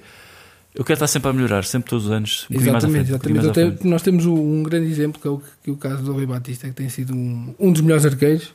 eu 0.74 0.84
quero 0.84 0.94
estar 0.94 1.06
sempre 1.06 1.30
a 1.30 1.32
melhorar, 1.32 1.64
sempre 1.64 1.90
todos 1.90 2.06
os 2.06 2.10
anos. 2.12 2.46
Um 2.50 2.54
Exatamente, 2.56 2.90
frente, 2.90 3.12
um 3.12 3.14
exatamente. 3.14 3.46
Eu 3.46 3.52
tenho- 3.52 3.78
nós 3.90 4.02
temos 4.02 4.24
um, 4.26 4.34
um 4.34 4.62
grande 4.62 4.90
exemplo 4.90 5.20
que 5.20 5.26
é 5.28 5.30
o, 5.30 5.42
que 5.62 5.70
é 5.70 5.72
o 5.72 5.76
caso 5.76 6.02
do 6.02 6.12
Rui 6.12 6.26
Batista, 6.26 6.66
que 6.68 6.74
tem 6.74 6.88
sido 6.88 7.14
um, 7.14 7.54
um 7.58 7.72
dos 7.72 7.80
melhores 7.82 8.06
arqueiros. 8.06 8.52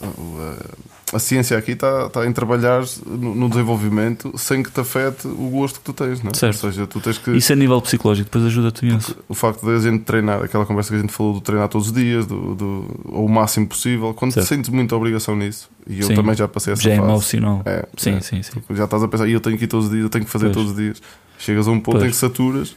O, 0.00 0.06
eh, 0.06 0.56
A 1.12 1.18
ciência 1.18 1.58
aqui 1.58 1.72
está 1.72 2.06
está 2.06 2.26
em 2.26 2.32
trabalhar 2.32 2.82
no, 3.06 3.34
no 3.34 3.48
desenvolvimento 3.48 4.32
sem 4.38 4.62
que 4.62 4.70
te 4.70 4.80
afete 4.80 5.26
o 5.28 5.50
gosto 5.50 5.78
que 5.80 5.84
tu 5.84 5.92
tens, 5.92 6.22
não 6.22 6.30
é? 6.30 6.34
Certo. 6.34 6.64
Ou 6.66 6.72
seja, 6.72 6.86
tu 6.86 7.00
tens 7.00 7.18
que. 7.18 7.30
Isso 7.32 7.52
a 7.52 7.56
nível 7.56 7.80
psicológico 7.82 8.26
depois 8.30 8.44
ajuda-te 8.46 8.86
imenso. 8.86 9.16
O 9.28 9.34
facto 9.34 9.64
de 9.66 9.72
a 9.74 9.78
gente 9.78 10.04
treinar, 10.04 10.42
aquela 10.42 10.64
conversa 10.64 10.90
que 10.90 10.96
a 10.96 11.00
gente 11.00 11.12
falou 11.12 11.34
do 11.34 11.40
treinar 11.40 11.68
todos 11.68 11.88
os 11.88 11.92
dias, 11.92 12.24
do, 12.26 12.54
do, 12.54 13.00
ou 13.04 13.26
o 13.26 13.28
máximo 13.28 13.66
possível, 13.66 14.14
quando 14.14 14.32
Certo. 14.32 14.46
sentes 14.46 14.70
muita 14.70 14.96
obrigação 14.96 15.36
nisso, 15.36 15.68
e 15.86 16.00
eu 16.00 16.06
Sim. 16.06 16.14
também 16.14 16.34
já 16.34 16.48
passei 16.48 16.72
essa 16.72 16.82
Já 16.82 16.92
é 16.92 16.96
fase. 16.96 17.08
mau 17.08 17.20
sinal. 17.20 17.62
É, 17.66 17.86
Sim, 17.96 18.14
é. 18.16 18.20
sim, 18.20 18.42
sim. 18.42 18.60
Já 18.70 18.84
estás 18.84 19.02
a 19.02 19.08
pensar, 19.08 19.28
"Ih, 19.28 19.32
eu 19.32 19.40
tenho 19.40 19.58
que 19.58 19.64
ir 19.64 19.68
todos 19.68 19.86
os 19.86 19.92
dias, 19.92 20.04
eu 20.04 20.10
tenho 20.10 20.24
que 20.24 20.30
fazer 20.30 20.46
Pois. 20.46 20.56
todos 20.56 20.70
os 20.70 20.76
dias. 20.76 21.02
Chegas 21.38 21.68
a 21.68 21.70
um 21.70 21.78
ponto 21.80 21.96
Pois. 21.98 22.04
em 22.08 22.10
que 22.10 22.16
saturas 22.16 22.74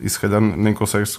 e 0.00 0.08
se 0.10 0.18
calhar 0.20 0.40
nem 0.40 0.74
consegues 0.74 1.18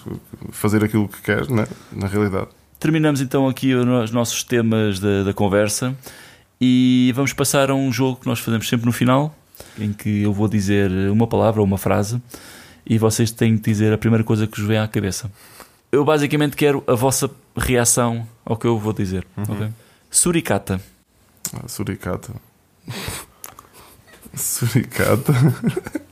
fazer 0.52 0.84
aquilo 0.84 1.08
que 1.08 1.22
queres, 1.22 1.48
né? 1.48 1.66
na 1.92 2.08
realidade. 2.08 2.48
Terminamos 2.80 3.20
então 3.22 3.48
aqui 3.48 3.74
os 3.74 4.12
nossos 4.12 4.44
temas 4.44 5.00
da, 5.00 5.24
da 5.24 5.34
conversa 5.34 5.96
e 6.60 7.12
vamos 7.15 7.34
passar 7.34 7.69
a 7.69 7.76
um 7.76 7.91
jogo 7.91 8.19
que 8.22 8.28
nós 8.28 8.39
fazemos 8.39 8.67
sempre 8.67 8.86
no 8.86 8.91
final, 8.91 9.36
em 9.78 9.93
que 9.93 10.24
eu 10.24 10.34
vou 10.34 10.48
dizer 10.48 10.91
uma 11.10 11.28
palavra 11.28 11.62
ou 11.62 11.65
uma 11.65 11.78
frase 11.78 12.22
e 12.86 12.98
vocês 12.98 13.32
têm 13.32 13.58
que 13.58 13.69
dizer 13.69 13.93
a 13.93 13.98
primeira 13.98 14.24
coisa 14.24 14.48
que 14.48 14.60
vos 14.60 14.67
vem 14.67 14.78
à 14.78 14.88
cabeça. 14.88 15.32
Eu 15.91 16.04
basicamente 16.04 16.56
quero 16.56 16.84
a 16.88 16.95
vossa 16.95 17.30
reação 17.56 18.28
ao 18.45 18.58
que 18.58 18.65
eu 18.65 18.78
vou 18.78 18.93
dizer. 18.93 19.26
ok? 19.38 19.69
Suricata. 20.10 20.82
Ah, 21.54 21.67
suricata. 21.67 22.34
suricata. 24.36 25.34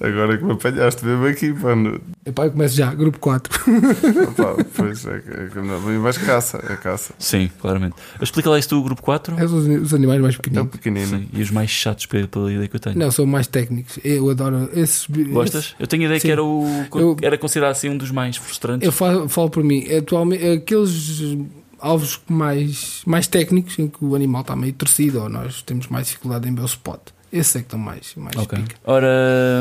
Agora 0.00 0.36
que 0.38 0.44
me 0.44 0.52
apanhaste 0.52 1.04
mesmo 1.04 1.26
aqui, 1.26 1.52
mano. 1.52 2.00
Epá, 2.24 2.44
eu 2.46 2.50
começo 2.52 2.76
já, 2.76 2.94
grupo 2.94 3.18
4. 3.18 3.60
Opa, 4.30 4.64
pois 4.76 5.04
é, 5.06 5.22
é 5.26 5.60
não, 5.60 6.00
mas 6.00 6.18
caça, 6.18 6.58
é 6.68 6.76
caça. 6.76 7.14
Sim, 7.18 7.50
claramente. 7.60 7.94
Explica 8.20 8.50
lá 8.50 8.58
isso 8.58 8.68
do 8.70 8.82
grupo 8.82 9.02
4. 9.02 9.38
É 9.38 9.44
os, 9.44 9.52
os 9.52 9.94
animais 9.94 10.20
mais 10.20 10.34
É 10.34 10.38
o 10.38 10.40
pequeninos. 10.42 10.70
pequenino. 10.70 11.06
Sim, 11.06 11.28
e 11.32 11.42
os 11.42 11.50
mais 11.50 11.70
chatos 11.70 12.06
pela, 12.06 12.26
pela 12.28 12.52
ideia 12.52 12.68
que 12.68 12.76
eu 12.76 12.80
tenho. 12.80 12.98
Não, 12.98 13.10
são 13.10 13.26
mais 13.26 13.46
técnicos. 13.46 13.98
Eu 14.04 14.28
adoro 14.30 14.68
esses. 14.74 15.06
Gostas? 15.08 15.74
Eu 15.78 15.86
tenho 15.86 16.02
a 16.02 16.06
ideia 16.06 16.20
Sim. 16.20 16.26
que 16.28 16.32
era, 16.32 16.42
o, 16.44 16.64
Eu- 16.94 17.16
era 17.22 17.36
considerado 17.38 17.72
assim 17.72 17.88
um 17.88 17.96
dos 17.96 18.10
mais 18.10 18.36
frustrantes. 18.36 18.84
Eu 18.86 18.92
falo, 18.92 19.28
falo 19.28 19.50
por 19.50 19.64
mim, 19.64 19.84
atualmente, 19.92 20.44
aqueles 20.46 21.36
alvos 21.80 22.20
mais, 22.28 23.02
mais 23.06 23.26
técnicos 23.26 23.78
em 23.78 23.86
que 23.88 24.04
o 24.04 24.14
animal 24.14 24.42
está 24.42 24.56
meio 24.56 24.72
torcido 24.72 25.20
ou 25.22 25.28
nós 25.28 25.62
temos 25.62 25.86
mais 25.86 26.06
dificuldade 26.08 26.48
em 26.48 26.54
ver 26.54 26.62
o 26.62 26.66
spot. 26.66 27.00
Esses 27.32 27.56
é 27.56 27.58
que 27.60 27.66
estão 27.66 27.78
mais, 27.78 28.14
mais 28.16 28.36
Ok. 28.36 28.58
pica. 28.58 28.76
Ora, 28.84 29.06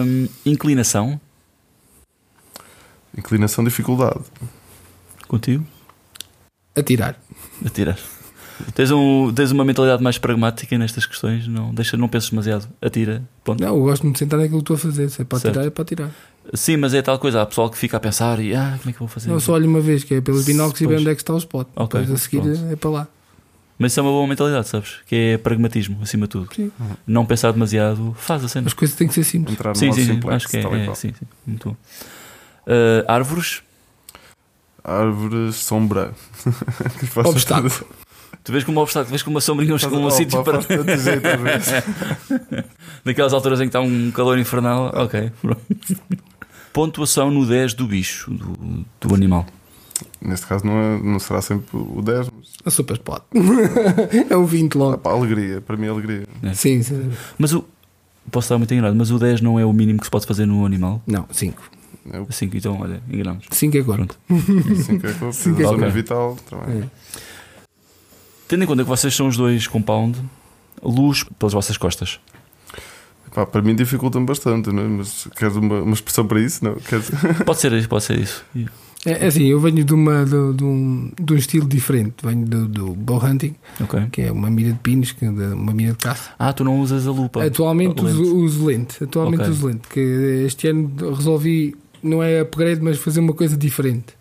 hum, 0.06 0.28
inclinação 0.46 1.20
Inclinação, 3.18 3.64
dificuldade. 3.64 4.20
contigo? 5.28 5.66
Atirar. 6.76 7.20
Atirar. 7.66 7.98
Tens, 8.74 8.92
um, 8.92 9.32
tens 9.34 9.52
uma 9.52 9.64
mentalidade 9.66 10.02
mais 10.04 10.18
pragmática 10.18 10.78
nestas 10.78 11.06
questões, 11.06 11.48
não, 11.48 11.74
deixa, 11.74 11.96
não 11.98 12.08
penses 12.08 12.30
demasiado. 12.30 12.68
Atira, 12.82 13.24
ponto. 13.44 13.64
Não, 13.64 13.76
eu 13.76 13.82
gosto 13.84 14.02
de 14.04 14.10
me 14.10 14.18
sentar 14.18 14.40
naquilo 14.40 14.58
que 14.60 14.64
estou 14.64 14.76
a 14.76 14.80
fazer. 14.80 15.10
Se 15.10 15.22
é 15.22 15.26
para 15.26 15.40
Certo. 15.40 15.54
atirar, 15.56 15.68
é 15.68 15.70
para 15.72 15.82
atirar. 15.84 16.12
Sim, 16.54 16.78
mas 16.78 16.94
é 16.94 17.02
tal 17.02 17.18
coisa. 17.20 17.42
Há 17.42 17.46
pessoal 17.46 17.70
que 17.70 17.78
fica 17.78 17.98
a 17.98 18.00
pensar 18.00 18.40
e 18.40 18.56
ah, 18.56 18.78
como 18.80 18.90
é 18.90 18.94
que 18.94 18.98
eu 18.98 19.00
vou 19.00 19.08
fazer? 19.08 19.30
Não, 19.30 19.40
só 19.40 19.54
olho 19.54 19.68
uma 19.70 19.82
vez, 19.82 20.04
que 20.04 20.14
é 20.16 20.22
pelos 20.22 20.46
binóculos 20.46 20.80
e 20.82 20.88
ver 20.88 21.00
onde 21.00 21.10
é 21.10 21.16
que 21.16 21.22
está 21.22 21.34
o 21.34 21.38
spot. 21.38 21.68
Ok, 21.76 22.00
Depois 22.02 22.20
a 22.20 22.24
seguir 22.24 22.42
pronto. 22.42 22.66
é 22.72 22.76
para 22.76 22.90
lá. 22.90 23.08
Mas 23.80 23.92
isso 23.92 24.00
é 24.00 24.04
uma 24.04 24.12
boa 24.12 24.26
mentalidade, 24.28 24.68
sabes? 24.68 24.96
Que 25.06 25.16
é 25.16 25.38
pragmatismo, 25.38 26.00
acima 26.02 26.26
de 26.26 26.32
tudo. 26.32 26.50
Sim. 26.56 26.72
Não 27.06 27.26
pensar 27.26 27.52
demasiado, 27.52 28.16
faz 28.20 28.44
a 28.44 28.48
cena. 28.48 28.68
As 28.68 28.74
coisas 28.74 28.96
têm 28.98 29.08
que 29.08 29.14
ser 29.14 29.24
simples. 29.24 29.54
Entrar 29.54 29.70
no 29.70 29.76
Sim, 29.76 29.92
sim, 29.92 30.02
sim, 30.04 30.14
simplex, 30.14 30.36
acho 30.36 30.48
que 30.48 30.58
é. 30.58 30.62
e 30.62 30.90
é, 30.90 30.96
sim, 30.96 31.14
sim, 31.14 31.26
muito 31.46 31.70
bom. 31.70 31.76
Ah, 32.66 33.14
árvores, 33.14 33.62
Árvores, 34.84 35.56
sombra. 35.58 36.14
Obstáculo. 37.26 37.70
tudo. 37.70 37.88
tu 38.44 38.52
vês 38.54 38.64
como 38.64 38.80
um 38.80 38.84
obstáculo, 38.84 39.10
vês 39.10 39.22
como 39.22 39.36
uma 39.36 39.42
sombrinha, 39.42 39.78
Faz- 39.78 39.92
com 39.92 40.00
um 40.00 40.06
oh, 40.06 40.12
sítio 40.12 40.42
pá, 40.44 40.54
para. 40.54 40.98
jeito. 40.98 41.28
Naquelas 43.04 43.34
alturas 43.34 43.60
em 43.60 43.64
que 43.64 43.68
está 43.70 43.82
um 43.82 44.10
calor 44.12 44.40
infernal. 44.40 44.92
Ok, 44.96 45.30
pronto. 45.42 45.62
Pontuação 46.72 47.30
no 47.32 47.46
10 47.46 47.74
do 47.74 47.86
bicho, 47.86 48.32
do, 48.32 48.86
do 49.02 49.14
animal. 49.14 49.46
Neste 50.22 50.48
caso 50.48 50.66
não, 50.66 50.74
é- 50.80 51.02
não 51.02 51.20
será 51.20 51.42
sempre 51.42 51.78
o 51.78 52.02
10, 52.02 52.30
mas 52.36 52.54
A 52.66 52.70
super 52.72 52.96
spot. 52.96 53.24
é 54.30 54.36
um 54.36 54.46
20 54.46 54.76
ah, 54.76 54.80
logo. 54.80 54.98
pá, 54.98 55.12
alegria, 55.12 55.62
para 55.62 55.78
mim 55.78 55.86
é 55.86 55.90
alegria. 55.90 56.28
É. 56.44 56.54
Sim, 56.54 56.82
sim. 56.82 57.12
Mas 57.38 57.54
o. 57.54 57.64
Posso 58.30 58.46
estar 58.46 58.58
muito 58.58 58.74
enganado, 58.74 58.96
mas 58.96 59.10
o 59.10 59.18
10 59.18 59.40
não 59.40 59.58
é 59.58 59.66
o 59.66 59.72
mínimo 59.72 60.00
que 60.00 60.06
se 60.06 60.12
pode 60.12 60.26
fazer 60.26 60.46
no 60.46 60.66
animal? 60.66 61.02
Não, 61.08 61.26
5. 61.32 61.64
É 62.12 62.20
o 62.20 62.28
Assim, 62.30 62.50
então, 62.54 62.80
olha, 62.82 63.02
enganamos. 63.10 63.46
5 63.52 63.78
é. 63.78 63.84
Pronto. 63.84 64.18
5 64.30 65.08
é 65.08 65.10
eu 65.22 65.34
Cinco 65.34 65.62
é 65.62 65.64
Zona 65.66 65.78
ok. 65.78 65.90
vital, 65.90 66.38
também. 66.50 66.84
É. 66.84 66.88
Tendo 68.48 68.64
em 68.64 68.68
conta 68.68 68.84
que 68.84 68.90
vocês 68.90 69.16
são 69.16 69.28
os 69.28 69.38
dois 69.38 69.68
compound, 69.68 70.20
luz 70.82 71.24
pelas 71.38 71.54
vossas 71.54 71.78
costas. 71.78 72.20
Pá, 73.34 73.46
para 73.46 73.62
mim 73.62 73.76
dificulta-me 73.76 74.26
bastante, 74.26 74.72
não 74.72 74.84
é? 74.84 74.88
mas 74.88 75.28
queres 75.38 75.56
uma, 75.56 75.82
uma 75.82 75.94
expressão 75.94 76.26
para 76.26 76.40
isso? 76.40 76.64
Não? 76.64 76.76
Queres... 76.76 77.12
Pode 77.46 77.60
ser 77.60 77.72
isso, 77.74 77.88
pode 77.88 78.04
ser 78.04 78.20
isso. 78.20 78.44
É, 79.10 79.24
é 79.24 79.28
assim, 79.28 79.46
eu 79.46 79.60
venho 79.60 79.84
de, 79.84 79.94
uma, 79.94 80.26
de, 80.26 80.54
de 80.54 80.64
um, 80.64 81.12
de 81.22 81.34
um 81.34 81.38
estilo 81.38 81.68
diferente. 81.68 82.16
Venho 82.24 82.46
do, 82.46 82.68
do 82.68 82.88
bow 82.94 83.24
hunting, 83.24 83.56
Ok. 83.82 84.08
que 84.12 84.22
é 84.24 84.32
uma 84.32 84.50
mira 84.50 84.74
de 84.74 84.80
pinos, 84.80 85.12
que 85.14 85.24
é 85.26 85.30
uma 85.30 85.74
mira 85.74 85.94
de 85.94 85.98
caça. 86.00 86.32
Ah, 86.38 86.52
tu 86.52 86.64
não 86.64 86.80
usas 86.82 87.08
a 87.08 87.12
lupa. 87.12 87.44
Atualmente 87.44 88.02
lente. 88.02 88.20
uso, 88.22 88.36
uso 88.38 88.66
lente. 88.66 89.04
Atualmente 89.04 89.40
Ok. 89.42 89.52
uso 89.52 89.68
lente. 89.68 89.88
Que 89.88 90.44
este 90.46 90.68
ano 90.68 90.92
resolvi, 91.16 91.76
não 92.04 92.22
é 92.22 92.42
upgrade, 92.42 92.82
mas 92.82 92.98
fazer 92.98 93.20
uma 93.22 93.34
coisa 93.34 93.56
diferente. 93.56 94.16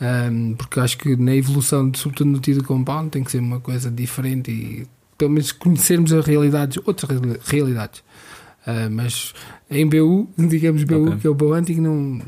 Ahm, 0.00 0.54
porque 0.56 0.80
acho 0.80 0.98
que 0.98 1.14
na 1.14 1.34
evolução, 1.36 1.92
sobretudo 1.94 2.30
no 2.30 2.38
tiro 2.40 2.64
compound, 2.64 3.10
tem 3.10 3.22
que 3.22 3.30
ser 3.30 3.38
uma 3.38 3.60
coisa 3.60 3.90
diferente 3.90 4.50
e 4.50 4.86
pelo 5.18 5.30
menos 5.30 5.52
conhecermos 5.52 6.12
as 6.12 6.24
realidades, 6.26 6.78
outras 6.84 7.10
reali- 7.20 7.38
realidades. 7.44 8.02
Ah, 8.66 8.88
mas 8.90 9.32
em 9.70 9.86
BU, 9.86 10.28
digamos 10.38 10.84
BU, 10.84 11.04
Ok. 11.08 11.16
que 11.20 11.26
é 11.26 11.30
o 11.30 11.34
bow 11.34 11.54
hunting, 11.54 11.80
não. 11.80 12.20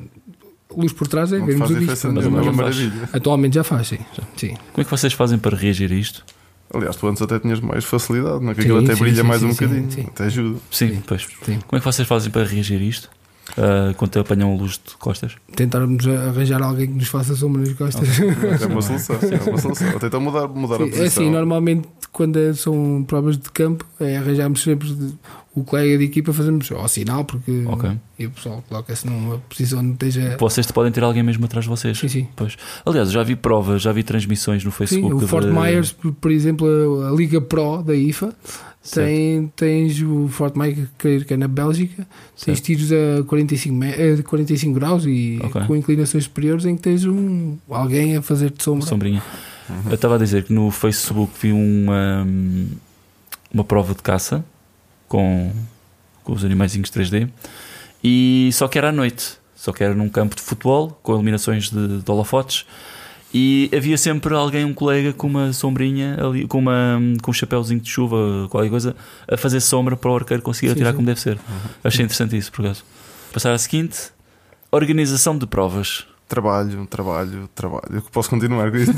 Luz 0.77 0.93
por 0.93 1.07
trás 1.09 1.33
é 1.33 1.39
Não 1.39 1.47
vermos 1.47 1.70
o 1.70 1.75
portanto, 1.75 2.12
mas 2.14 2.25
nenhuma, 2.25 2.39
é 2.39 2.43
uma 2.43 2.53
maravilha. 2.53 3.09
Atualmente 3.12 3.55
já 3.55 3.64
faz, 3.64 3.89
sim. 3.89 3.99
sim. 4.37 4.49
Como 4.72 4.81
é 4.81 4.85
que 4.85 4.91
vocês 4.91 5.12
fazem 5.12 5.39
para 5.39 5.57
reagir 5.57 5.91
a 5.91 5.95
isto? 5.95 6.25
Aliás, 6.72 6.97
tu 6.97 7.07
antes 7.07 7.22
até 7.22 7.39
tinhas 7.39 7.61
mais 7.61 7.85
facilidade, 7.85 8.43
não 8.43 8.51
é? 8.51 8.55
que 8.55 8.62
aquilo 8.62 8.79
Sim, 8.81 8.85
até 8.85 8.95
sim, 8.95 9.01
brilha 9.01 9.22
sim, 9.22 9.29
mais 9.29 9.41
sim, 9.41 9.47
um 9.47 9.53
sim, 9.53 9.66
bocadinho, 9.66 9.91
sim. 9.93 10.07
até 10.09 10.25
ajuda. 10.25 10.59
Sim, 10.70 10.89
Sim. 10.89 11.03
pois. 11.07 11.22
Sim. 11.45 11.59
Como 11.66 11.77
é 11.77 11.79
que 11.79 11.85
vocês 11.85 12.09
fazem 12.09 12.31
para 12.33 12.45
reagir 12.45 12.81
a 12.81 12.85
isto? 12.85 13.11
Ah, 13.57 13.93
quando 13.97 14.18
apanham 14.18 14.57
luz 14.57 14.72
de 14.72 14.97
costas? 14.99 15.37
Tentarmos 15.55 16.07
arranjar 16.07 16.62
alguém 16.62 16.87
que 16.89 16.95
nos 16.95 17.09
faça 17.09 17.35
sombra 17.37 17.61
nas 17.62 17.75
costas. 17.75 18.09
É 18.61 18.66
uma 18.66 18.83
solução, 18.83 19.16
é 19.22 19.49
uma 19.51 19.59
solução. 19.59 19.93
Ou 19.93 20.01
tentar 20.01 20.18
mudar, 20.20 20.49
mudar 20.49 20.77
a 20.77 20.79
Sim, 20.79 20.85
é 20.85 20.89
posição. 20.89 21.07
assim, 21.07 21.31
normalmente 21.31 21.87
quando 22.15 22.39
é- 22.39 22.55
são 22.55 23.05
provas 23.07 23.37
de 23.37 23.51
campo, 23.51 23.85
é 24.01 24.17
arranjarmos 24.17 24.62
sempre 24.62 24.89
de- 24.89 25.12
o 25.55 25.62
colega 25.62 25.99
de 25.99 26.05
equipa, 26.05 26.33
fazemos 26.33 26.73
ao 26.73 26.89
sinal, 26.89 27.25
porque 27.25 27.65
Ok. 27.67 27.91
e 28.19 28.27
o 28.27 28.31
pessoal 28.31 28.65
coloca-se 28.69 29.07
numa 29.07 29.39
posição 29.49 29.81
onde 29.81 29.93
esteja. 29.93 30.37
Vocês 30.41 30.69
podem 30.71 30.91
ter 30.91 31.03
alguém 31.05 31.23
mesmo 31.23 31.45
atrás 31.45 31.65
de 31.65 31.69
vocês. 31.69 31.99
Sim, 31.99 32.09
sim. 32.09 32.29
Pois. 32.35 32.57
Aliás, 32.87 33.12
já 33.12 33.23
vi 33.23 33.37
provas, 33.37 33.83
já 33.83 33.93
vi 33.93 34.03
transmissões 34.03 34.65
no 34.65 34.71
Sim, 34.73 34.77
Facebook. 34.79 35.15
o 35.15 35.19
de- 35.21 35.27
Fort 35.27 35.47
Myers, 35.47 35.93
por 36.21 36.31
exemplo, 36.33 37.05
a 37.07 37.11
Liga 37.11 37.41
Pro 37.41 37.83
da 37.83 37.95
IFA, 37.95 38.35
tem, 38.93 39.51
tens 39.57 40.01
o 40.03 40.29
Fort 40.29 40.57
Myers, 40.57 40.89
que 40.99 41.35
é 41.35 41.37
na 41.37 41.49
Bélgica, 41.49 42.07
tens 42.45 42.59
Certo. 42.59 42.62
tiros 42.65 42.91
a 42.93 43.23
45, 43.25 43.75
me- 43.75 43.91
eh, 43.93 44.23
45 44.23 44.75
graus 44.75 45.05
e 45.07 45.39
Ok. 45.43 45.62
com 45.67 45.77
inclinações 45.77 46.25
superiores 46.25 46.65
em 46.67 46.75
que 46.77 46.83
tens 46.83 47.05
um, 47.05 47.57
alguém 47.71 48.17
a 48.17 48.23
fazer-te 48.23 48.62
sombra. 48.62 48.87
Sombrinha. 48.87 49.23
Eu 49.87 49.95
estava 49.95 50.17
a 50.17 50.19
dizer 50.19 50.45
que 50.45 50.53
no 50.53 50.71
Facebook 50.71 51.33
vi 51.41 51.53
uma, 51.53 52.27
uma 53.53 53.65
prova 53.65 53.95
de 53.95 54.03
caça 54.03 54.45
com, 55.09 55.53
com 56.23 56.33
os 56.33 56.45
animaizinhos 56.45 56.91
3D 56.91 57.29
e 58.03 58.51
só 58.53 58.69
que 58.69 58.77
era 58.77 58.91
à 58.91 58.93
noite, 58.93 59.39
só 59.57 59.73
que 59.73 59.83
era 59.83 59.95
num 59.95 60.09
campo 60.09 60.37
de 60.37 60.43
futebol 60.43 60.99
com 61.03 61.12
iluminações 61.12 61.71
de, 61.71 62.03
de 62.03 62.11
holofotes 62.11 62.67
e 63.37 63.69
havia 63.77 63.99
sempre 63.99 64.33
alguém, 64.33 64.65
um 64.65 64.73
colega 64.73 65.12
com 65.12 65.27
uma 65.27 65.53
sombrinha 65.53 66.17
ali, 66.25 66.47
com, 66.47 66.59
uma, 66.59 67.01
com 67.21 67.33
um 67.33 67.35
chapéuzinho 67.35 67.81
de 67.81 67.91
chuva, 67.91 68.47
qualquer 68.49 68.71
coisa, 68.71 68.95
a 69.27 69.37
fazer 69.37 69.61
sombra 69.61 69.97
para 69.97 70.09
o 70.09 70.15
arqueiro 70.15 70.41
conseguir 70.41 70.69
Sim, 70.69 70.75
atirar 70.75 70.93
sim. 70.93 70.97
como 70.97 71.07
deve 71.07 71.21
ser. 71.21 71.37
Achei 71.83 72.05
interessante 72.05 72.37
isso, 72.37 72.53
por 72.53 72.65
acaso. 72.65 72.85
Passar 73.33 73.53
à 73.53 73.59
seguinte: 73.59 74.12
organização 74.71 75.37
de 75.37 75.49
provas. 75.49 76.07
Trabalho, 76.27 76.87
trabalho, 76.87 77.49
trabalho. 77.55 77.83
Eu 77.93 78.03
posso 78.11 78.31
continuar 78.31 78.70
com 78.70 78.79
isso? 78.79 78.93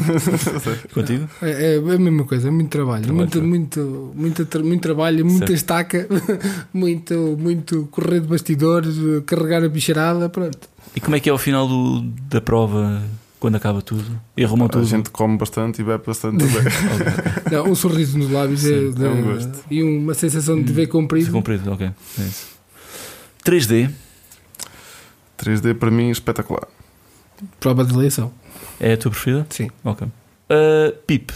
Contigo? 0.95 1.29
É, 1.43 1.75
é 1.75 1.79
a 1.79 1.99
mesma 1.99 2.25
coisa, 2.25 2.47
é 2.49 2.51
muito 2.53 2.71
trabalho, 2.71 3.03
Trabalho, 3.03 3.17
muito, 3.19 3.33
trabalho. 3.33 3.51
muito, 3.51 4.13
muito, 4.15 4.47
tra- 4.47 4.63
muito 4.63 4.81
trabalho, 4.81 5.25
muita 5.27 5.39
Certo. 5.49 5.53
estaca, 5.55 6.07
muito, 6.73 7.37
muito 7.39 7.89
correr 7.91 8.21
de 8.21 8.29
bastidores, 8.29 8.95
carregar 9.27 9.65
a 9.65 9.69
bicharada, 9.69 10.29
pronto. 10.29 10.69
E 10.95 11.01
como 11.01 11.17
é 11.17 11.21
que 11.21 11.29
é 11.29 11.33
o 11.33 11.37
final 11.37 11.67
do- 11.67 12.03
da 12.31 12.41
prova 12.41 13.03
quando 13.41 13.57
acaba 13.57 13.83
tudo? 13.83 14.05
E 14.37 14.45
arrumam 14.45 14.67
a 14.67 14.71
tudo? 14.71 14.85
gente 14.87 15.11
come 15.11 15.37
bastante 15.37 15.83
e 15.83 15.85
bebe 15.85 16.05
bastante 16.07 16.39
também. 16.39 16.63
Não, 17.51 17.71
um 17.73 17.75
sorriso 17.75 18.17
nos 18.17 18.31
lábios 18.31 18.61
Sim, 18.61 18.95
é, 18.99 19.05
é 19.05 19.09
um 19.11 19.19
é- 19.19 19.35
gosto. 19.35 19.59
e 19.69 19.83
uma 19.83 20.15
sensação 20.15 20.57
de 20.57 20.63
dever 20.63 20.85
Isso 20.85 20.93
cumprido. 20.93 21.33
comprido, 21.33 21.73
ok. 21.73 21.91
É 22.21 22.23
isso. 22.23 22.47
3D 23.45 23.91
3D 25.37 25.75
para 25.75 25.91
mim 25.91 26.09
espetacular. 26.11 26.67
Prova 27.61 27.85
de 27.85 27.95
eleição. 27.95 28.33
é 28.81 28.93
a 28.93 28.97
tua 28.97 29.11
preferida? 29.11 29.47
Sim. 29.51 29.71
Ok. 29.85 30.07
Uh, 30.07 30.93
PIP. 31.07 31.33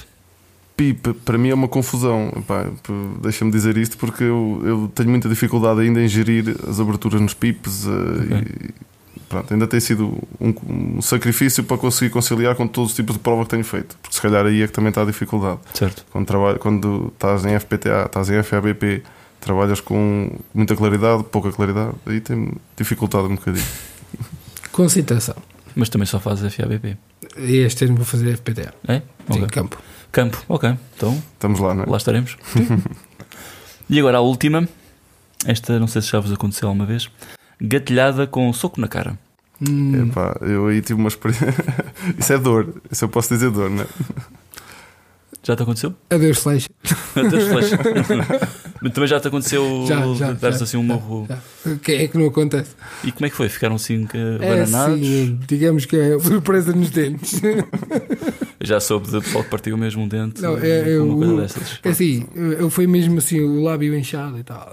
PIP, 0.76 1.12
para 1.12 1.36
mim 1.36 1.50
é 1.50 1.54
uma 1.54 1.68
confusão. 1.68 2.32
Deixa-me 3.20 3.50
dizer 3.50 3.76
isto 3.76 3.98
porque 3.98 4.24
eu, 4.24 4.62
eu 4.64 4.92
tenho 4.94 5.10
muita 5.10 5.28
dificuldade 5.28 5.80
ainda 5.80 6.00
em 6.00 6.08
gerir 6.08 6.56
as 6.66 6.80
aberturas 6.80 7.20
nos 7.20 7.34
PIPs. 7.34 7.86
eh, 7.86 8.44
e, 9.16 9.20
pronto, 9.28 9.52
ainda 9.52 9.66
tem 9.66 9.78
sido 9.78 10.16
um, 10.40 10.54
um 10.96 11.02
sacrifício 11.02 11.62
para 11.64 11.76
conseguir 11.76 12.10
conciliar 12.10 12.54
com 12.54 12.66
todos 12.66 12.90
os 12.92 12.96
tipos 12.96 13.14
de 13.14 13.20
prova 13.20 13.44
que 13.44 13.50
tenho 13.50 13.64
feito. 13.64 13.94
Porque 14.00 14.14
se 14.14 14.22
calhar 14.22 14.46
aí 14.46 14.62
é 14.62 14.66
que 14.66 14.72
também 14.72 14.88
está 14.88 15.02
a 15.02 15.04
dificuldade. 15.04 15.60
Certo. 15.74 16.06
Quando, 16.10 16.26
trabalho, 16.26 16.58
quando 16.58 17.12
estás 17.12 17.44
em 17.44 17.58
FPTA, 17.58 18.04
estás 18.06 18.30
em 18.30 18.42
FABP, 18.42 19.02
trabalhas 19.38 19.80
com 19.82 20.30
muita 20.54 20.74
claridade, 20.74 21.24
pouca 21.24 21.52
claridade, 21.52 21.92
aí 22.06 22.22
tem 22.22 22.52
dificultado 22.74 23.26
um 23.26 23.34
bocadinho. 23.34 23.66
Concentração. 24.72 25.36
Mas 25.74 25.88
também 25.88 26.06
só 26.06 26.18
faz 26.20 26.40
FABP. 26.40 26.96
E 27.38 27.56
este 27.58 27.84
ano 27.84 27.96
vou 27.96 28.04
fazer 28.04 28.36
FPTA. 28.36 28.74
É? 28.88 28.98
Sim, 29.30 29.42
Ok. 29.42 29.46
campo. 29.48 29.78
Campo. 30.12 30.42
Ok. 30.48 30.74
Então 30.96 31.22
Estamos 31.34 31.60
lá, 31.60 31.74
não 31.74 31.84
é? 31.84 31.86
lá 31.86 31.96
estaremos. 31.96 32.36
e 33.88 33.98
agora 33.98 34.18
a 34.18 34.20
última. 34.20 34.68
Esta 35.46 35.78
não 35.78 35.86
sei 35.86 36.02
se 36.02 36.08
já 36.10 36.20
vos 36.20 36.32
aconteceu 36.32 36.68
alguma 36.68 36.84
vez. 36.86 37.08
Gatilhada 37.60 38.26
com 38.26 38.48
um 38.48 38.52
soco 38.52 38.80
na 38.80 38.88
cara. 38.88 39.18
Hum, 39.66 40.08
Epá, 40.08 40.36
eu 40.40 40.66
aí 40.66 40.80
tive 40.80 40.98
uma 41.00 41.08
experiência. 41.08 41.54
Isso 42.18 42.32
é 42.32 42.38
dor, 42.38 42.80
isso 42.90 43.04
eu 43.04 43.08
posso 43.10 43.28
dizer 43.34 43.50
dor, 43.50 43.68
não 43.70 43.82
é? 43.82 43.86
Já 45.42 45.56
te 45.56 45.62
aconteceu? 45.62 45.94
adeus, 46.10 46.38
flash. 46.38 46.68
Deus 47.14 47.44
flash. 47.48 47.70
Mas 48.82 48.92
também 48.92 49.08
já 49.08 49.20
te 49.20 49.28
aconteceu 49.28 49.84
Já, 49.86 50.00
já, 50.14 50.34
já, 50.34 50.48
assim 50.48 50.76
um 50.76 50.82
morro. 50.82 51.26
já. 51.28 51.76
Quem 51.82 51.96
é 52.00 52.08
que 52.08 52.16
não 52.16 52.26
acontece? 52.26 52.70
E 53.04 53.12
como 53.12 53.26
é 53.26 53.30
que 53.30 53.36
foi? 53.36 53.48
Ficaram 53.48 53.76
assim 53.76 54.04
uh, 54.04 54.08
É 54.42 54.64
bananados? 54.64 55.00
assim, 55.00 55.38
digamos 55.46 55.84
que 55.86 55.96
é 55.96 56.18
surpresa 56.18 56.72
nos 56.74 56.90
dentes. 56.90 57.40
Já 58.60 58.80
soube 58.80 59.10
de 59.10 59.20
pessoal 59.20 59.44
que 59.44 59.50
partiu 59.50 59.76
mesmo 59.76 60.02
um 60.02 60.08
dente. 60.08 60.40
Não, 60.42 60.56
é- 60.58 60.92
é 60.94 61.00
uma 61.00 61.14
o- 61.14 61.18
coisa 61.18 61.36
dessas. 61.36 61.80
É 61.82 61.88
assim, 61.90 62.26
eu 62.34 62.68
fui 62.70 62.86
mesmo 62.86 63.18
assim, 63.18 63.40
o 63.40 63.62
lábio 63.62 63.94
inchado 63.96 64.38
e 64.38 64.42
tal. 64.42 64.70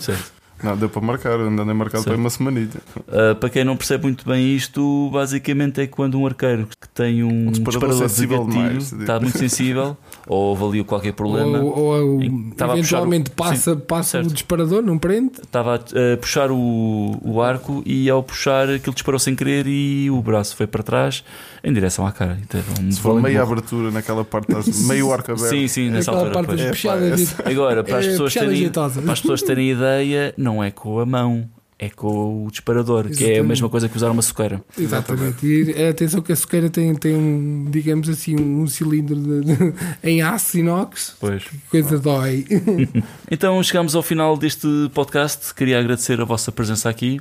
Certo. 0.00 0.38
Não, 0.60 0.76
deu 0.76 0.88
para 0.88 1.00
marcar, 1.00 1.38
ainda 1.38 1.62
andei 1.62 1.72
marcado 1.74 2.02
para 2.02 2.16
uma 2.16 2.30
semanita. 2.30 2.80
Uh, 3.06 3.32
para 3.36 3.48
quem 3.48 3.62
não 3.64 3.76
percebe 3.76 4.02
muito 4.02 4.26
bem 4.28 4.56
isto, 4.56 5.08
basicamente 5.12 5.80
é 5.80 5.86
quando 5.86 6.18
um 6.18 6.26
arqueiro 6.26 6.66
que 6.80 6.88
tem 6.88 7.22
um, 7.22 7.46
Um 7.46 7.50
disparador 7.52 7.90
disparador 7.90 8.08
de 8.08 8.26
gatilho 8.26 8.48
demais, 8.50 8.92
está 8.92 9.20
muito 9.20 9.38
sensível 9.38 9.96
ou 10.28 10.54
avalia 10.54 10.84
qualquer 10.84 11.12
problema, 11.12 11.58
Ou, 11.58 11.76
ou, 11.78 11.94
a 12.20 12.20
puxar 12.54 12.76
eventualmente 12.76 13.30
o- 13.30 13.34
passa, 13.34 13.74
Sim, 13.74 13.80
passa 13.80 14.10
certo. 14.10 14.30
o 14.30 14.32
disparador, 14.34 14.82
não 14.82 14.98
prende? 14.98 15.32
estava 15.42 15.74
a, 15.76 16.14
a 16.14 16.16
puxar 16.18 16.50
o, 16.50 17.18
o 17.22 17.40
arco 17.40 17.82
e 17.86 18.08
ao 18.10 18.22
puxar 18.22 18.68
aquilo 18.68 18.92
disparou 18.94 19.18
sem 19.18 19.34
querer 19.34 19.66
e 19.66 20.10
o 20.10 20.20
braço 20.20 20.54
foi 20.54 20.66
para 20.66 20.82
trás 20.82 21.24
em 21.64 21.72
direção 21.72 22.06
à 22.06 22.12
cara. 22.12 22.38
E 22.42 22.46
teve 22.46 22.64
um 22.80 22.92
Se 22.92 23.00
for 23.00 23.20
meia 23.20 23.42
abertura 23.42 23.90
naquela 23.90 24.24
parte, 24.24 24.48
meio 24.86 25.12
arco 25.12 25.32
aberto. 25.32 25.48
Sim, 25.50 25.66
sim, 25.66 25.90
nessa 25.90 26.10
Aquela 26.10 26.28
altura. 26.28 26.46
parte 26.46 26.62
É, 26.62 27.42
pá, 27.42 27.50
Agora, 27.50 27.82
para 27.84 27.98
as, 27.98 28.04
É, 28.08 28.10
pessoas 28.10 28.34
terem, 28.34 28.68
para 28.70 28.84
as 29.12 29.20
pessoas 29.20 29.42
terem 29.42 29.70
ideia, 29.72 30.34
não 30.36 30.62
é 30.62 30.70
com 30.70 30.98
a 31.00 31.06
mão, 31.06 31.48
é 31.78 31.88
com 31.88 32.44
o 32.46 32.50
disparador, 32.50 33.04
que 33.04 33.08
é 33.08 33.10
a 33.10 33.14
Exatamente. 33.30 33.48
mesma 33.48 33.68
coisa 33.68 33.88
que 33.88 33.96
usar 33.96 34.10
uma 34.10 34.20
soqueira. 34.22 34.60
Exatamente. 34.76 35.46
E 35.46 35.72
eh, 35.76 35.88
atenção 35.90 36.20
que 36.20 36.32
a 36.32 36.36
suqueira 36.36 36.68
tem, 36.68 36.92
tem 36.96 37.14
um, 37.14 37.66
digamos 37.70 38.08
assim, 38.08 38.34
um 38.34 38.66
cilindro 38.66 39.14
de- 39.14 39.44
de- 39.44 39.74
em 40.02 40.20
aço 40.20 40.58
inox. 40.58 41.14
Pois. 41.20 41.44
Que 41.44 41.58
coisa 41.70 41.98
dói. 41.98 42.44
Então 43.30 43.62
chegamos 43.62 43.94
ao 43.94 44.02
final 44.02 44.36
deste 44.36 44.66
podcast. 44.92 45.54
Queria 45.54 45.78
agradecer 45.78 46.20
a 46.20 46.24
vossa 46.24 46.50
presença 46.50 46.88
aqui 46.88 47.20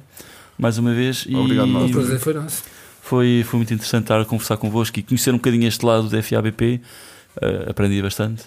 mais 0.58 0.78
uma 0.80 0.94
vez. 0.94 1.26
E 1.28 1.36
Obrigado, 1.36 1.68
nós. 1.68 1.90
O 1.92 1.94
prazer 1.94 2.20
foi 2.20 2.34
nosso. 2.34 2.64
foi, 3.02 3.44
foi 3.48 3.58
muito 3.58 3.74
interessante 3.74 4.04
estar 4.06 4.20
a 4.20 4.26
conversar 4.26 4.58
convosco 4.58 4.98
e 5.00 5.04
conhecer 5.04 5.32
um 5.32 5.38
bocadinho 5.38 5.68
este 5.68 5.86
lado 5.86 6.10
da 6.10 6.22
FABP. 6.24 6.82
Uh, 7.40 7.70
aprendi 7.70 8.02
bastante. 8.02 8.44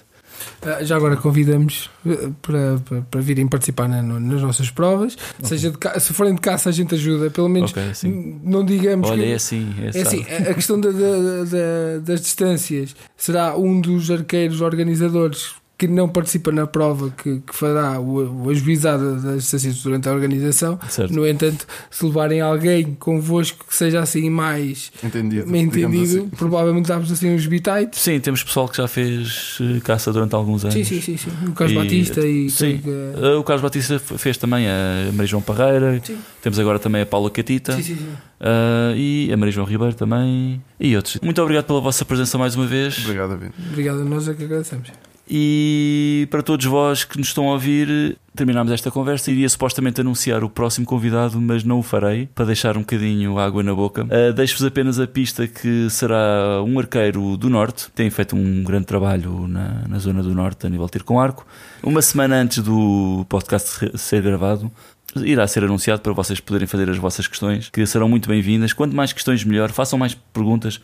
Ah, 0.63 0.83
Já 0.85 0.97
agora 0.97 1.17
convidamos 1.17 1.91
eh, 2.07 2.31
para, 2.43 2.79
para, 2.89 3.01
para 3.03 3.21
virem 3.21 3.47
participar 3.49 3.89
na- 3.89 4.03
nas 4.03 4.43
nossas 4.43 4.71
provas. 4.71 5.17
Seja 5.43 5.71
de 5.71 6.01
se 6.01 6.13
forem 6.13 6.35
de 6.35 6.41
caça, 6.41 6.69
a 6.69 6.73
gente 6.73 6.95
ajuda. 6.95 7.31
Pelo 7.31 7.49
menos 7.49 7.71
Ok, 7.71 7.83
sim. 7.95 8.09
n- 8.09 8.41
não 8.43 8.65
digamos 8.65 9.09
Olha, 9.11 9.23
que. 9.25 9.31
é 9.33 9.35
assim. 9.35 9.75
É, 9.81 9.99
É 9.99 10.03
assim, 10.03 10.25
a 10.47 10.51
a 10.51 10.55
questão 10.55 10.81
da- 10.81 10.91
da- 10.91 11.45
da- 11.45 11.99
das 12.05 12.21
distâncias 12.21 12.95
será 13.17 13.57
um 13.57 13.81
dos 13.81 14.11
arqueiros 14.11 14.61
organizadores 14.61 15.53
que 15.81 15.89
não 15.89 16.07
participa 16.07 16.53
na 16.53 16.67
prova 16.67 17.09
que, 17.11 17.39
que 17.41 17.55
fará 17.57 17.99
o, 17.99 18.45
o 18.45 18.51
ajuizado 18.51 19.19
das 19.23 19.43
distâncias 19.45 19.83
durante 19.83 20.07
a 20.11 20.13
organização. 20.13 20.79
Certo. 20.91 21.15
No 21.15 21.27
entanto, 21.27 21.67
se 21.91 22.05
levarem 22.05 22.43
alguém 22.43 22.95
convosco 23.01 23.65
que 23.67 23.75
seja 23.75 24.01
assim 24.01 24.29
mais 24.29 24.93
Entendido. 25.03 25.57
entendido, 25.57 26.19
assim. 26.19 26.29
provavelmente 26.37 26.87
damos 26.87 27.11
assim 27.11 27.35
uns 27.35 27.47
bitites. 27.47 27.99
Sim, 27.99 28.21
temos 28.21 28.43
pessoal 28.45 28.69
que 28.69 28.77
já 28.77 28.87
fez 28.87 29.57
eh, 29.63 29.81
caça 29.81 30.13
durante 30.13 30.35
alguns 30.35 30.65
anos. 30.65 30.75
Sim, 30.75 30.85
sim, 30.85 31.01
sim, 31.01 31.17
sim. 31.17 31.31
O 31.49 31.53
Carlos 31.53 31.73
E- 31.75 31.79
Batista 31.83 32.27
e 32.27 32.51
sim. 32.51 32.77
que- 32.79 32.91
Uh, 32.91 33.39
o 33.41 33.45
Carlos 33.45 33.63
Batista 33.63 33.99
fez 33.99 34.37
também 34.37 34.67
a 34.69 35.11
Maria 35.13 35.27
João 35.27 35.41
Parreira. 35.43 35.99
Sim. 36.05 36.19
Temos 36.43 36.59
agora 36.59 36.79
também 36.79 37.01
a 37.01 37.07
Paula 37.07 37.31
Catita. 37.31 37.73
Sim, 37.77 37.83
sim, 37.83 37.97
sim. 37.97 38.05
uh, 38.41 38.95
e 38.97 39.31
a 39.33 39.37
Maria 39.39 39.53
João 39.53 39.67
Ribeiro 39.67 39.95
também. 39.95 40.61
E 40.79 40.95
outros. 40.95 41.17
Muito 41.23 41.41
obrigado 41.41 41.65
pela 41.65 41.81
vossa 41.81 42.05
presença 42.05 42.37
mais 42.37 42.55
uma 42.55 42.67
vez. 42.67 42.99
Obrigado, 43.03 43.31
David. 43.31 43.53
Obrigado 43.71 44.01
a 44.03 44.05
nós 44.05 44.29
é 44.29 44.35
que 44.35 44.45
agradecemos. 44.45 44.89
E 45.33 46.27
para 46.29 46.43
todos 46.43 46.67
vós 46.67 47.05
que 47.05 47.17
nos 47.17 47.29
estão 47.29 47.49
a 47.49 47.53
ouvir, 47.53 48.19
terminámos 48.35 48.73
esta 48.73 48.91
conversa. 48.91 49.31
Iria 49.31 49.49
supostamente 49.49 50.01
anunciar 50.01 50.43
o 50.43 50.51
próximo 50.51 50.85
convidado, 50.85 51.41
mas 51.41 51.63
não 51.63 51.79
o 51.79 51.83
farei, 51.85 52.29
para 52.35 52.47
deixar 52.47 52.77
um 52.77 52.81
bocadinho 52.81 53.39
água 53.39 53.63
na 53.63 53.73
boca. 53.73 54.03
Uh, 54.05 54.33
Deixo-vos 54.33 54.65
apenas 54.67 54.99
a 54.99 55.07
pista 55.07 55.47
que 55.47 55.89
será 55.89 56.61
um 56.67 56.77
arqueiro 56.81 57.37
do 57.37 57.49
Norte. 57.49 57.87
Tem 57.95 58.11
feito 58.11 58.35
um 58.35 58.65
grande 58.65 58.87
trabalho 58.87 59.47
na, 59.47 59.87
na 59.89 59.99
zona 60.01 60.21
do 60.21 60.35
Norte, 60.35 60.67
a 60.67 60.69
nível 60.69 60.87
de 60.87 60.93
tiro 60.93 61.05
com 61.05 61.21
arco. 61.21 61.47
Uma 61.81 62.03
semana 62.03 62.35
antes 62.35 62.59
do 62.59 63.25
podcast 63.29 63.97
ser- 63.97 64.23
gravado, 64.23 64.69
irá 65.17 65.47
ser 65.47 65.63
anunciado 65.63 66.03
para 66.03 66.13
vocês 66.13 66.41
poderem 66.41 66.67
fazer 66.67 66.91
as 66.91 66.97
vossas 66.99 67.29
questões, 67.29 67.69
que 67.69 67.87
serão 67.87 68.09
muito 68.09 68.29
bem-vindas. 68.29 68.73
Quanto 68.73 68.97
mais 68.97 69.13
questões, 69.13 69.45
melhor. 69.45 69.71
Façam 69.71 69.97
mais 69.97 70.13
perguntas. 70.13 70.81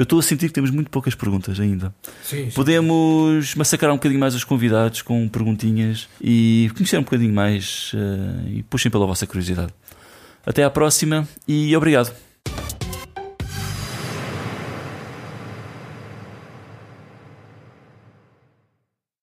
Eu 0.00 0.04
estou 0.04 0.18
a 0.18 0.22
sentir 0.22 0.46
que 0.46 0.54
temos 0.54 0.70
muito 0.70 0.90
poucas 0.90 1.14
perguntas 1.14 1.60
ainda. 1.60 1.94
Sim, 2.24 2.46
sim. 2.46 2.50
Podemos 2.52 3.54
massacrar 3.54 3.92
um 3.92 3.96
bocadinho 3.96 4.18
mais 4.18 4.34
os 4.34 4.44
convidados 4.44 5.02
com 5.02 5.28
perguntinhas 5.28 6.08
e 6.22 6.70
conhecer 6.74 6.96
um 6.96 7.02
bocadinho 7.02 7.34
mais 7.34 7.92
uh, 7.92 8.48
e 8.48 8.62
puxem 8.62 8.90
pela 8.90 9.04
vossa 9.04 9.26
curiosidade. 9.26 9.74
Até 10.46 10.64
à 10.64 10.70
próxima 10.70 11.28
e 11.46 11.76
obrigado. 11.76 12.16